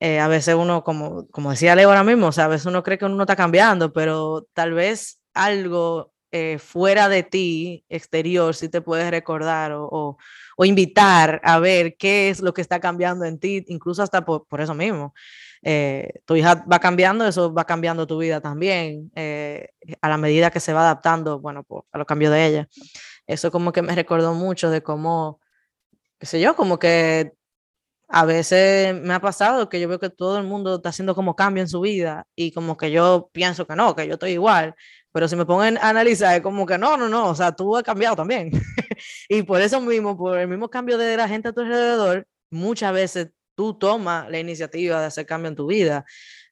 Eh, 0.01 0.19
a 0.19 0.29
veces 0.29 0.55
uno, 0.55 0.83
como, 0.83 1.29
como 1.29 1.51
decía 1.51 1.75
Leo 1.77 1.91
ahora 1.91 2.05
mismo, 2.05 2.29
o 2.29 2.33
sea, 2.33 2.47
a 2.47 2.49
veces 2.49 2.67
uno 2.67 2.83
cree 2.83 2.99
que 2.99 3.05
uno 3.05 3.23
está 3.23 3.37
cambiando, 3.37 3.93
pero 3.93 4.49
tal 4.55 4.73
vez 4.73 5.21
algo 5.35 6.13
eh, 6.33 6.59
fuera 6.59 7.09
de 7.09 7.23
ti, 7.23 7.85
exterior, 7.89 8.55
sí 8.55 8.69
te 8.69 8.81
puedes 8.81 9.11
recordar 9.11 9.73
o, 9.73 10.17
o, 10.57 10.65
invitar 10.65 11.41
a 11.45 11.59
ver 11.59 11.97
qué 11.97 12.31
es 12.31 12.41
lo 12.41 12.55
que 12.55 12.63
está 12.63 12.81
cambiando 12.81 13.25
en 13.25 13.39
ti, 13.39 13.65
incluso 13.69 14.03
hasta 14.03 14.25
por, 14.25 14.47
por 14.47 14.61
eso 14.61 14.75
mismo. 14.75 15.15
Eh, 15.63 16.09
tu 16.25 16.37
hija 16.37 16.65
va 16.71 16.79
cambiando, 16.79 17.27
eso 17.27 17.53
va 17.53 17.65
cambiando 17.67 18.07
tu 18.07 18.19
vida 18.19 18.41
también, 18.41 19.11
a 20.01 20.09
la 20.09 20.17
medida 20.17 20.51
que 20.51 20.61
se 20.61 20.73
va 20.73 20.81
adaptando, 20.83 21.41
bueno, 21.41 21.63
pues, 21.65 21.85
a 21.93 21.99
los 21.99 22.07
cambios 22.07 22.33
de 22.33 22.47
ella 22.47 22.69
eso 23.31 23.51
como 23.51 23.73
que 23.73 23.83
me 23.83 23.95
recordó 23.95 24.35
mucho 24.35 24.71
de 24.71 24.83
cómo, 24.83 25.41
qué 26.19 26.27
sé 26.27 26.41
yo, 26.41 26.57
como 26.57 26.79
que 26.79 27.33
a 28.13 28.25
veces 28.25 28.95
me 29.01 29.15
ha 29.15 29.21
pasado 29.21 29.69
que 29.69 29.81
yo 29.81 29.89
veo 29.89 30.01
que 30.01 30.11
todo 30.11 30.39
el 30.39 30.45
mundo 30.45 30.77
está 30.77 30.89
haciendo 30.89 31.15
como 31.15 31.37
cambio 31.37 31.63
en 31.63 31.69
su 31.69 31.81
vida 31.81 32.27
y 32.35 32.51
como 32.51 32.77
que 32.77 32.91
yo 32.91 33.31
pienso 33.33 33.67
que 33.67 33.77
no, 33.77 33.95
que 33.95 34.07
yo 34.09 34.15
estoy 34.15 34.33
igual, 34.33 34.75
pero 35.13 35.29
si 35.29 35.37
me 35.37 35.47
ponen 35.47 35.79
a 35.79 35.91
analizar 35.91 36.35
es 36.37 36.43
como 36.43 36.67
que 36.67 36.77
no, 36.77 36.97
no, 36.97 37.09
no, 37.09 37.29
o 37.29 37.35
sea, 37.37 37.53
tú 37.53 37.77
has 37.77 37.85
cambiado 37.85 38.17
también. 38.17 38.51
y 39.29 39.43
por 39.45 39.61
eso 39.61 39.81
mismo, 39.81 40.17
por 40.17 40.39
el 40.39 40.49
mismo 40.49 40.69
cambio 40.69 40.99
de 40.99 41.17
la 41.17 41.29
gente 41.29 41.49
a 41.49 41.53
tu 41.53 41.61
alrededor, 41.61 42.27
muchas 42.51 42.93
veces 42.93 43.31
tú 43.55 43.79
tomas 43.79 44.29
la 44.29 44.39
iniciativa 44.41 45.01
de 45.01 45.07
hacer 45.07 45.25
cambio 45.27 45.49
en 45.49 45.57
tu 45.57 45.67
vida. 45.67 46.05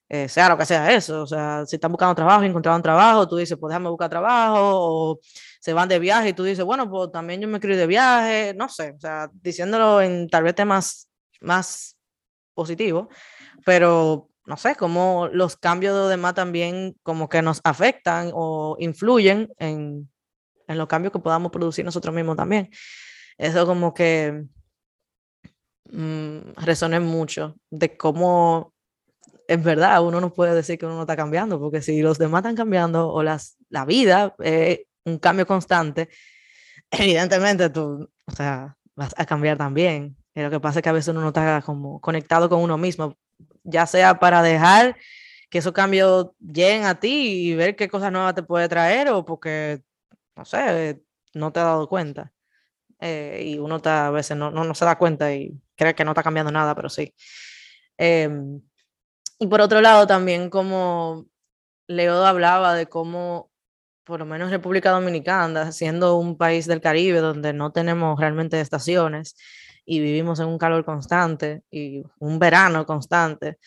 Eh, 0.07 0.27
sea 0.29 0.49
lo 0.49 0.57
que 0.57 0.65
sea 0.65 0.91
eso, 0.93 1.21
o 1.21 1.27
sea, 1.27 1.65
si 1.67 1.75
están 1.75 1.91
buscando 1.91 2.15
trabajo 2.15 2.43
y 2.43 2.47
encontraron 2.47 2.81
trabajo, 2.81 3.27
tú 3.27 3.35
dices, 3.37 3.57
pues 3.59 3.69
déjame 3.69 3.89
buscar 3.89 4.09
trabajo, 4.09 4.57
o 4.61 5.19
se 5.59 5.73
van 5.73 5.87
de 5.89 5.99
viaje 5.99 6.29
y 6.29 6.33
tú 6.33 6.43
dices, 6.43 6.65
bueno, 6.65 6.89
pues 6.89 7.11
también 7.11 7.41
yo 7.41 7.47
me 7.47 7.59
quiero 7.59 7.77
de 7.77 7.85
viaje, 7.85 8.53
no 8.55 8.69
sé, 8.69 8.93
o 8.97 8.99
sea, 8.99 9.29
diciéndolo 9.33 10.01
en 10.01 10.27
tal 10.27 10.43
vez 10.43 10.55
temas 10.55 11.08
más 11.39 11.97
positivos, 12.53 13.07
pero 13.65 14.29
no 14.45 14.57
sé, 14.57 14.75
cómo 14.75 15.29
los 15.31 15.57
cambios 15.57 15.95
de 15.95 16.09
demás 16.09 16.33
también 16.33 16.95
como 17.03 17.29
que 17.29 17.41
nos 17.41 17.61
afectan 17.63 18.31
o 18.33 18.75
influyen 18.79 19.49
en, 19.59 20.09
en 20.67 20.77
los 20.77 20.87
cambios 20.87 21.13
que 21.13 21.19
podamos 21.19 21.51
producir 21.51 21.85
nosotros 21.85 22.13
mismos 22.15 22.35
también. 22.35 22.69
Eso 23.37 23.65
como 23.65 23.93
que 23.93 24.45
mm, 25.91 26.53
resoné 26.57 26.99
mucho 26.99 27.55
de 27.69 27.95
cómo 27.95 28.73
es 29.49 29.63
verdad, 29.63 30.03
uno 30.03 30.21
no 30.21 30.31
puede 30.31 30.53
decir 30.53 30.77
que 30.77 30.85
uno 30.85 30.95
no 30.95 31.01
está 31.01 31.15
cambiando, 31.15 31.59
porque 31.59 31.81
si 31.81 32.01
los 32.01 32.19
demás 32.19 32.41
están 32.41 32.55
cambiando 32.55 33.09
o 33.09 33.23
las, 33.23 33.57
la 33.69 33.83
vida 33.83 34.35
es 34.39 34.81
un 35.05 35.17
cambio 35.17 35.47
constante, 35.47 36.09
evidentemente 36.91 37.69
tú, 37.71 38.07
o 38.25 38.31
sea, 38.31 38.77
vas 38.95 39.15
a 39.17 39.25
cambiar 39.25 39.57
también. 39.57 40.18
Y 40.39 40.41
lo 40.41 40.49
que 40.49 40.59
pasa 40.61 40.79
es 40.79 40.83
que 40.83 40.89
a 40.89 40.93
veces 40.93 41.09
uno 41.09 41.19
no 41.19 41.27
está 41.29 41.61
como 41.61 41.99
conectado 41.99 42.47
con 42.47 42.61
uno 42.61 42.77
mismo, 42.77 43.17
ya 43.63 43.85
sea 43.85 44.19
para 44.19 44.41
dejar 44.41 44.95
que 45.49 45.57
esos 45.57 45.73
cambios 45.73 46.29
lleguen 46.39 46.85
a 46.85 46.97
ti 46.97 47.49
y 47.49 47.55
ver 47.55 47.75
qué 47.75 47.89
cosas 47.89 48.09
nuevas 48.09 48.35
te 48.35 48.43
puede 48.43 48.69
traer 48.69 49.09
o 49.09 49.25
porque, 49.25 49.81
no 50.37 50.45
sé, 50.45 51.01
no 51.33 51.51
te 51.51 51.59
has 51.59 51.65
dado 51.65 51.89
cuenta. 51.89 52.31
Eh, 53.01 53.43
y 53.47 53.59
uno 53.59 53.77
está, 53.77 54.07
a 54.07 54.11
veces 54.11 54.37
no, 54.37 54.49
no, 54.49 54.73
se 54.73 54.85
da 54.85 54.97
cuenta 54.97 55.33
y 55.33 55.51
cree 55.75 55.93
que 55.93 56.05
no 56.05 56.11
está 56.11 56.23
cambiando 56.23 56.53
nada, 56.53 56.73
pero 56.73 56.89
sí. 56.89 57.13
Em, 57.97 58.61
y 59.39 59.47
por 59.47 59.59
otro 59.59 59.81
lado, 59.81 60.07
también 60.07 60.49
como 60.49 61.25
Leo 61.87 62.25
hablaba 62.25 62.75
de 62.75 62.87
cómo, 62.87 63.51
por 64.05 64.19
lo 64.19 64.25
menos 64.25 64.51
República 64.51 64.91
Dominicana, 64.91 65.73
siendo 65.73 66.15
un 66.15 66.37
país 66.37 66.65
del 66.65 66.79
Caribe 66.79 67.19
donde 67.19 67.51
no 67.51 67.73
tenemos 67.73 68.17
realmente 68.17 68.61
estaciones 68.61 69.35
y 69.91 69.99
vivimos 69.99 70.39
en 70.39 70.45
un 70.45 70.59
calor 70.59 70.85
constante 70.85 71.63
y 71.71 72.03
un 72.19 72.37
verano 72.37 72.85
constante, 72.85 73.57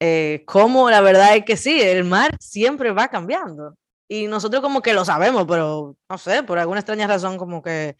eh, 0.00 0.42
como 0.44 0.90
la 0.90 1.00
verdad 1.00 1.36
es 1.36 1.44
que 1.44 1.56
sí, 1.56 1.80
el 1.80 2.02
mar 2.02 2.36
siempre 2.40 2.90
va 2.90 3.06
cambiando. 3.06 3.76
Y 4.08 4.26
nosotros 4.26 4.60
como 4.60 4.82
que 4.82 4.92
lo 4.92 5.04
sabemos, 5.04 5.46
pero 5.46 5.96
no 6.08 6.18
sé, 6.18 6.42
por 6.42 6.58
alguna 6.58 6.80
extraña 6.80 7.06
razón 7.06 7.38
como 7.38 7.62
que, 7.62 7.96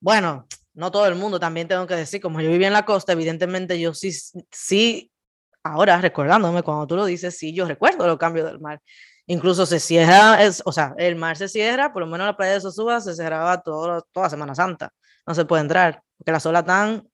bueno, 0.00 0.48
no 0.74 0.90
todo 0.90 1.06
el 1.06 1.14
mundo, 1.14 1.38
también 1.38 1.68
tengo 1.68 1.86
que 1.86 1.94
decir, 1.94 2.20
como 2.20 2.40
yo 2.40 2.50
vivía 2.50 2.66
en 2.66 2.72
la 2.72 2.84
costa, 2.84 3.12
evidentemente 3.12 3.78
yo 3.78 3.94
sí, 3.94 4.10
sí, 4.50 5.12
ahora 5.62 6.00
recordándome 6.00 6.64
cuando 6.64 6.88
tú 6.88 6.96
lo 6.96 7.04
dices, 7.04 7.38
sí, 7.38 7.54
yo 7.54 7.66
recuerdo 7.66 8.04
los 8.04 8.18
cambios 8.18 8.46
del 8.46 8.58
mar. 8.58 8.80
Incluso 9.26 9.64
se 9.64 9.78
cierra, 9.78 10.42
es, 10.42 10.60
o 10.64 10.72
sea, 10.72 10.92
el 10.98 11.14
mar 11.14 11.36
se 11.36 11.46
cierra, 11.46 11.92
por 11.92 12.02
lo 12.02 12.08
menos 12.08 12.26
la 12.26 12.36
playa 12.36 12.54
de 12.54 12.60
Sosúa 12.62 13.00
se 13.00 13.14
cerraba 13.14 13.62
todo, 13.62 14.04
toda 14.10 14.28
Semana 14.28 14.56
Santa. 14.56 14.90
No 15.24 15.34
se 15.36 15.44
puede 15.44 15.62
entrar, 15.62 16.02
porque 16.18 16.32
las 16.32 16.44
olas 16.46 16.62
están 16.62 17.11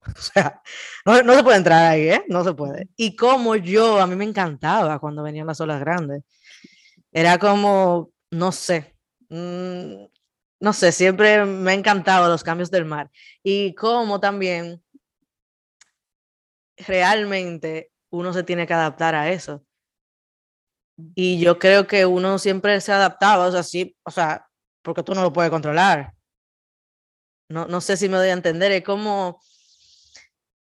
O 0.16 0.20
sea, 0.20 0.62
no, 1.04 1.22
no, 1.22 1.34
se 1.34 1.42
puede 1.42 1.58
entrar 1.58 1.92
ahí, 1.92 2.08
¿eh? 2.08 2.24
No 2.28 2.44
se 2.44 2.54
puede. 2.54 2.88
Y 2.96 3.16
como 3.16 3.56
yo, 3.56 4.00
a 4.00 4.06
mí 4.06 4.16
me 4.16 4.24
encantaba 4.24 4.98
cuando 4.98 5.22
venían 5.22 5.46
las 5.46 5.60
olas 5.60 5.80
grandes. 5.80 6.22
Era 7.12 7.38
como, 7.38 8.10
no 8.30 8.52
sé, 8.52 8.96
mmm, 9.28 10.06
no 10.60 10.72
sé, 10.72 10.92
siempre 10.92 11.44
me 11.44 11.72
ha 11.72 11.74
encantado 11.74 12.28
los 12.28 12.42
cambios 12.42 12.70
del 12.70 12.84
mar. 12.84 13.10
Y 13.42 13.74
como 13.74 14.20
también 14.20 14.82
realmente 16.76 17.90
uno 18.10 18.32
se 18.32 18.42
tiene 18.42 18.66
que 18.66 18.74
adaptar 18.74 19.14
a 19.14 19.30
eso. 19.30 19.64
Y 21.14 21.38
yo 21.40 21.58
creo 21.58 21.86
que 21.86 22.06
uno 22.06 22.38
siempre 22.38 22.80
se 22.80 22.92
adaptaba, 22.92 23.46
o 23.46 23.52
sea, 23.52 23.62
sí, 23.62 23.96
o 24.02 24.10
sea, 24.10 24.48
porque 24.82 25.02
tú 25.02 25.14
no 25.14 25.22
lo 25.22 25.32
puedes 25.32 25.50
controlar. 25.50 26.12
No, 27.48 27.66
no 27.66 27.80
sé 27.80 27.96
si 27.96 28.08
me 28.08 28.16
doy 28.16 28.28
a 28.28 28.32
entender, 28.32 28.72
es 28.72 28.84
como 28.84 29.40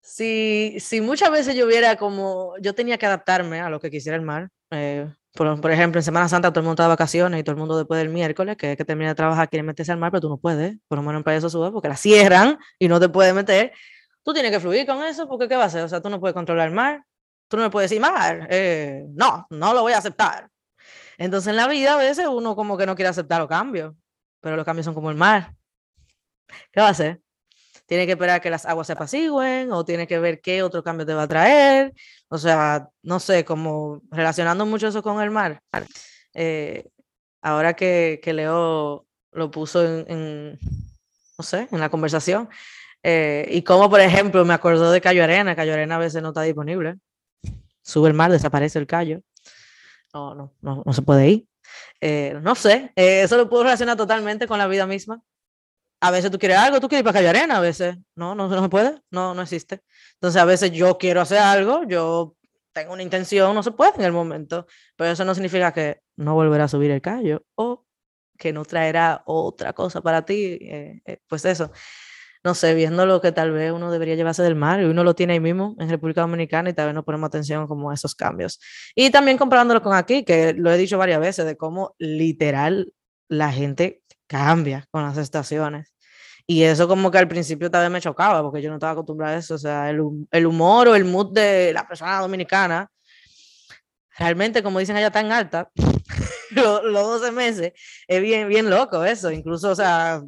si, 0.05 0.77
si 0.81 1.01
muchas 1.01 1.31
veces 1.31 1.57
yo 1.57 1.65
hubiera 1.65 1.97
como, 1.97 2.55
yo 2.61 2.75
tenía 2.75 2.99
que 2.99 3.07
adaptarme 3.07 3.61
a 3.61 3.71
lo 3.71 3.81
que 3.81 3.91
quisiera 3.91 4.17
el 4.17 4.23
mar. 4.23 4.51
Eh, 4.71 5.11
por, 5.33 5.59
por, 5.61 5.71
ejemplo, 5.73 5.99
en 5.99 6.05
Semana 6.05 6.29
Santa 6.29 6.51
todo 6.51 6.61
el 6.61 6.65
mundo 6.65 6.75
está 6.75 6.83
de 6.85 6.91
vacaciones 6.91 7.41
y 7.41 7.43
todo 7.43 7.53
el 7.53 7.59
mundo 7.59 7.79
después 7.79 7.99
del 7.99 8.11
miércoles, 8.11 8.57
que 8.59 8.73
es 8.73 8.77
que 8.77 8.85
termina 8.85 9.09
de 9.09 9.15
trabajar, 9.15 9.49
quiere 9.49 9.63
meterse 9.63 9.93
al 9.93 9.99
mar, 9.99 10.11
pero 10.11 10.21
tú 10.21 10.29
no 10.29 10.37
puedes, 10.37 10.77
por 10.89 10.99
lo 10.99 11.03
menos 11.03 11.21
en 11.21 11.25
Playa 11.25 11.41
Sube, 11.41 11.73
porque 11.73 11.89
la 11.89 11.97
cierran 11.97 12.59
y 12.79 12.89
no 12.89 13.01
te 13.01 13.09
puedes 13.09 13.35
meter. 13.35 13.73
Tú 14.23 14.35
tienes 14.35 14.53
que 14.53 14.61
fluir 14.61 14.87
con 14.87 15.03
eso, 15.03 15.27
porque 15.27 15.49
¿qué 15.49 15.57
va 15.57 15.65
a 15.65 15.67
hacer? 15.67 15.83
O 15.83 15.89
sea, 15.89 16.03
tú 16.03 16.11
no 16.11 16.21
puedes 16.21 16.35
controlar 16.35 16.69
el 16.69 16.75
mar, 16.75 17.03
tú 17.49 17.57
no 17.57 17.63
me 17.63 17.71
puedes 17.71 17.89
decir, 17.89 18.03
mar, 18.03 18.47
eh, 18.51 19.07
no, 19.15 19.47
no 19.49 19.73
lo 19.73 19.81
voy 19.81 19.95
a 19.95 19.99
aceptar. 19.99 20.51
Entonces 21.17 21.49
en 21.49 21.57
la 21.57 21.67
vida 21.67 21.95
a 21.95 21.97
veces 21.97 22.27
uno 22.27 22.55
como 22.55 22.77
que 22.77 22.85
no 22.85 22.95
quiere 22.95 23.09
aceptar 23.09 23.41
los 23.41 23.49
cambios, 23.49 23.95
pero 24.41 24.55
los 24.55 24.67
cambios 24.67 24.85
son 24.85 24.95
como 24.95 25.11
el 25.11 25.17
mar. 25.17 25.55
¿Qué 26.73 26.81
va 26.81 26.89
a 26.89 26.91
hacer? 26.91 27.24
Tiene 27.87 28.07
que 28.07 28.13
esperar 28.13 28.41
que 28.41 28.51
las 28.51 28.65
aguas 28.67 28.87
se 28.87 28.95
apacigüen 28.95 29.71
o 29.73 29.85
tiene 29.85 30.07
que 30.07 30.19
ver 30.19 30.41
qué 30.41 30.63
otro 30.63 30.83
cambio 30.83 31.07
te 31.07 31.15
va 31.15 31.25
a 31.25 31.29
traer. 31.29 31.93
O 32.29 32.39
sea, 32.39 32.89
no 33.03 33.21
sé, 33.21 33.45
como 33.45 34.01
relacionando 34.11 34.65
mucho 34.67 34.89
eso 34.89 35.03
con 35.03 35.21
el 35.21 35.31
mar. 35.31 35.61
Eh, 36.33 36.89
ahora 37.43 37.75
que, 37.75 38.21
que, 38.23 38.33
Leo 38.33 39.07
lo 39.33 39.51
puso 39.51 39.85
en, 39.85 40.59
no 41.39 41.45
sé, 41.45 41.69
en 41.71 41.81
la 41.81 41.91
conversación. 41.91 42.49
Eh, 43.03 43.47
y 43.51 43.63
como, 43.63 43.91
por 43.91 44.01
ejemplo, 44.01 44.45
me 44.45 44.55
acordó 44.55 44.91
de 44.91 45.01
Cayo 45.01 45.23
Arena. 45.23 45.55
Cayo 45.55 45.75
Arena 45.75 45.97
a 45.97 45.99
veces 45.99 46.23
no 46.23 46.29
está 46.29 46.43
disponible. 46.43 46.97
Sube 47.83 48.09
el 48.09 48.15
mar, 48.15 48.31
desaparece 48.31 48.79
el 48.79 48.87
callo. 48.87 49.21
No, 50.15 50.35
no, 50.35 50.55
no, 50.63 50.83
no 50.87 50.93
se 50.95 51.03
puede 51.03 51.29
ir. 51.29 51.47
Eh, 52.01 52.39
no 52.43 52.55
sé, 52.55 52.93
eso 52.97 53.37
lo 53.37 53.49
puedo 53.49 53.65
relacionar 53.65 53.97
totalmente 53.97 54.47
con 54.47 54.59
la 54.59 54.67
vida 54.67 54.87
misma 54.87 55.23
a 56.05 56.11
veces 56.11 56.31
tú 56.31 56.39
quieres 56.39 56.59
algo, 56.59 56.81
tú 56.81 56.89
quieres 56.89 57.01
ir 57.01 57.05
para 57.05 57.15
Calle 57.15 57.31
Arena, 57.31 57.57
a 57.57 57.61
veces 57.61 57.97
no, 58.15 58.35
no, 58.35 58.47
no 58.47 58.63
se 58.63 58.69
puede, 58.69 59.01
no, 59.11 59.35
no 59.35 59.41
existe. 59.41 59.81
Entonces 60.17 60.41
a 60.41 60.45
veces 60.45 60.71
yo 60.71 60.99
quiero 60.99 61.23
hacer 61.23 61.39
algo, 61.39 61.85
yo 61.89 62.37
tengo 62.75 62.93
una 62.93 63.03
intención, 63.03 63.55
no 63.55 63.63
se 63.63 63.71
puede 63.71 63.93
en 63.97 64.03
el 64.03 64.13
momento, 64.13 64.67
pero 64.97 65.11
eso 65.11 65.25
no 65.25 65.35
significa 65.35 65.73
que 65.73 66.01
no 66.17 66.35
volverá 66.35 66.65
a 66.65 66.69
subir 66.69 66.91
el 66.91 67.01
callo 67.01 67.47
o 67.55 67.87
que 68.39 68.53
no 68.53 68.67
traerá 68.67 69.23
otra 69.25 69.73
cosa 69.73 70.03
para 70.03 70.27
ti, 70.27 70.59
eh, 70.61 71.01
eh, 71.07 71.19
pues 71.27 71.47
eso. 71.47 71.73
No 72.45 72.55
sé, 72.55 72.75
viendo 72.75 73.07
lo 73.07 73.23
que 73.23 73.33
tal 73.33 73.53
vez 73.53 73.73
uno 73.73 73.91
debería 73.91 74.15
llevarse 74.15 74.43
del 74.43 74.57
mar 74.57 74.83
y 74.83 74.85
uno 74.85 75.05
lo 75.05 75.15
tiene 75.15 75.33
ahí 75.33 75.41
mismo 75.41 75.75
en 75.79 75.89
República 75.89 76.21
Dominicana 76.21 76.69
y 76.69 76.75
tal 76.75 76.87
vez 76.87 76.95
no 76.95 77.03
ponemos 77.03 77.29
atención 77.29 77.67
como 77.67 77.91
a 77.91 77.95
esos 77.95 78.15
cambios. 78.15 78.61
Y 78.95 79.11
también 79.11 79.39
comparándolo 79.39 79.83
con 79.83 79.95
aquí, 79.95 80.23
que 80.23 80.53
lo 80.53 80.71
he 80.71 80.77
dicho 80.77 80.99
varias 80.99 81.21
veces, 81.21 81.47
de 81.47 81.57
cómo 81.57 81.95
literal 81.99 82.93
la 83.31 83.51
gente 83.53 84.03
cambia 84.27 84.87
con 84.91 85.03
las 85.03 85.17
estaciones. 85.17 85.94
Y 86.47 86.63
eso 86.63 86.87
como 86.87 87.11
que 87.11 87.19
al 87.19 87.29
principio 87.29 87.71
también 87.71 87.93
me 87.93 88.01
chocaba, 88.01 88.43
porque 88.43 88.61
yo 88.61 88.69
no 88.69 88.77
estaba 88.77 88.93
acostumbrada 88.93 89.37
a 89.37 89.39
eso. 89.39 89.55
O 89.55 89.59
sea, 89.59 89.89
el, 89.91 90.03
el 90.31 90.47
humor 90.47 90.89
o 90.89 90.95
el 90.95 91.05
mood 91.05 91.33
de 91.33 91.73
la 91.73 91.87
persona 91.87 92.21
dominicana, 92.21 92.91
realmente, 94.19 94.63
como 94.63 94.79
dicen 94.79 94.97
allá, 94.97 95.11
tan 95.11 95.33
alta, 95.33 95.71
los, 96.51 96.83
12 96.83 97.33
meses, 97.33 97.73
es 98.07 98.23
bien, 98.23 98.49
bien 98.49 98.69
loco 98.71 99.05
eso. 99.05 99.31
Incluso, 99.31 99.71
o 99.71 99.75
sea, 99.75 100.23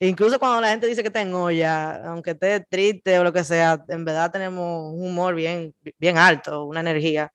incluso 0.00 0.38
cuando 0.38 0.60
la 0.60 0.70
gente 0.70 0.86
dice 0.86 1.02
que 1.02 1.10
tengo 1.10 1.50
ya, 1.50 1.96
aunque 2.06 2.32
esté 2.32 2.60
triste 2.60 3.18
o 3.18 3.24
lo 3.24 3.32
que 3.32 3.44
sea, 3.44 3.84
en 3.88 4.04
verdad 4.04 4.30
tenemos 4.30 4.94
un 4.94 5.06
humor 5.06 5.34
bien, 5.34 5.74
bien 5.98 6.18
alto, 6.18 6.64
una 6.64 6.80
energía 6.80 7.32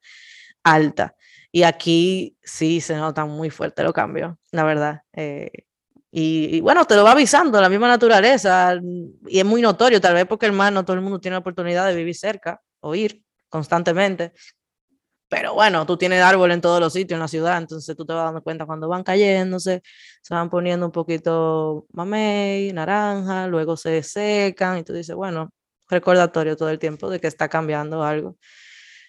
alta. 0.64 1.16
Y 1.52 1.64
aquí 1.64 2.38
sí 2.44 2.82
se 2.82 2.96
notan 2.96 3.30
muy 3.30 3.50
fuerte 3.50 3.84
los 3.84 3.94
cambios, 3.94 4.36
la 4.52 4.64
verdad. 4.64 5.02
Eh, 5.14 5.52
y, 6.12 6.62
bueno, 6.62 6.86
te 6.86 6.96
lo 6.96 7.04
va 7.04 7.12
avisando 7.12 7.60
la 7.60 7.70
misma 7.70 7.88
naturaleza 7.88 8.80
y 9.28 9.40
es 9.40 9.46
muy 9.46 9.62
notorio, 9.62 10.00
tal 10.00 10.14
vez 10.14 10.26
porque 10.26 10.46
el 10.46 10.54
mar 10.54 10.72
no 10.72 10.86
todo 10.86 10.96
el 10.96 11.02
mundo 11.02 11.20
tiene 11.20 11.36
la 11.36 11.40
oportunidad 11.40 11.86
de 11.88 11.96
vivir 11.96 12.16
cerca 12.16 12.62
o 12.80 12.96
ir 12.96 13.24
constantemente. 13.50 14.34
Pero 15.30 15.54
bueno, 15.54 15.86
tú 15.86 15.98
tienes 15.98 16.22
árbol 16.24 16.52
en 16.52 16.62
todos 16.62 16.80
los 16.80 16.94
sitios 16.94 17.18
en 17.18 17.22
la 17.22 17.28
ciudad, 17.28 17.58
entonces 17.58 17.96
tú 17.98 18.06
te 18.06 18.14
vas 18.14 18.26
dando 18.26 18.42
cuenta 18.42 18.66
cuando 18.66 18.88
van 18.88 19.04
cayéndose, 19.04 19.82
se 20.22 20.34
van 20.34 20.50
poniendo 20.50 20.86
un 20.86 20.92
poquito 20.94 21.86
mamey, 21.92 22.72
naranja, 22.72 23.48
luego 23.48 23.76
se 23.76 24.02
secan 24.04 24.78
y 24.78 24.84
tú 24.84 24.94
dices, 24.94 25.16
bueno, 25.16 25.52
recordatorio 25.90 26.56
todo 26.56 26.70
el 26.70 26.80
tiempo 26.80 27.10
de 27.10 27.20
que 27.20 27.28
está 27.28 27.50
cambiando 27.50 28.04
algo. 28.04 28.38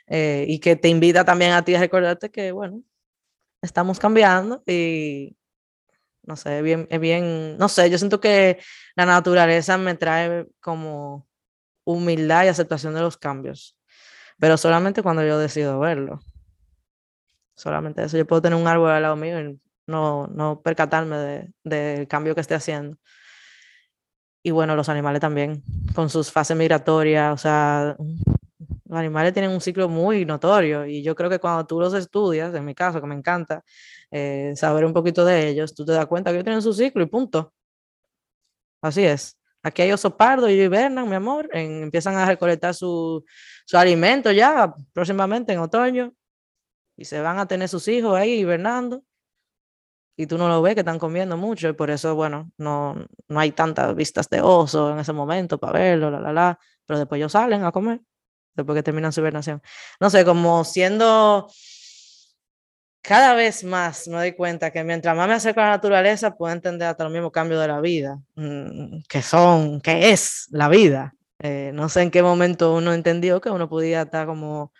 Eh, 0.08 0.46
y 0.48 0.58
que 0.60 0.76
te 0.76 0.88
invita 0.88 1.24
también 1.24 1.52
a 1.52 1.64
ti 1.64 1.74
a 1.74 1.80
recordarte 1.80 2.30
que, 2.30 2.50
bueno, 2.52 2.82
estamos 3.62 3.98
cambiando 3.98 4.62
y 4.66 5.37
no 6.28 6.36
sé, 6.36 6.58
es 6.58 6.62
bien, 6.62 6.86
es 6.90 7.00
bien, 7.00 7.56
no 7.56 7.68
sé, 7.68 7.88
yo 7.88 7.96
siento 7.96 8.20
que 8.20 8.58
la 8.94 9.06
naturaleza 9.06 9.78
me 9.78 9.94
trae 9.94 10.46
como 10.60 11.26
humildad 11.84 12.44
y 12.44 12.48
aceptación 12.48 12.92
de 12.94 13.00
los 13.00 13.16
cambios, 13.16 13.78
pero 14.38 14.58
solamente 14.58 15.02
cuando 15.02 15.24
yo 15.24 15.38
decido 15.38 15.80
verlo. 15.80 16.20
Solamente 17.56 18.04
eso, 18.04 18.18
yo 18.18 18.26
puedo 18.26 18.42
tener 18.42 18.58
un 18.58 18.68
árbol 18.68 18.90
al 18.90 19.02
lado 19.02 19.16
mío 19.16 19.40
y 19.40 19.58
no, 19.86 20.26
no 20.28 20.60
percatarme 20.60 21.16
del 21.16 21.54
de, 21.64 22.06
cambio 22.08 22.34
que 22.34 22.42
esté 22.42 22.54
haciendo. 22.54 22.98
Y 24.42 24.50
bueno, 24.50 24.76
los 24.76 24.90
animales 24.90 25.20
también, 25.20 25.62
con 25.94 26.10
sus 26.10 26.30
fases 26.30 26.56
migratorias, 26.56 27.32
o 27.32 27.38
sea, 27.38 27.96
los 28.88 28.98
animales 28.98 29.32
tienen 29.32 29.50
un 29.50 29.60
ciclo 29.60 29.88
muy 29.88 30.24
notorio 30.24 30.86
y 30.86 31.02
yo 31.02 31.14
creo 31.14 31.30
que 31.30 31.38
cuando 31.38 31.66
tú 31.66 31.80
los 31.80 31.94
estudias, 31.94 32.54
en 32.54 32.64
mi 32.64 32.74
caso, 32.74 33.00
que 33.00 33.06
me 33.06 33.14
encanta, 33.14 33.64
eh, 34.10 34.52
saber 34.56 34.84
un 34.84 34.92
poquito 34.94 35.24
de 35.24 35.48
ellos, 35.48 35.74
tú 35.74 35.84
te 35.84 35.92
das 35.92 36.06
cuenta 36.06 36.30
que 36.30 36.36
ellos 36.36 36.44
tienen 36.44 36.62
su 36.62 36.72
ciclo 36.72 37.02
y 37.02 37.06
punto. 37.06 37.52
Así 38.82 39.04
es. 39.04 39.36
Aquí 39.62 39.82
hay 39.82 39.92
oso 39.92 40.16
pardo 40.16 40.48
y 40.48 40.52
hibernan, 40.60 41.08
mi 41.08 41.16
amor, 41.16 41.48
empiezan 41.52 42.16
a 42.16 42.26
recolectar 42.26 42.74
su, 42.74 43.24
su 43.66 43.76
alimento 43.76 44.30
ya 44.32 44.72
próximamente 44.92 45.52
en 45.52 45.58
otoño 45.58 46.14
y 46.96 47.04
se 47.06 47.20
van 47.20 47.38
a 47.38 47.46
tener 47.46 47.68
sus 47.68 47.88
hijos 47.88 48.16
ahí 48.16 48.40
hibernando. 48.40 49.04
y 50.16 50.26
tú 50.26 50.36
no 50.36 50.48
lo 50.48 50.60
ves 50.62 50.74
que 50.74 50.80
están 50.80 50.98
comiendo 50.98 51.36
mucho 51.36 51.68
y 51.68 51.72
por 51.74 51.90
eso, 51.90 52.14
bueno, 52.16 52.50
no, 52.58 53.06
no 53.28 53.40
hay 53.40 53.52
tantas 53.52 53.94
vistas 53.94 54.28
de 54.28 54.40
oso 54.40 54.90
en 54.92 54.98
ese 54.98 55.12
momento 55.12 55.58
para 55.58 55.78
verlo, 55.78 56.10
la, 56.10 56.20
la, 56.20 56.32
la, 56.32 56.58
pero 56.84 56.98
después 56.98 57.18
ellos 57.18 57.32
salen 57.32 57.64
a 57.64 57.70
comer, 57.72 58.00
después 58.62 58.76
que 58.76 58.82
terminan 58.82 59.12
su 59.12 59.20
hibernación. 59.20 59.62
No 60.00 60.10
sé, 60.10 60.24
como 60.24 60.64
siendo 60.64 61.48
cada 63.02 63.34
vez 63.34 63.64
más 63.64 64.06
me 64.08 64.16
doy 64.16 64.32
cuenta 64.32 64.70
que 64.70 64.84
mientras 64.84 65.16
más 65.16 65.28
me 65.28 65.34
acerco 65.34 65.60
a 65.60 65.64
la 65.64 65.70
naturaleza, 65.70 66.36
puedo 66.36 66.52
entender 66.52 66.88
hasta 66.88 67.04
los 67.04 67.12
mismos 67.12 67.32
cambios 67.32 67.60
de 67.60 67.68
la 67.68 67.80
vida, 67.80 68.18
mm, 68.36 69.00
que 69.08 69.22
son, 69.22 69.80
que 69.80 70.10
es 70.10 70.46
la 70.50 70.68
vida. 70.68 71.14
Eh, 71.40 71.70
no 71.74 71.88
sé 71.88 72.02
en 72.02 72.10
qué 72.10 72.22
momento 72.22 72.74
uno 72.74 72.92
entendió 72.92 73.40
que 73.40 73.50
uno 73.50 73.68
podía 73.68 74.02
estar 74.02 74.26
como 74.26 74.72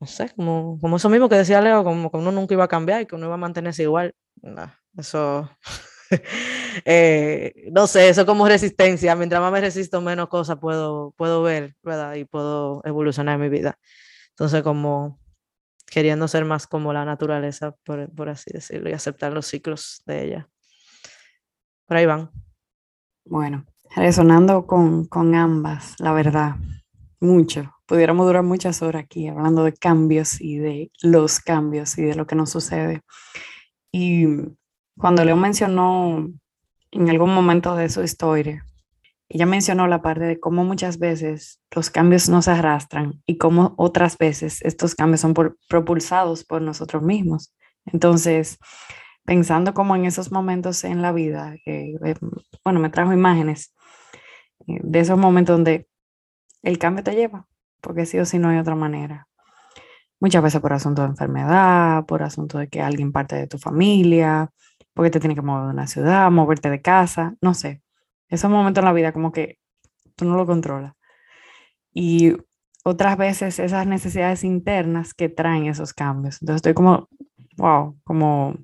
no 0.00 0.06
sé, 0.06 0.30
como, 0.36 0.78
como 0.80 0.96
eso 0.96 1.08
mismo 1.08 1.28
que 1.28 1.34
decía 1.36 1.60
Leo, 1.60 1.82
como 1.82 2.10
que 2.10 2.16
uno 2.16 2.30
nunca 2.30 2.54
iba 2.54 2.64
a 2.64 2.68
cambiar 2.68 3.02
y 3.02 3.06
que 3.06 3.16
uno 3.16 3.26
iba 3.26 3.34
a 3.34 3.38
mantenerse 3.38 3.82
igual. 3.82 4.14
eso, 4.96 5.50
eh, 6.84 7.68
no 7.72 7.86
sé, 7.86 8.08
eso 8.08 8.26
como 8.26 8.48
resistencia. 8.48 9.14
Mientras 9.16 9.40
más 9.40 9.52
me 9.52 9.60
resisto, 9.60 10.00
menos 10.00 10.28
cosas 10.28 10.58
puedo, 10.58 11.12
puedo 11.16 11.42
ver, 11.42 11.76
¿verdad? 11.82 12.14
Y 12.14 12.24
puedo 12.24 12.82
evolucionar 12.84 13.36
en 13.36 13.40
mi 13.40 13.48
vida. 13.48 13.78
Entonces, 14.30 14.62
como 14.62 15.18
queriendo 15.86 16.28
ser 16.28 16.44
más 16.44 16.66
como 16.66 16.92
la 16.92 17.04
naturaleza, 17.04 17.72
por, 17.84 18.10
por 18.14 18.28
así 18.28 18.50
decirlo, 18.52 18.90
y 18.90 18.92
aceptar 18.92 19.32
los 19.32 19.46
ciclos 19.46 20.02
de 20.06 20.24
ella. 20.24 20.48
Por 21.86 21.96
ahí 21.96 22.06
van. 22.06 22.30
Bueno, 23.24 23.66
resonando 23.96 24.66
con, 24.66 25.06
con 25.06 25.34
ambas, 25.34 25.94
la 25.98 26.12
verdad, 26.12 26.56
mucho 27.20 27.78
pudiéramos 27.88 28.26
durar 28.26 28.44
muchas 28.44 28.82
horas 28.82 29.02
aquí 29.04 29.28
hablando 29.28 29.64
de 29.64 29.72
cambios 29.72 30.40
y 30.40 30.58
de 30.58 30.92
los 31.02 31.40
cambios 31.40 31.96
y 31.98 32.02
de 32.02 32.14
lo 32.14 32.26
que 32.26 32.36
nos 32.36 32.50
sucede. 32.50 33.00
Y 33.90 34.26
cuando 34.98 35.24
Leo 35.24 35.36
mencionó 35.36 36.28
en 36.90 37.10
algún 37.10 37.34
momento 37.34 37.76
de 37.76 37.88
su 37.88 38.02
historia, 38.02 38.64
ella 39.28 39.46
mencionó 39.46 39.86
la 39.86 40.00
parte 40.00 40.24
de 40.24 40.40
cómo 40.40 40.64
muchas 40.64 40.98
veces 40.98 41.60
los 41.74 41.90
cambios 41.90 42.28
nos 42.28 42.48
arrastran 42.48 43.22
y 43.26 43.36
cómo 43.36 43.74
otras 43.76 44.16
veces 44.16 44.62
estos 44.62 44.94
cambios 44.94 45.20
son 45.20 45.34
propulsados 45.68 46.44
por 46.44 46.62
nosotros 46.62 47.02
mismos. 47.02 47.54
Entonces, 47.84 48.58
pensando 49.24 49.74
como 49.74 49.94
en 49.96 50.06
esos 50.06 50.32
momentos 50.32 50.82
en 50.84 51.02
la 51.02 51.12
vida, 51.12 51.56
eh, 51.66 51.94
bueno, 52.64 52.80
me 52.80 52.88
trajo 52.88 53.12
imágenes 53.12 53.74
eh, 54.66 54.80
de 54.82 55.00
esos 55.00 55.18
momentos 55.18 55.56
donde 55.56 55.88
el 56.62 56.78
cambio 56.78 57.04
te 57.04 57.14
lleva, 57.14 57.46
porque 57.82 58.06
sí 58.06 58.18
o 58.18 58.24
sí 58.24 58.38
no 58.38 58.48
hay 58.48 58.58
otra 58.58 58.74
manera. 58.74 59.28
Muchas 60.20 60.42
veces 60.42 60.60
por 60.60 60.72
asunto 60.72 61.02
de 61.02 61.08
enfermedad, 61.08 62.06
por 62.06 62.22
asunto 62.22 62.58
de 62.58 62.68
que 62.68 62.80
alguien 62.80 63.12
parte 63.12 63.36
de 63.36 63.46
tu 63.46 63.58
familia, 63.58 64.50
porque 64.98 65.10
te 65.12 65.20
tiene 65.20 65.36
que 65.36 65.42
mover 65.42 65.66
de 65.66 65.70
una 65.70 65.86
ciudad, 65.86 66.28
moverte 66.28 66.70
de 66.70 66.82
casa, 66.82 67.36
no 67.40 67.54
sé. 67.54 67.82
Esos 68.28 68.50
momentos 68.50 68.82
en 68.82 68.84
la 68.84 68.92
vida 68.92 69.12
como 69.12 69.30
que 69.30 69.60
tú 70.16 70.24
no 70.24 70.36
lo 70.36 70.44
controlas. 70.44 70.94
Y 71.94 72.34
otras 72.82 73.16
veces 73.16 73.60
esas 73.60 73.86
necesidades 73.86 74.42
internas 74.42 75.14
que 75.14 75.28
traen 75.28 75.66
esos 75.66 75.94
cambios. 75.94 76.42
Entonces 76.42 76.56
estoy 76.56 76.74
como, 76.74 77.08
wow, 77.58 77.96
como 78.02 78.56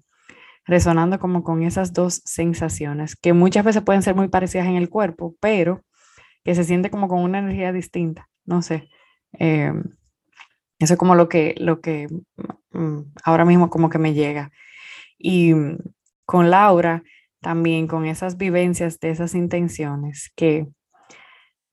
resonando 0.65 1.21
como 1.21 1.45
con 1.45 1.63
esas 1.63 1.93
dos 1.93 2.21
sensaciones 2.25 3.15
que 3.15 3.33
muchas 3.33 3.65
veces 3.65 3.83
pueden 3.83 4.03
ser 4.03 4.17
muy 4.17 4.27
parecidas 4.27 4.67
en 4.67 4.75
el 4.75 4.91
cuerpo, 4.91 5.37
pero 5.39 5.85
que 6.43 6.57
se 6.57 6.65
siente 6.65 6.91
como 6.91 7.07
con 7.07 7.21
una 7.21 7.39
energía 7.39 7.71
distinta. 7.71 8.29
No 8.45 8.61
sé. 8.61 8.89
Eh, 9.39 9.73
eso 10.81 10.95
es 10.95 10.99
como 10.99 11.15
lo 11.15 11.29
que, 11.29 11.55
lo 11.59 11.81
que 11.81 12.09
mm, 12.73 12.99
ahora 13.23 13.45
mismo 13.45 13.71
como 13.71 13.89
que 13.89 13.99
me 13.99 14.15
llega. 14.15 14.51
Y 15.17 15.55
con 16.25 16.51
Laura, 16.51 17.03
también 17.41 17.87
con 17.87 18.07
esas 18.07 18.37
vivencias 18.37 18.99
de 19.01 19.11
esas 19.11 19.35
intenciones, 19.35 20.33
que 20.35 20.67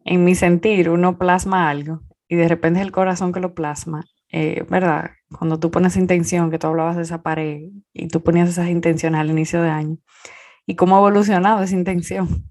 en 0.03 0.23
mi 0.23 0.35
sentir 0.35 0.89
uno 0.89 1.17
plasma 1.17 1.69
algo 1.69 2.01
y 2.27 2.35
de 2.35 2.47
repente 2.47 2.79
es 2.79 2.85
el 2.85 2.91
corazón 2.91 3.31
que 3.31 3.39
lo 3.39 3.53
plasma, 3.53 4.03
eh, 4.31 4.65
¿verdad? 4.69 5.11
Cuando 5.37 5.59
tú 5.59 5.71
pones 5.71 5.97
intención, 5.97 6.49
que 6.51 6.59
tú 6.59 6.67
hablabas 6.67 6.95
de 6.95 7.03
esa 7.03 7.21
pared 7.21 7.69
y 7.93 8.07
tú 8.07 8.23
ponías 8.23 8.49
esas 8.49 8.69
intenciones 8.69 9.19
al 9.19 9.29
inicio 9.29 9.61
de 9.61 9.69
año, 9.69 9.97
y 10.65 10.75
cómo 10.75 10.95
ha 10.95 10.99
evolucionado 10.99 11.63
esa 11.63 11.75
intención. 11.75 12.45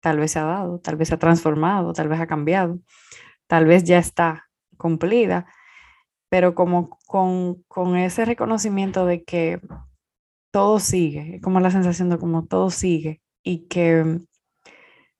Tal 0.00 0.18
vez 0.18 0.32
se 0.32 0.38
ha 0.38 0.44
dado, 0.44 0.80
tal 0.80 0.96
vez 0.96 1.08
se 1.08 1.14
ha 1.14 1.18
transformado, 1.18 1.92
tal 1.92 2.08
vez 2.08 2.20
ha 2.20 2.26
cambiado, 2.26 2.78
tal 3.46 3.66
vez 3.66 3.84
ya 3.84 3.98
está 3.98 4.46
cumplida, 4.76 5.46
pero 6.28 6.54
como 6.54 6.98
con, 7.06 7.62
con 7.68 7.96
ese 7.96 8.24
reconocimiento 8.24 9.06
de 9.06 9.24
que 9.24 9.60
todo 10.56 10.80
sigue, 10.80 11.38
como 11.42 11.60
la 11.60 11.70
sensación 11.70 12.08
de 12.08 12.16
como 12.16 12.46
todo 12.46 12.70
sigue 12.70 13.20
y 13.42 13.66
que 13.68 14.22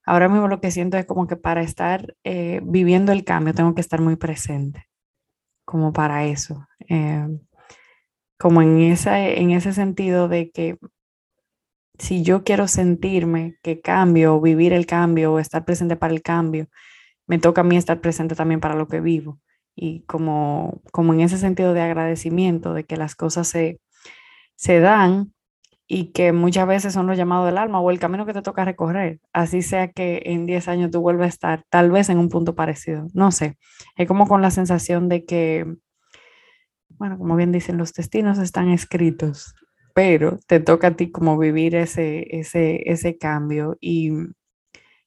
ahora 0.07 0.31
mismo 0.31 0.49
lo 0.49 0.63
que 0.63 0.71
siento 0.71 0.97
es 0.97 1.05
como 1.05 1.27
que 1.27 1.37
para 1.37 1.61
estar 1.61 2.17
eh, 2.25 2.63
viviendo 2.65 3.13
el 3.13 3.23
cambio 3.23 3.53
tengo 3.53 3.75
que 3.75 3.83
estar 3.83 4.01
muy 4.01 4.17
presente, 4.17 4.87
como 5.67 5.93
para 5.93 6.25
eso, 6.25 6.67
eh, 6.89 7.29
como 8.39 8.63
en, 8.63 8.81
esa, 8.81 9.29
en 9.29 9.51
ese 9.51 9.75
sentido 9.75 10.27
de 10.29 10.51
que 10.51 10.79
si 11.99 12.23
yo 12.23 12.43
quiero 12.43 12.67
sentirme 12.67 13.59
que 13.63 13.83
cambio, 13.83 14.41
vivir 14.41 14.73
el 14.73 14.87
cambio 14.87 15.35
o 15.35 15.39
estar 15.39 15.67
presente 15.67 15.97
para 15.97 16.15
el 16.15 16.23
cambio, 16.23 16.67
me 17.27 17.39
toca 17.39 17.61
a 17.61 17.65
mí 17.65 17.77
estar 17.77 18.01
presente 18.01 18.35
también 18.37 18.61
para 18.61 18.75
lo 18.75 18.89
que 18.89 19.03
vivo. 19.03 19.39
Y 19.75 20.01
como, 20.05 20.81
como 20.93 21.13
en 21.13 21.21
ese 21.21 21.37
sentido 21.37 21.75
de 21.75 21.83
agradecimiento, 21.83 22.73
de 22.73 22.85
que 22.85 22.97
las 22.97 23.15
cosas 23.15 23.49
se, 23.49 23.81
se 24.57 24.81
dan 24.81 25.33
y 25.89 26.13
que 26.13 26.33
muchas 26.33 26.67
veces 26.67 26.93
son 26.93 27.07
los 27.07 27.17
llamados 27.17 27.47
del 27.47 27.59
alma 27.59 27.81
o 27.81 27.91
el 27.91 28.01
camino 28.01 28.27
que 28.27 28.33
te 28.33 28.43
toca 28.43 28.65
recorrer, 28.65 29.21
así 29.33 29.63
sea 29.63 29.89
que 29.93 30.23
en 30.27 30.47
10 30.47 30.69
años 30.69 30.91
tú 30.91 31.01
vuelvas 31.01 31.27
a 31.27 31.29
estar 31.29 31.65
tal 31.71 31.91
vez 31.93 32.09
en 32.09 32.19
un 32.19 32.29
punto 32.29 32.55
parecido, 32.57 33.07
no 33.15 33.31
sé, 33.31 33.57
es 33.97 34.09
como 34.09 34.27
con 34.27 34.43
la 34.43 34.51
sensación 34.51 35.09
de 35.09 35.25
que, 35.25 35.65
bueno, 36.89 37.19
como 37.19 37.37
bien 37.37 37.53
dicen, 37.53 37.79
los 37.79 37.93
destinos 37.93 38.39
están 38.39 38.71
escritos, 38.71 39.55
pero 39.95 40.39
te 40.49 40.59
toca 40.61 40.89
a 40.89 40.97
ti 40.97 41.11
como 41.13 41.39
vivir 41.39 41.77
ese, 41.77 42.27
ese, 42.37 42.91
ese 42.91 43.17
cambio 43.17 43.77
y 43.81 44.11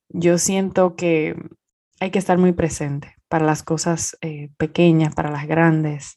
yo 0.10 0.38
siento 0.38 0.96
que 0.96 1.36
hay 2.00 2.12
que 2.12 2.20
estar 2.20 2.38
muy 2.38 2.54
presente 2.54 3.16
para 3.28 3.46
las 3.46 3.64
cosas 3.64 4.18
eh, 4.22 4.50
pequeñas, 4.58 5.14
para 5.14 5.30
las 5.30 5.48
grandes. 5.48 6.16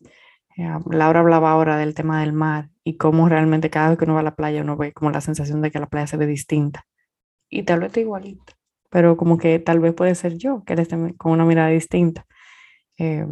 Eh, 0.57 0.69
Laura 0.91 1.21
hablaba 1.21 1.51
ahora 1.51 1.77
del 1.77 1.95
tema 1.95 2.21
del 2.21 2.33
mar 2.33 2.71
y 2.85 2.97
cómo 2.97 3.29
realmente 3.29 3.71
cada 3.71 3.91
vez 3.91 3.99
que 3.99 4.05
uno 4.05 4.15
va 4.15 4.21
a 4.21 4.25
la 4.25 4.35
playa 4.35 4.63
uno 4.63 4.77
ve 4.77 4.93
como 4.93 5.11
la 5.11 5.21
sensación 5.21 5.63
de 5.63 5.71
que 5.71 5.79
la 5.79 5.87
playa 5.87 6.07
se 6.07 6.17
ve 6.17 6.27
distinta. 6.27 6.85
Y 7.51 7.65
tal 7.65 7.81
vez 7.81 7.89
está 7.89 8.01
igualita, 8.01 8.55
pero 8.91 9.17
como 9.17 9.39
que 9.39 9.59
tal 9.59 9.81
vez 9.81 9.95
puede 9.95 10.15
ser 10.15 10.37
yo 10.39 10.65
que 10.65 10.75
esté 10.75 10.97
con 11.17 11.33
una 11.33 11.45
mirada 11.45 11.69
distinta. 11.69 12.27
Eh, 12.99 13.27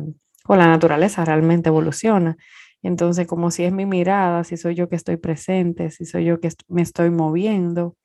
o 0.47 0.57
la 0.57 0.67
naturaleza 0.69 1.25
realmente 1.25 1.69
evoluciona. 1.69 2.37
Entonces, 2.83 3.27
como 3.27 3.51
si 3.51 3.65
es 3.65 3.73
mi 3.73 3.87
mirada, 3.87 4.45
si 4.45 4.57
soy 4.57 4.75
yo 4.75 4.89
que 4.89 4.97
estoy 4.97 5.17
presente, 5.17 5.91
si 5.91 6.07
soy 6.07 6.25
yo 6.25 6.41
que 6.41 6.51
me 6.69 6.83
estoy 6.83 7.11
moviendo, 7.11 7.97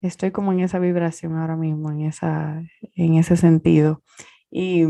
estoy 0.00 0.30
como 0.30 0.52
en 0.52 0.60
esa 0.60 0.78
vibración 0.78 1.36
ahora 1.36 1.56
mismo, 1.56 1.90
en, 1.90 2.02
esa, 2.02 2.62
en 2.94 3.14
ese 3.14 3.36
sentido. 3.36 4.02
Y 4.50 4.84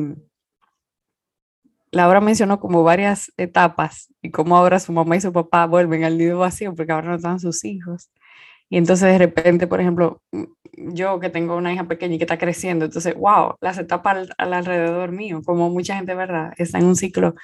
Laura 1.91 2.20
mencionó 2.20 2.61
como 2.61 2.82
varias 2.82 3.32
etapas 3.36 4.12
y 4.22 4.30
cómo 4.30 4.57
ahora 4.57 4.80
su 4.80 4.93
mamá 4.93 5.16
y 5.16 5.20
su 5.20 5.32
papá 5.32 5.66
vuelven 5.66 6.05
al 6.05 6.18
nido 6.18 6.39
vacío 6.39 6.74
porque 6.74 6.93
ahora 6.93 7.09
no 7.09 7.16
están 7.16 7.41
sus 7.41 7.64
hijos. 7.64 8.11
Y 8.70 8.76
entonces 8.78 9.09
de 9.11 9.18
repente, 9.18 9.66
por 9.66 9.80
ejemplo, 9.80 10.22
mm, 10.32 10.45
yo 10.95 11.20
que 11.20 11.30
tengo 11.30 11.57
una 11.57 11.72
hija 11.72 11.84
pequeña 11.89 12.14
y 12.14 12.18
que 12.18 12.24
está 12.24 12.39
creciendo, 12.39 12.84
entonces, 12.86 13.14
wow, 13.14 13.55
las 13.61 13.78
etapas 13.78 14.28
al, 14.39 14.53
alrededor 14.53 15.12
mío, 15.12 15.43
como 15.45 15.70
mucha 15.70 15.97
gente, 15.97 16.14
¿verdad? 16.14 16.53
Está 16.59 16.78
en 16.78 16.86
un 16.86 16.97
ciclo 16.97 17.34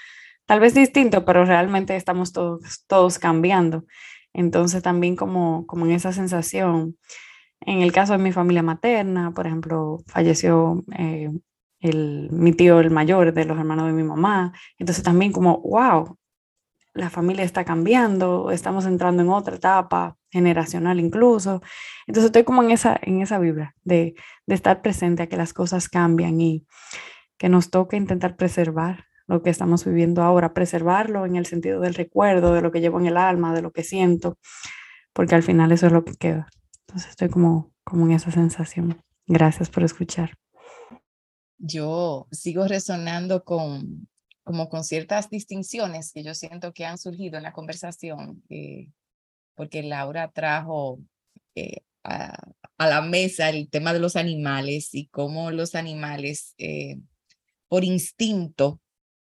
tal 0.47 0.61
vez 0.61 0.74
distinto, 0.74 1.24
pero 1.24 1.45
realmente 1.45 1.97
estamos 1.97 2.32
todos, 2.32 2.84
todos 2.86 3.18
cambiando. 3.18 3.84
Entonces 4.34 4.82
también 4.82 5.16
como, 5.16 5.66
como 5.66 5.86
en 5.86 5.92
esa 5.92 6.12
sensación 6.12 6.97
en 7.66 7.80
el 7.80 7.92
caso 7.92 8.12
de 8.12 8.18
mi 8.18 8.32
familia 8.32 8.62
materna, 8.62 9.32
por 9.32 9.47
ejemplo, 9.47 10.03
falleció 10.07 10.84
eh, 10.99 11.30
el, 11.85 12.28
mi 12.32 12.53
tío 12.53 12.80
el 12.80 12.91
mayor 12.91 13.35
de 13.35 13.45
los 13.45 13.59
hermanos 13.59 13.87
de 13.87 13.93
mi 13.93 14.03
mamá. 14.03 14.53
Entonces 14.78 15.05
también 15.05 15.32
como, 15.32 15.59
wow, 15.61 16.16
la 16.95 17.11
familia 17.11 17.45
está 17.45 17.64
cambiando, 17.64 18.51
estamos 18.51 18.87
entrando 18.87 19.22
en 19.22 19.28
otra 19.28 19.57
etapa 19.57 20.16
generacional 20.30 20.99
incluso. 20.99 21.61
Entonces 22.07 22.26
estoy 22.28 22.45
como 22.45 22.62
en 22.62 22.70
esa, 22.70 22.99
en 23.03 23.20
esa 23.20 23.39
vibra 23.39 23.74
de, 23.85 24.14
de 24.47 24.55
estar 24.55 24.80
presente 24.80 25.24
a 25.24 25.26
que 25.26 25.37
las 25.37 25.53
cosas 25.53 25.89
cambian 25.91 26.41
y 26.41 26.66
que 27.37 27.51
nos 27.51 27.70
toca 27.70 27.97
intentar 27.97 28.37
preservar 28.37 29.05
lo 29.26 29.43
que 29.43 29.51
estamos 29.51 29.85
viviendo 29.85 30.22
ahora, 30.22 30.55
preservarlo 30.55 31.26
en 31.26 31.37
el 31.37 31.45
sentido 31.45 31.80
del 31.80 31.95
recuerdo, 31.95 32.55
de 32.55 32.62
lo 32.62 32.72
que 32.72 32.80
llevo 32.80 32.99
en 32.99 33.07
el 33.07 33.18
alma, 33.18 33.55
de 33.55 33.62
lo 33.62 33.72
que 33.72 33.85
siento, 33.85 34.39
porque 35.12 35.35
al 35.35 35.43
final 35.43 35.72
eso 35.72 35.87
es 35.87 35.93
lo 35.93 36.05
que 36.05 36.14
queda. 36.14 36.47
Entonces 36.87 37.11
estoy 37.11 37.28
como, 37.28 37.72
como 37.85 38.07
en 38.07 38.12
esa 38.12 38.30
sensación. 38.30 39.03
Gracias 39.26 39.70
por 39.70 39.82
escuchar. 39.82 40.32
Yo 41.66 42.26
sigo 42.30 42.66
resonando 42.66 43.44
con, 43.44 44.08
como 44.42 44.68
con 44.68 44.84
ciertas 44.84 45.30
distinciones 45.30 46.12
que 46.12 46.22
yo 46.22 46.34
siento 46.34 46.72
que 46.72 46.84
han 46.84 46.98
surgido 46.98 47.36
en 47.36 47.42
la 47.44 47.52
conversación. 47.52 48.42
Eh, 48.50 48.88
porque 49.54 49.82
Laura 49.82 50.30
trajo 50.32 51.00
eh, 51.54 51.78
a, 52.02 52.36
la 52.78 53.00
mesa 53.00 53.48
el 53.48 53.70
tema 53.70 53.92
de 53.92 54.00
los 54.00 54.16
animales 54.16 54.94
y 54.94 55.06
cómo 55.06 55.50
los 55.50 55.74
animales 55.74 56.54
eh, 56.58 56.98
por 57.68 57.84
instinto 57.84 58.80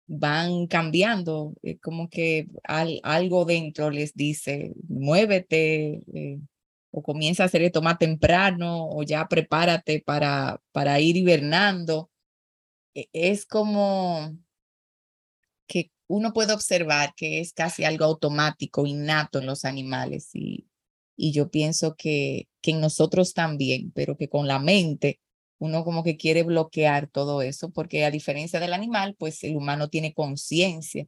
van 0.08 0.68
cambiando, 0.68 1.54
eh, 1.64 1.78
como 1.80 2.10
que 2.10 2.48
algo 2.64 3.46
dentro 3.46 3.90
les 3.90 4.14
dice, 4.14 4.74
muévete, 4.88 6.02
o 6.92 7.02
comienza 7.02 7.44
a 7.44 7.46
hacer 7.48 7.64
esto 7.64 7.82
más 7.82 7.98
temprano, 7.98 8.88
o 8.90 9.04
ya 9.04 9.28
prepárate 9.28 10.04
para, 10.06 10.62
para 10.72 11.00
ir 11.00 11.18
hibernando. 11.18 12.12
E, 12.96 13.10
es 13.14 13.46
como 13.46 14.36
que 15.68 15.92
uno 16.08 16.34
puede 16.34 16.54
observar 16.54 17.14
que 17.16 17.40
es 17.40 17.54
casi 17.54 17.84
algo 17.84 18.06
automático, 18.06 18.86
innato 18.88 19.40
en 19.40 19.46
los 19.46 19.66
animales 19.66 20.30
y, 20.34 20.68
y 21.16 21.32
yo 21.32 21.50
pienso 21.52 21.96
que, 21.96 22.48
que 22.62 22.72
en 22.72 22.82
nosotros 22.82 23.34
también, 23.34 23.92
pero 23.92 24.18
que 24.18 24.30
con 24.30 24.48
la 24.48 24.60
mente 24.60 25.20
uno 25.58 25.84
como 25.84 26.04
que 26.04 26.18
quiere 26.18 26.44
bloquear 26.44 27.08
todo 27.08 27.42
eso, 27.42 27.72
porque 27.72 28.06
a 28.06 28.12
diferencia 28.12 28.60
del 28.60 28.74
animal, 28.74 29.16
pues 29.18 29.44
el 29.44 29.56
humano 29.56 29.90
tiene 29.90 30.14
conciencia. 30.14 31.08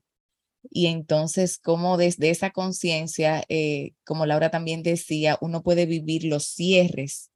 Y 0.70 0.88
entonces, 0.88 1.58
como 1.58 1.98
desde 1.98 2.30
esa 2.30 2.52
conciencia, 2.52 3.44
eh, 3.50 3.92
como 4.06 4.26
Laura 4.26 4.50
también 4.50 4.84
decía, 4.84 5.38
uno 5.42 5.64
puede 5.64 5.86
vivir 5.86 6.26
los 6.26 6.46
cierres. 6.46 7.32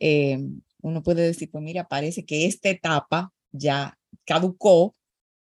Eh, 0.00 0.38
uno 0.82 1.02
puede 1.02 1.22
decir, 1.22 1.50
pues 1.50 1.64
mira, 1.64 1.88
parece 1.88 2.24
que 2.24 2.46
esta 2.46 2.70
etapa 2.70 3.32
ya 3.52 3.98
caducó 4.24 4.96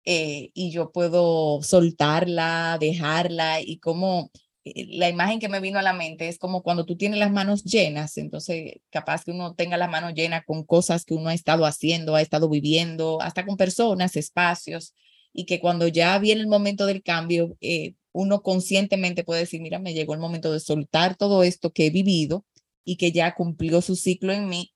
eh, 0.05 0.51
y 0.55 0.71
yo 0.71 0.91
puedo 0.93 1.63
soltarla, 1.63 2.79
dejarla 2.81 3.61
y 3.61 3.79
como 3.79 4.31
eh, 4.65 4.87
la 4.97 5.09
imagen 5.09 5.39
que 5.39 5.49
me 5.49 5.61
vino 5.61 5.79
a 5.79 5.83
la 5.83 5.93
mente 5.93 6.29
es 6.29 6.39
como 6.39 6.63
cuando 6.63 6.85
tú 6.87 6.97
tienes 6.97 7.19
las 7.19 7.31
manos 7.31 7.65
llenas, 7.65 8.17
entonces 8.17 8.81
capaz 8.91 9.25
que 9.25 9.33
uno 9.33 9.55
tenga 9.55 9.77
la 9.77 9.89
mano 9.89 10.11
llena 10.11 10.43
con 10.43 10.65
cosas 10.65 11.05
que 11.05 11.15
uno 11.15 11.29
ha 11.29 11.35
estado 11.35 11.67
haciendo, 11.67 12.15
ha 12.15 12.23
estado 12.23 12.49
viviendo, 12.49 13.21
hasta 13.21 13.45
con 13.45 13.57
personas, 13.57 14.17
espacios, 14.17 14.95
y 15.33 15.47
que 15.47 15.61
cuando 15.61 15.89
ya 15.89 16.19
viene 16.19 16.41
el 16.41 16.49
momento 16.49 16.87
del 16.87 17.03
cambio, 17.03 17.57
eh, 17.61 17.95
uno 18.13 18.43
conscientemente 18.43 19.25
puede 19.25 19.41
decir, 19.41 19.61
mira, 19.61 19.79
me 19.79 19.95
llegó 19.95 20.15
el 20.15 20.21
momento 20.21 20.53
de 20.53 20.61
soltar 20.61 21.17
todo 21.17 21.43
esto 21.43 21.71
que 21.73 21.87
he 21.87 21.91
vivido 21.91 22.45
y 22.85 22.97
que 22.97 23.13
ya 23.13 23.35
cumplió 23.35 23.83
su 23.83 23.95
ciclo 23.95 24.33
en 24.33 24.49
mí, 24.49 24.73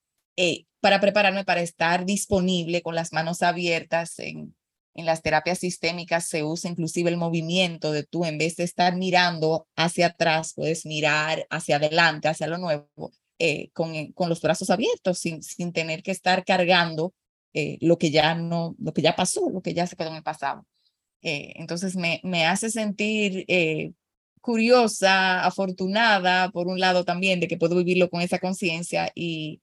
para 0.82 1.00
prepararme 1.00 1.44
para 1.44 1.62
estar 1.62 2.04
disponible 2.04 2.82
con 2.82 2.96
las 2.96 3.12
manos 3.12 3.42
abiertas 3.42 4.18
en, 4.18 4.52
en 4.94 5.06
las 5.06 5.22
terapias 5.22 5.60
sistémicas 5.60 6.26
se 6.26 6.42
usa 6.42 6.68
inclusive 6.68 7.08
el 7.08 7.16
movimiento 7.16 7.92
de 7.92 8.02
tú, 8.02 8.24
en 8.24 8.36
vez 8.36 8.56
de 8.56 8.64
estar 8.64 8.96
mirando 8.96 9.68
hacia 9.76 10.08
atrás, 10.08 10.54
puedes 10.56 10.84
mirar 10.84 11.46
hacia 11.50 11.76
adelante, 11.76 12.26
hacia 12.26 12.48
lo 12.48 12.58
nuevo, 12.58 13.12
eh, 13.38 13.70
con, 13.72 13.94
eh, 13.94 14.10
con, 14.12 14.28
los 14.28 14.40
brazos 14.42 14.70
abiertos, 14.70 15.20
sin, 15.20 15.44
sin 15.44 15.72
tener 15.72 16.02
que 16.02 16.10
estar 16.10 16.44
cargando 16.44 17.14
eh, 17.54 17.78
lo 17.80 17.96
que 17.96 18.10
ya 18.10 18.34
no, 18.34 18.74
lo 18.80 18.92
que 18.92 19.02
ya 19.02 19.14
pasó, 19.14 19.50
lo 19.50 19.62
que 19.62 19.74
ya 19.74 19.86
se 19.86 19.94
quedó 19.94 20.08
en 20.08 20.16
el 20.16 20.24
pasado. 20.24 20.66
entonces 21.22 21.94
me, 21.94 22.20
me 22.24 22.44
hace 22.44 22.70
sentir 22.70 23.46
curiosa, 24.40 25.44
afortunada, 25.44 26.50
por 26.50 26.66
un 26.66 26.80
lado 26.80 27.04
también, 27.04 27.38
de 27.38 27.46
que 27.46 27.56
puedo 27.56 27.76
vivirlo 27.76 28.10
con 28.10 28.20
esa 28.22 28.40
conciencia 28.40 29.12
y, 29.14 29.62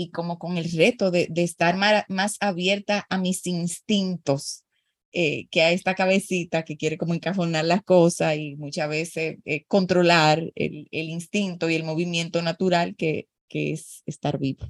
y 0.00 0.10
como 0.10 0.38
con 0.38 0.56
el 0.56 0.72
reto 0.72 1.10
de, 1.10 1.26
de 1.28 1.42
estar 1.42 1.76
más, 1.76 2.04
más 2.08 2.38
abierta 2.40 3.04
a 3.10 3.18
mis 3.18 3.46
instintos 3.46 4.64
eh, 5.12 5.46
que 5.50 5.60
a 5.60 5.72
esta 5.72 5.94
cabecita 5.94 6.62
que 6.62 6.78
quiere 6.78 6.96
como 6.96 7.12
encajonar 7.12 7.66
las 7.66 7.82
cosas 7.82 8.36
y 8.36 8.56
muchas 8.56 8.88
veces 8.88 9.38
eh, 9.44 9.64
controlar 9.66 10.38
el, 10.54 10.88
el, 10.90 11.10
instinto 11.10 11.68
y 11.68 11.74
el 11.74 11.84
movimiento 11.84 12.40
natural 12.40 12.96
que, 12.96 13.28
que 13.46 13.72
es 13.72 14.02
estar 14.06 14.38
vivo. 14.38 14.66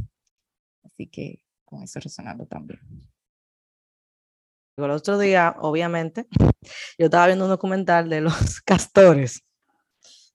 Así 0.83 1.07
que 1.07 1.45
con 1.65 1.85
eso 1.85 2.01
resonando 2.01 2.47
también. 2.47 2.81
El 4.77 4.91
otro 4.91 5.17
día, 5.17 5.55
obviamente, 5.61 6.27
yo 6.99 7.05
estaba 7.07 7.27
viendo 7.27 7.45
un 7.45 7.51
documental 7.51 8.09
de 8.09 8.23
los 8.23 8.61
castores 8.65 9.45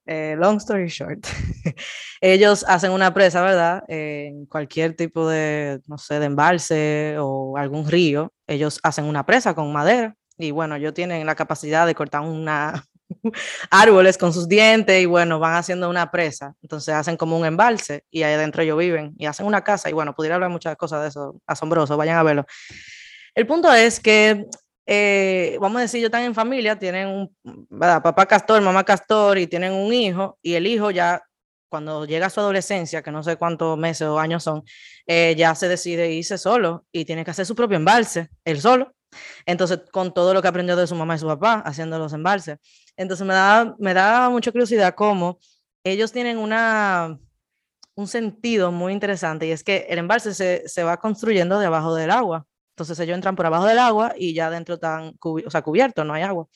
eh, 0.05 0.35
long 0.37 0.57
story 0.57 0.87
short, 0.87 1.25
ellos 2.21 2.65
hacen 2.67 2.91
una 2.91 3.13
presa, 3.13 3.41
¿verdad? 3.41 3.83
en 3.87 4.45
cualquier 4.45 4.95
tipo 4.95 5.27
de, 5.27 5.81
no 5.87 5.97
sé, 5.97 6.19
de 6.19 6.25
embalse 6.25 7.15
o 7.19 7.57
algún 7.57 7.89
río, 7.89 8.31
ellos 8.47 8.79
hacen 8.83 9.05
una 9.05 9.25
presa 9.25 9.53
con 9.55 9.71
madera 9.71 10.15
y 10.37 10.51
bueno, 10.51 10.75
ellos 10.75 10.93
tienen 10.93 11.25
la 11.25 11.35
capacidad 11.35 11.85
de 11.85 11.95
cortar 11.95 12.21
una 12.21 12.85
árboles 13.69 14.17
con 14.17 14.33
sus 14.33 14.47
dientes 14.47 15.01
y 15.01 15.05
bueno, 15.05 15.39
van 15.39 15.55
haciendo 15.55 15.89
una 15.89 16.11
presa, 16.11 16.55
entonces 16.61 16.93
hacen 16.93 17.17
como 17.17 17.37
un 17.37 17.45
embalse 17.45 18.03
y 18.09 18.23
ahí 18.23 18.33
adentro 18.33 18.63
ellos 18.63 18.77
viven 18.77 19.13
y 19.17 19.25
hacen 19.25 19.45
una 19.45 19.63
casa 19.63 19.89
y 19.89 19.93
bueno, 19.93 20.13
pudiera 20.13 20.35
hablar 20.35 20.49
muchas 20.49 20.75
cosas 20.75 21.01
de 21.01 21.09
eso, 21.09 21.41
asombroso, 21.47 21.97
vayan 21.97 22.17
a 22.17 22.23
verlo. 22.23 22.45
El 23.33 23.47
punto 23.47 23.71
es 23.73 23.99
que 23.99 24.45
eh, 24.85 25.57
vamos 25.59 25.79
a 25.79 25.81
decir, 25.81 26.01
yo 26.01 26.07
están 26.07 26.23
en 26.23 26.35
familia, 26.35 26.77
tienen 26.77 27.07
un 27.07 27.67
papá 27.79 28.25
castor, 28.25 28.61
mamá 28.61 28.83
castor 28.83 29.37
y 29.37 29.47
tienen 29.47 29.73
un 29.73 29.93
hijo 29.93 30.37
y 30.41 30.53
el 30.53 30.67
hijo 30.67 30.91
ya 30.91 31.23
cuando 31.69 32.05
llega 32.05 32.27
a 32.27 32.29
su 32.29 32.39
adolescencia, 32.39 33.01
que 33.01 33.11
no 33.11 33.23
sé 33.23 33.35
cuántos 33.35 33.77
meses 33.77 34.07
o 34.07 34.19
años 34.19 34.43
son, 34.43 34.63
eh, 35.07 35.35
ya 35.37 35.55
se 35.55 35.67
decide 35.67 36.11
irse 36.11 36.37
solo 36.37 36.85
y 36.91 37.03
tiene 37.03 37.25
que 37.25 37.31
hacer 37.31 37.45
su 37.45 37.55
propio 37.55 37.77
embalse, 37.77 38.29
él 38.45 38.61
solo. 38.61 38.93
Entonces, 39.45 39.79
con 39.91 40.13
todo 40.13 40.33
lo 40.33 40.41
que 40.41 40.47
aprendió 40.47 40.75
de 40.75 40.87
su 40.87 40.95
mamá 40.95 41.15
y 41.15 41.19
su 41.19 41.27
papá 41.27 41.61
haciendo 41.65 41.97
los 41.99 42.13
embalses. 42.13 42.59
Entonces, 42.95 43.25
me 43.25 43.33
da, 43.33 43.75
me 43.79 43.93
da 43.93 44.29
mucha 44.29 44.51
curiosidad 44.51 44.95
cómo 44.95 45.39
ellos 45.83 46.11
tienen 46.11 46.37
una, 46.37 47.19
un 47.95 48.07
sentido 48.07 48.71
muy 48.71 48.93
interesante 48.93 49.47
y 49.47 49.51
es 49.51 49.63
que 49.63 49.85
el 49.89 49.99
embalse 49.99 50.33
se, 50.33 50.67
se 50.67 50.83
va 50.83 50.97
construyendo 50.97 51.59
debajo 51.59 51.95
del 51.95 52.11
agua. 52.11 52.45
Entonces 52.75 52.99
ellos 52.99 53.15
entran 53.15 53.37
por 53.37 53.45
abajo 53.45 53.65
del 53.65 53.79
agua 53.79 54.13
y 54.17 54.33
ya 54.33 54.49
dentro 54.49 54.75
están 54.75 55.15
o 55.21 55.49
sea, 55.49 55.61
cubiertos, 55.61 56.05
no 56.05 56.13
hay 56.13 56.23
agua. 56.23 56.47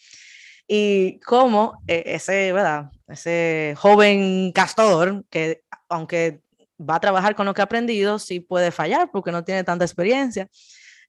Y 0.68 1.18
como 1.22 1.82
eh, 1.88 2.04
ese, 2.08 2.52
¿verdad? 2.52 2.92
Ese 3.08 3.74
joven 3.78 4.52
castor 4.52 5.24
que 5.30 5.64
aunque 5.88 6.42
va 6.78 6.96
a 6.96 7.00
trabajar 7.00 7.36
con 7.36 7.46
lo 7.46 7.54
que 7.54 7.62
ha 7.62 7.64
aprendido, 7.64 8.20
sí 8.20 8.42
puede 8.42 8.72
fallar 8.72 9.10
porque 9.12 9.32
no 9.32 9.46
tiene 9.46 9.64
tanta 9.64 9.86
experiencia. 9.86 10.50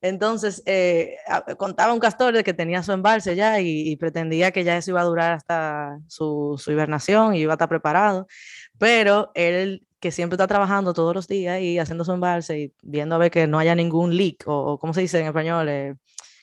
Entonces, 0.00 0.62
eh, 0.64 1.16
contaba 1.58 1.92
un 1.92 1.98
castor 1.98 2.32
de 2.32 2.44
que 2.44 2.54
tenía 2.54 2.84
su 2.84 2.92
embalse 2.92 3.34
ya 3.34 3.60
y, 3.60 3.96
pretendía 3.96 4.52
que 4.52 4.62
ya 4.62 4.76
eso 4.76 4.92
iba 4.92 5.00
a 5.00 5.04
durar 5.04 5.32
hasta 5.32 5.98
su, 6.06 6.54
su 6.56 6.70
hibernación 6.70 7.34
y 7.34 7.40
iba 7.40 7.54
a 7.54 7.56
estar 7.56 7.68
preparado, 7.68 8.28
pero 8.78 9.32
él 9.34 9.84
que 10.00 10.10
siempre 10.10 10.34
está 10.34 10.46
trabajando 10.46 10.94
todos 10.94 11.14
los 11.14 11.28
días 11.28 11.60
y 11.60 11.78
haciendo 11.78 12.04
su 12.04 12.12
embalse 12.12 12.58
y 12.58 12.74
viendo 12.82 13.14
a 13.14 13.18
ver 13.18 13.30
que 13.30 13.46
no 13.46 13.58
haya 13.58 13.74
ningún 13.74 14.16
leak 14.16 14.44
o, 14.46 14.72
o 14.72 14.78
¿cómo 14.78 14.94
se 14.94 15.02
dice 15.02 15.20
en 15.20 15.26
español? 15.26 15.68
Eh, 15.68 15.94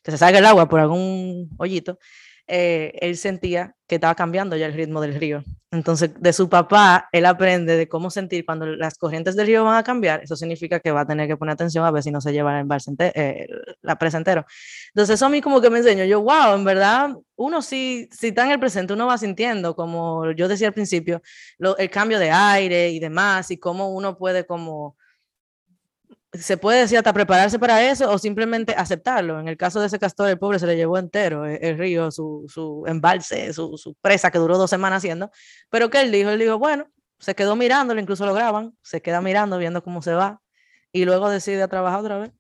que 0.04 0.12
se 0.12 0.18
salga 0.18 0.40
el 0.40 0.46
agua 0.46 0.70
por 0.70 0.80
algún 0.80 1.50
hoyito, 1.58 2.00
eh, 2.48 2.94
él 3.02 3.18
sentía 3.18 3.76
que 3.88 3.96
estaba 3.96 4.16
cambiando 4.16 4.56
ya 4.56 4.66
el 4.66 4.74
ritmo 4.74 5.02
del 5.02 5.16
río. 5.16 5.44
Entonces, 5.72 6.12
de 6.18 6.32
su 6.32 6.48
papá, 6.48 7.10
él 7.12 7.26
aprende 7.26 7.76
de 7.76 7.90
cómo 7.90 8.10
sentir 8.10 8.46
cuando 8.46 8.66
las 8.66 8.98
corrientes 8.98 9.36
del 9.36 9.48
río 9.48 9.66
van 9.66 9.78
a 9.78 9.84
cambiar. 9.84 10.24
Eso 10.24 10.36
significa 10.36 10.80
que 10.80 10.92
va 10.92 11.02
a 11.02 11.06
tener 11.06 11.28
que 11.28 11.36
poner 11.36 11.54
atención 11.54 11.84
a 11.84 11.92
ver 11.92 12.04
si 12.04 12.12
no 12.12 12.22
se 12.22 12.32
lleva 12.32 12.54
el 12.54 12.62
embalse 12.62 12.92
eh, 13.00 13.48
la 13.82 13.98
presa 13.98 14.18
entero. 14.18 14.46
Entonces, 14.90 15.16
eso 15.16 15.26
a 15.26 15.30
mí 15.30 15.42
como 15.42 15.60
que 15.60 15.70
me 15.70 15.80
enseñó. 15.80 16.06
Yo, 16.06 16.22
wow, 16.22 16.56
en 16.56 16.64
verdad, 16.64 17.16
uno 17.36 17.62
sí, 17.62 18.08
si 18.12 18.28
está 18.28 18.46
en 18.46 18.52
el 18.52 18.60
presente, 18.60 18.94
uno 18.94 19.08
va 19.08 19.18
sintiendo, 19.18 19.76
como 19.76 20.32
yo 20.32 20.48
decía 20.48 20.68
al 20.68 20.74
principio, 20.74 21.22
el 21.78 21.90
cambio 21.90 22.20
de 22.20 22.32
aire 22.32 22.90
y 22.90 23.00
demás, 23.00 23.52
y 23.52 23.58
cómo 23.58 23.90
uno 23.94 24.18
puede 24.18 24.46
como 24.46 24.96
se 26.34 26.58
puede 26.58 26.82
decir 26.82 26.98
hasta 26.98 27.14
prepararse 27.14 27.58
para 27.60 27.90
eso 27.90 28.12
o 28.12 28.18
simplemente 28.18 28.74
aceptarlo. 28.76 29.40
En 29.40 29.48
el 29.48 29.58
caso 29.58 29.80
de 29.80 29.88
ese 29.88 30.00
castor, 30.00 30.30
el 30.30 30.38
pobre 30.38 30.60
se 30.60 30.68
le 30.68 30.76
llevó 30.76 30.98
entero 30.98 31.46
el, 31.46 31.78
río, 31.78 32.12
su, 32.12 32.46
su 32.48 32.84
embalse, 32.88 33.54
su, 33.54 33.78
su, 33.78 33.96
presa 33.96 34.32
que 34.32 34.38
duró 34.38 34.58
dos 34.58 34.70
semanas 34.70 34.98
haciendo. 34.98 35.32
Pero 35.70 35.90
¿qué 35.90 36.02
él 36.02 36.12
dijo? 36.12 36.30
Él 36.30 36.40
dijo, 36.40 36.60
bueno, 36.60 36.88
se 37.20 37.36
quedó 37.36 37.56
mirándolo, 37.56 38.00
incluso 38.02 38.26
lo 38.26 38.34
graban, 38.34 38.78
se 38.82 39.02
queda 39.02 39.22
mirando, 39.22 39.58
viendo 39.58 39.84
cómo 39.84 40.02
se 40.02 40.14
va 40.14 40.42
y 40.92 41.06
luego 41.06 41.30
decide 41.30 41.62
a 41.64 41.68
trabajar 41.68 42.00
otra 42.00 42.18
vez. 42.20 42.32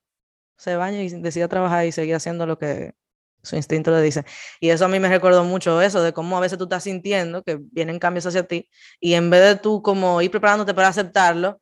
Se 0.57 0.75
baña 0.75 1.01
y 1.01 1.09
decide 1.09 1.43
a 1.45 1.47
trabajar 1.47 1.85
y 1.85 1.91
seguir 1.91 2.15
haciendo 2.15 2.45
lo 2.45 2.57
que 2.57 2.93
su 3.43 3.55
instinto 3.55 3.91
le 3.91 4.01
dice. 4.01 4.25
Y 4.59 4.69
eso 4.69 4.85
a 4.85 4.87
mí 4.87 4.99
me 4.99 5.09
recordó 5.09 5.43
mucho 5.43 5.81
eso, 5.81 6.01
de 6.01 6.13
cómo 6.13 6.37
a 6.37 6.41
veces 6.41 6.57
tú 6.57 6.65
estás 6.65 6.83
sintiendo 6.83 7.43
que 7.43 7.59
vienen 7.71 7.99
cambios 7.99 8.25
hacia 8.25 8.43
ti 8.43 8.69
y 8.99 9.13
en 9.13 9.29
vez 9.29 9.41
de 9.43 9.55
tú 9.57 9.81
como 9.81 10.21
ir 10.21 10.31
preparándote 10.31 10.73
para 10.73 10.89
aceptarlo, 10.89 11.61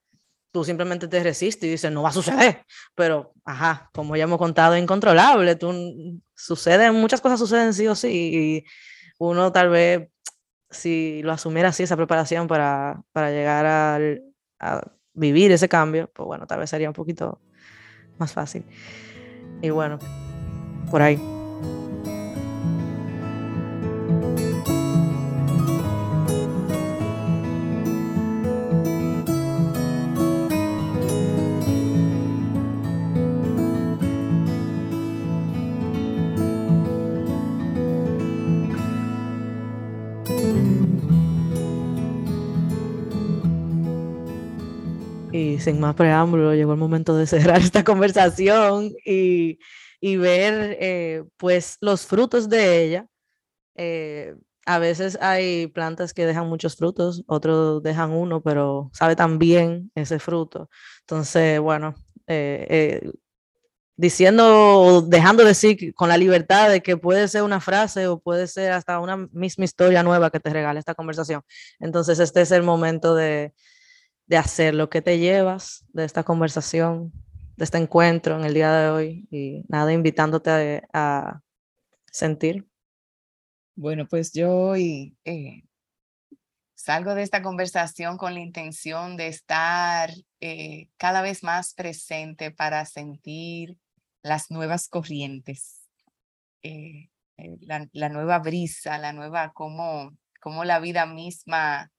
tú 0.55 0.63
simplemente 0.63 1.09
te 1.09 1.21
resistes 1.21 1.67
y 1.67 1.71
dices, 1.71 1.91
no 1.91 2.01
va 2.01 2.07
a 2.07 2.13
suceder. 2.13 2.63
Pero, 2.95 3.33
ajá, 3.43 3.89
como 3.93 4.15
ya 4.15 4.23
hemos 4.23 4.37
contado, 4.37 4.77
incontrolable. 4.77 5.57
Tú, 5.57 6.21
sucede, 6.33 6.89
muchas 6.93 7.19
cosas 7.19 7.39
suceden 7.39 7.73
sí 7.73 7.85
o 7.89 7.93
sí. 7.93 8.07
Y 8.07 8.65
uno 9.17 9.51
tal 9.51 9.67
vez, 9.67 10.07
si 10.69 11.21
lo 11.23 11.33
asumiera 11.33 11.67
así, 11.69 11.83
esa 11.83 11.97
preparación 11.97 12.47
para, 12.47 13.03
para 13.11 13.31
llegar 13.31 13.65
a, 13.65 13.99
a 14.61 14.81
vivir 15.11 15.51
ese 15.51 15.67
cambio, 15.67 16.09
pues 16.13 16.25
bueno, 16.25 16.47
tal 16.47 16.59
vez 16.59 16.69
sería 16.69 16.87
un 16.87 16.95
poquito 16.95 17.41
más 18.17 18.31
fácil. 18.31 18.63
Y 19.61 19.71
bueno, 19.71 19.99
por 20.89 21.01
ahí. 21.01 21.19
Sin 45.65 45.79
más 45.79 45.95
preámbulo, 45.95 46.53
llegó 46.53 46.73
el 46.73 46.79
momento 46.79 47.17
de 47.17 47.27
cerrar 47.27 47.59
esta 47.61 47.83
conversación 47.83 48.93
y, 49.05 49.59
y 49.99 50.17
ver 50.17 50.77
eh, 50.79 51.23
pues 51.37 51.77
los 51.81 52.05
frutos 52.05 52.47
de 52.49 52.83
ella. 52.83 53.07
Eh, 53.75 54.35
a 54.67 54.79
veces 54.79 55.17
hay 55.21 55.67
plantas 55.67 56.13
que 56.13 56.25
dejan 56.25 56.47
muchos 56.47 56.75
frutos, 56.75 57.23
otros 57.27 57.83
dejan 57.83 58.11
uno, 58.11 58.41
pero 58.41 58.89
sabe 58.93 59.15
tan 59.15 59.37
bien 59.37 59.91
ese 59.95 60.19
fruto. 60.19 60.69
Entonces, 61.01 61.59
bueno, 61.59 61.95
eh, 62.27 63.11
diciendo, 63.95 65.03
dejando 65.07 65.43
decir 65.43 65.93
con 65.93 66.09
la 66.09 66.17
libertad 66.17 66.69
de 66.69 66.81
que 66.81 66.97
puede 66.97 67.27
ser 67.27 67.43
una 67.43 67.61
frase 67.61 68.07
o 68.07 68.19
puede 68.19 68.47
ser 68.47 68.71
hasta 68.71 68.99
una 68.99 69.17
misma 69.31 69.65
historia 69.65 70.03
nueva 70.03 70.31
que 70.31 70.39
te 70.39 70.49
regale 70.49 70.79
esta 70.79 70.95
conversación. 70.95 71.41
Entonces, 71.79 72.19
este 72.19 72.41
es 72.41 72.51
el 72.51 72.63
momento 72.63 73.13
de, 73.15 73.53
de 74.27 74.37
hacer 74.37 74.73
lo 74.73 74.89
que 74.89 75.01
te 75.01 75.19
llevas 75.19 75.85
de 75.89 76.05
esta 76.05 76.23
conversación, 76.23 77.11
de 77.57 77.65
este 77.65 77.77
encuentro 77.77 78.37
en 78.37 78.45
el 78.45 78.53
día 78.53 78.71
de 78.73 78.89
hoy 78.89 79.27
y 79.31 79.63
nada, 79.67 79.93
invitándote 79.93 80.83
a, 80.93 81.41
sentir. 82.11 82.65
Bueno, 83.75 84.07
pues 84.07 84.31
yo 84.31 84.55
hoy 84.55 85.17
eh, 85.25 85.63
salgo 86.75 87.15
de 87.15 87.23
esta 87.23 87.41
conversación 87.41 88.17
con 88.17 88.33
la 88.33 88.39
intención 88.39 89.17
de 89.17 89.27
estar 89.27 90.11
eh, 90.39 90.89
cada 90.97 91.21
vez 91.21 91.43
más 91.43 91.73
presente 91.73 92.51
para 92.51 92.85
sentir 92.85 93.77
las 94.21 94.49
nuevas 94.49 94.87
corrientes, 94.87 95.89
eh, 96.63 97.09
eh, 97.37 97.57
la, 97.61 98.09
nueva 98.09 98.39
brisa, 98.39 98.97
la 98.97 99.13
nueva, 99.13 99.51
como, 99.53 100.15
como 100.39 100.63
la 100.63 100.79
vida 100.79 101.05
misma, 101.05 101.91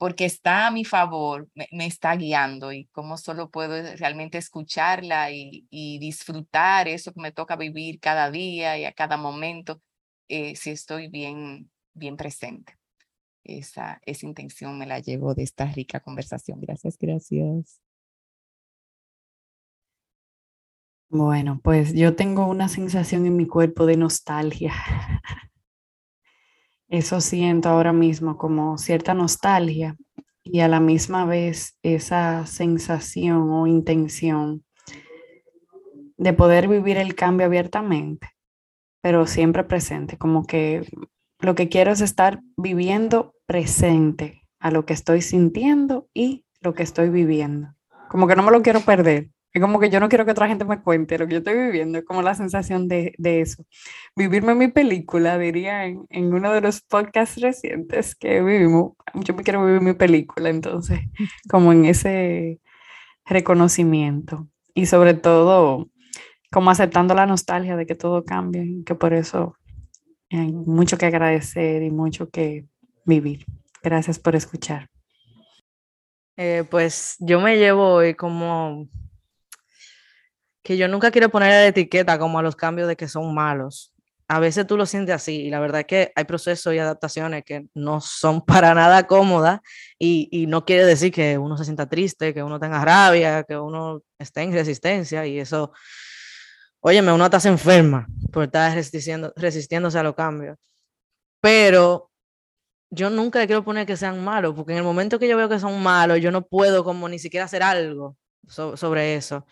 porque 0.00 0.24
está 0.24 0.66
a 0.66 0.70
mi 0.70 0.86
favor, 0.86 1.46
me, 1.54 1.86
está 1.86 2.16
guiando 2.16 2.72
y 2.72 2.86
cómo 2.86 3.18
solo 3.18 3.50
puedo 3.50 3.74
realmente 3.96 4.38
escucharla 4.38 5.30
y, 5.30 5.66
disfrutar 5.98 6.88
eso 6.88 7.12
que 7.12 7.20
me 7.20 7.32
toca 7.32 7.54
vivir 7.54 8.00
cada 8.00 8.30
día 8.30 8.78
y 8.78 8.86
a 8.86 8.92
cada 8.94 9.18
momento, 9.18 9.82
si 10.26 10.70
estoy 10.70 11.08
bien, 11.08 11.70
bien 11.92 12.16
presente. 12.16 12.78
Esa, 13.44 14.00
esa 14.06 14.24
intención 14.24 14.78
me 14.78 14.86
la 14.86 15.00
llevo 15.00 15.34
de 15.34 15.42
esta 15.42 15.66
rica 15.66 16.00
conversación. 16.00 16.62
Gracias, 16.62 16.96
gracias. 16.98 17.82
Bueno, 21.10 21.60
pues 21.62 21.92
yo 21.92 22.16
tengo 22.16 22.46
una 22.46 22.68
sensación 22.68 23.26
en 23.26 23.36
mi 23.36 23.46
cuerpo 23.46 23.84
de 23.84 23.98
nostalgia. 23.98 24.72
Eso 26.90 27.20
siento 27.20 27.68
ahora 27.68 27.92
mismo 27.92 28.36
como 28.36 28.76
cierta 28.76 29.14
nostalgia 29.14 29.96
y 30.42 30.58
a 30.58 30.66
la 30.66 30.80
misma 30.80 31.24
vez 31.24 31.78
esa 31.84 32.44
sensación 32.46 33.48
o 33.52 33.68
intención 33.68 34.64
de 36.16 36.32
poder 36.32 36.66
vivir 36.66 36.96
el 36.96 37.14
cambio 37.14 37.46
abiertamente, 37.46 38.30
pero 39.00 39.28
siempre 39.28 39.62
presente, 39.62 40.18
como 40.18 40.44
que 40.46 40.84
lo 41.38 41.54
que 41.54 41.68
quiero 41.68 41.92
es 41.92 42.00
estar 42.00 42.40
viviendo 42.56 43.34
presente 43.46 44.42
a 44.58 44.72
lo 44.72 44.84
que 44.84 44.92
estoy 44.92 45.22
sintiendo 45.22 46.08
y 46.12 46.44
lo 46.60 46.74
que 46.74 46.82
estoy 46.82 47.08
viviendo. 47.08 47.68
Como 48.08 48.26
que 48.26 48.34
no 48.34 48.42
me 48.42 48.50
lo 48.50 48.62
quiero 48.62 48.80
perder. 48.80 49.30
Es 49.52 49.60
como 49.60 49.80
que 49.80 49.90
yo 49.90 49.98
no 49.98 50.08
quiero 50.08 50.24
que 50.24 50.30
otra 50.30 50.46
gente 50.46 50.64
me 50.64 50.80
cuente 50.80 51.18
lo 51.18 51.26
que 51.26 51.32
yo 51.32 51.38
estoy 51.38 51.54
viviendo, 51.54 51.98
es 51.98 52.04
como 52.04 52.22
la 52.22 52.34
sensación 52.34 52.86
de, 52.86 53.14
de 53.18 53.40
eso. 53.40 53.64
Vivirme 54.14 54.54
mi 54.54 54.68
película, 54.68 55.38
diría 55.38 55.86
en, 55.86 56.04
en, 56.08 56.32
uno 56.32 56.52
de 56.52 56.60
los 56.60 56.82
podcasts 56.82 57.40
recientes 57.40 58.14
que 58.14 58.42
vivimos, 58.42 58.92
yo 59.14 59.34
me 59.34 59.42
quiero 59.42 59.64
vivir 59.64 59.80
mi 59.80 59.94
película, 59.94 60.50
entonces, 60.50 61.00
como 61.50 61.72
en 61.72 61.84
ese 61.84 62.60
reconocimiento 63.24 64.48
y 64.74 64.86
sobre 64.86 65.14
todo 65.14 65.88
como 66.52 66.70
aceptando 66.70 67.14
la 67.14 67.26
nostalgia 67.26 67.76
de 67.76 67.86
que 67.86 67.94
todo 67.94 68.24
cambie, 68.24 68.82
que 68.84 68.94
por 68.94 69.12
eso 69.14 69.56
hay 70.30 70.52
mucho 70.52 70.98
que 70.98 71.06
agradecer 71.06 71.82
y 71.82 71.90
mucho 71.90 72.28
que 72.28 72.66
vivir. 73.04 73.46
Gracias 73.82 74.18
por 74.18 74.36
escuchar. 74.36 74.88
Eh, 76.36 76.64
pues 76.70 77.16
yo 77.18 77.40
me 77.40 77.56
llevo 77.56 77.94
hoy 77.94 78.14
como 78.14 78.88
que 80.70 80.76
yo 80.76 80.86
nunca 80.86 81.10
quiero 81.10 81.28
poner 81.30 81.48
la 81.48 81.66
etiqueta 81.66 82.16
como 82.16 82.38
a 82.38 82.42
los 82.42 82.54
cambios 82.54 82.86
de 82.86 82.94
que 82.94 83.08
son 83.08 83.34
malos. 83.34 83.92
A 84.28 84.38
veces 84.38 84.68
tú 84.68 84.76
lo 84.76 84.86
sientes 84.86 85.12
así 85.12 85.46
y 85.46 85.50
la 85.50 85.58
verdad 85.58 85.80
es 85.80 85.86
que 85.88 86.12
hay 86.14 86.22
procesos 86.22 86.72
y 86.72 86.78
adaptaciones 86.78 87.42
que 87.44 87.66
no 87.74 88.00
son 88.00 88.40
para 88.46 88.72
nada 88.72 89.08
cómodas 89.08 89.58
y, 89.98 90.28
y 90.30 90.46
no 90.46 90.64
quiere 90.64 90.84
decir 90.84 91.10
que 91.10 91.36
uno 91.38 91.58
se 91.58 91.64
sienta 91.64 91.88
triste, 91.88 92.32
que 92.32 92.44
uno 92.44 92.60
tenga 92.60 92.84
rabia, 92.84 93.42
que 93.42 93.58
uno 93.58 94.02
esté 94.16 94.42
en 94.42 94.52
resistencia 94.52 95.26
y 95.26 95.40
eso, 95.40 95.72
óyeme, 96.78 97.10
uno 97.10 97.24
hasta 97.24 97.40
se 97.40 97.48
enferma 97.48 98.06
por 98.30 98.44
estar 98.44 98.72
resistiendo, 98.72 99.32
resistiéndose 99.34 99.98
a 99.98 100.04
los 100.04 100.14
cambios. 100.14 100.56
Pero 101.40 102.12
yo 102.90 103.10
nunca 103.10 103.40
le 103.40 103.48
quiero 103.48 103.64
poner 103.64 103.86
que 103.86 103.96
sean 103.96 104.22
malos, 104.22 104.54
porque 104.54 104.70
en 104.70 104.78
el 104.78 104.84
momento 104.84 105.18
que 105.18 105.26
yo 105.26 105.36
veo 105.36 105.48
que 105.48 105.58
son 105.58 105.82
malos, 105.82 106.20
yo 106.20 106.30
no 106.30 106.46
puedo 106.46 106.84
como 106.84 107.08
ni 107.08 107.18
siquiera 107.18 107.46
hacer 107.46 107.64
algo 107.64 108.16
sobre 108.46 109.16
eso. 109.16 109.44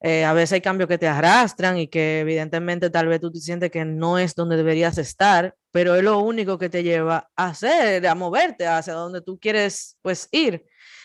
Eh, 0.00 0.24
a 0.24 0.32
veces 0.32 0.52
hay 0.52 0.60
cambios 0.60 0.88
que 0.88 0.98
te 0.98 1.08
arrastran 1.08 1.76
y 1.78 1.88
que 1.88 2.20
evidentemente 2.20 2.88
tal 2.88 3.08
vez 3.08 3.20
tú 3.20 3.32
te 3.32 3.40
sientes 3.40 3.70
que 3.70 3.84
no 3.84 4.18
es 4.18 4.34
donde 4.34 4.56
deberías 4.56 4.96
estar, 4.98 5.56
pero 5.72 5.96
es 5.96 6.04
lo 6.04 6.20
único 6.20 6.56
que 6.56 6.68
te 6.68 6.84
lleva 6.84 7.28
a 7.34 7.48
hacer, 7.48 8.06
a 8.06 8.14
moverte 8.14 8.66
hacia 8.66 8.92
donde 8.92 9.20
tú 9.22 9.38
quieres 9.40 9.98
pues 10.02 10.28
ir. 10.30 10.64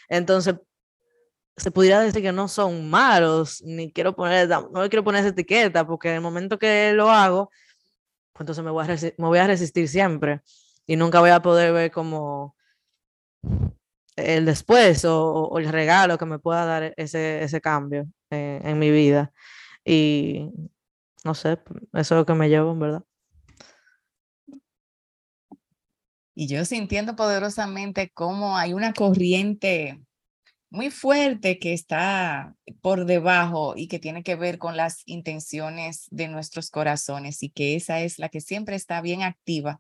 Entonces, 0.10 0.56
se 1.58 1.72
pudiera 1.72 2.02
decir 2.02 2.22
que 2.22 2.32
no 2.32 2.48
son 2.48 2.90
malos, 2.90 3.62
ni 3.64 3.92
quiero 3.92 4.16
poner, 4.16 4.48
no 4.50 4.90
quiero 4.90 5.04
poner 5.04 5.22
esa 5.22 5.30
etiqueta, 5.30 5.86
porque 5.86 6.10
en 6.10 6.16
el 6.16 6.22
momento 6.22 6.60
que 6.60 6.94
lo 6.94 7.10
hago, 7.12 7.50
pues 8.34 8.42
entonces 8.42 8.64
me 8.64 8.72
voy 8.72 8.86
a, 8.86 8.88
me 8.88 9.28
voy 9.28 9.40
a 9.40 9.48
resistir 9.48 9.88
siempre 9.88 10.42
y 10.88 10.96
nunca 10.98 11.20
voy 11.20 11.32
a 11.32 11.42
poder 11.42 11.74
ver 11.74 11.92
como 11.92 12.56
el 14.16 14.46
después 14.46 15.06
o, 15.06 15.58
el 15.58 15.70
regalo 15.70 16.18
que 16.18 16.26
me 16.26 16.40
pueda 16.40 16.66
dar 16.66 16.94
ese, 16.98 17.44
ese 17.44 17.62
cambio 17.62 18.08
eh, 18.34 18.62
en 18.64 18.80
mi 18.80 18.92
vida. 18.92 19.32
Y 19.86 20.50
no 21.24 21.34
sé, 21.36 21.60
eso 21.94 22.16
es 22.16 22.20
lo 22.20 22.26
que 22.26 22.34
me 22.34 22.50
llevo, 22.50 22.72
en 22.72 22.80
verdad. 22.80 23.04
Y 26.36 26.48
yo 26.48 26.66
sintiendo 26.66 27.16
poderosamente 27.16 28.10
cómo 28.10 28.58
hay 28.58 28.74
una 28.74 28.94
corriente 28.94 30.02
muy 30.72 30.90
fuerte 30.90 31.60
que 31.60 31.74
está 31.74 32.56
por 32.82 33.06
debajo 33.06 33.76
y 33.78 33.88
que 33.88 34.00
tiene 34.00 34.24
que 34.24 34.36
ver 34.36 34.58
con 34.58 34.76
las 34.76 35.04
intenciones 35.06 36.08
de 36.10 36.28
nuestros 36.28 36.72
corazones 36.72 37.44
y 37.44 37.52
que 37.52 37.76
esa 37.76 38.02
es 38.02 38.18
la 38.18 38.30
que 38.30 38.42
siempre 38.42 38.76
está 38.76 39.00
bien 39.02 39.22
activa 39.22 39.80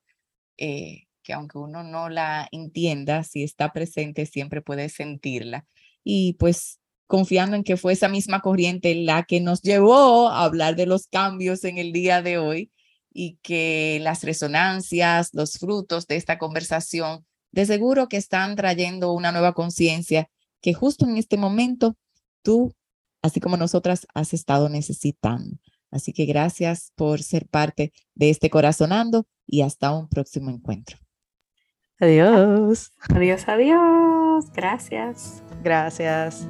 eh, 0.58 1.08
que 1.24 1.34
aunque 1.34 1.58
uno 1.58 1.84
no 1.84 2.10
la 2.10 2.48
entienda, 2.52 3.24
si 3.24 3.44
está 3.44 3.72
presente, 3.72 4.26
siempre 4.26 4.62
puede 4.62 4.90
sentirla. 4.90 5.66
Y 6.04 6.34
pues 6.34 6.80
confiando 7.08 7.56
en 7.56 7.64
que 7.64 7.78
fue 7.78 7.94
esa 7.94 8.08
misma 8.08 8.42
corriente 8.42 8.96
la 8.96 9.24
que 9.24 9.42
nos 9.42 9.62
llevó 9.62 10.30
a 10.30 10.44
hablar 10.44 10.76
de 10.76 10.86
los 10.86 11.08
cambios 11.08 11.64
en 11.64 11.78
el 11.78 11.92
día 11.92 12.22
de 12.22 12.38
hoy 12.38 12.72
y 13.14 13.38
que 13.44 14.00
las 14.02 14.24
resonancias, 14.24 15.30
los 15.34 15.54
frutos 15.54 16.08
de 16.08 16.16
esta 16.16 16.38
conversación, 16.38 17.26
de 17.52 17.66
seguro 17.66 18.10
que 18.10 18.18
están 18.18 18.56
trayendo 18.56 19.14
una 19.14 19.32
nueva 19.32 19.54
conciencia 19.54 20.30
que 20.62 20.74
justo 20.74 21.06
en 21.06 21.18
este 21.18 21.38
momento 21.38 21.96
tú, 22.42 22.74
así 23.22 23.40
como 23.40 23.58
nosotras, 23.58 24.08
has 24.14 24.34
estado 24.34 24.70
necesitando. 24.70 25.58
Así 25.92 26.12
que 26.12 26.26
gracias 26.26 26.92
por 26.96 27.22
ser 27.22 27.48
parte 27.48 27.94
de 28.16 28.32
este 28.32 28.50
corazonando 28.50 29.28
y 29.46 29.62
hasta 29.62 29.92
un 29.92 30.10
próximo 30.10 30.50
encuentro. 30.50 30.98
Adiós. 32.00 32.92
Adiós, 33.14 33.48
adiós. 33.48 34.52
Gracias. 34.54 35.44
Gracias. 35.64 36.48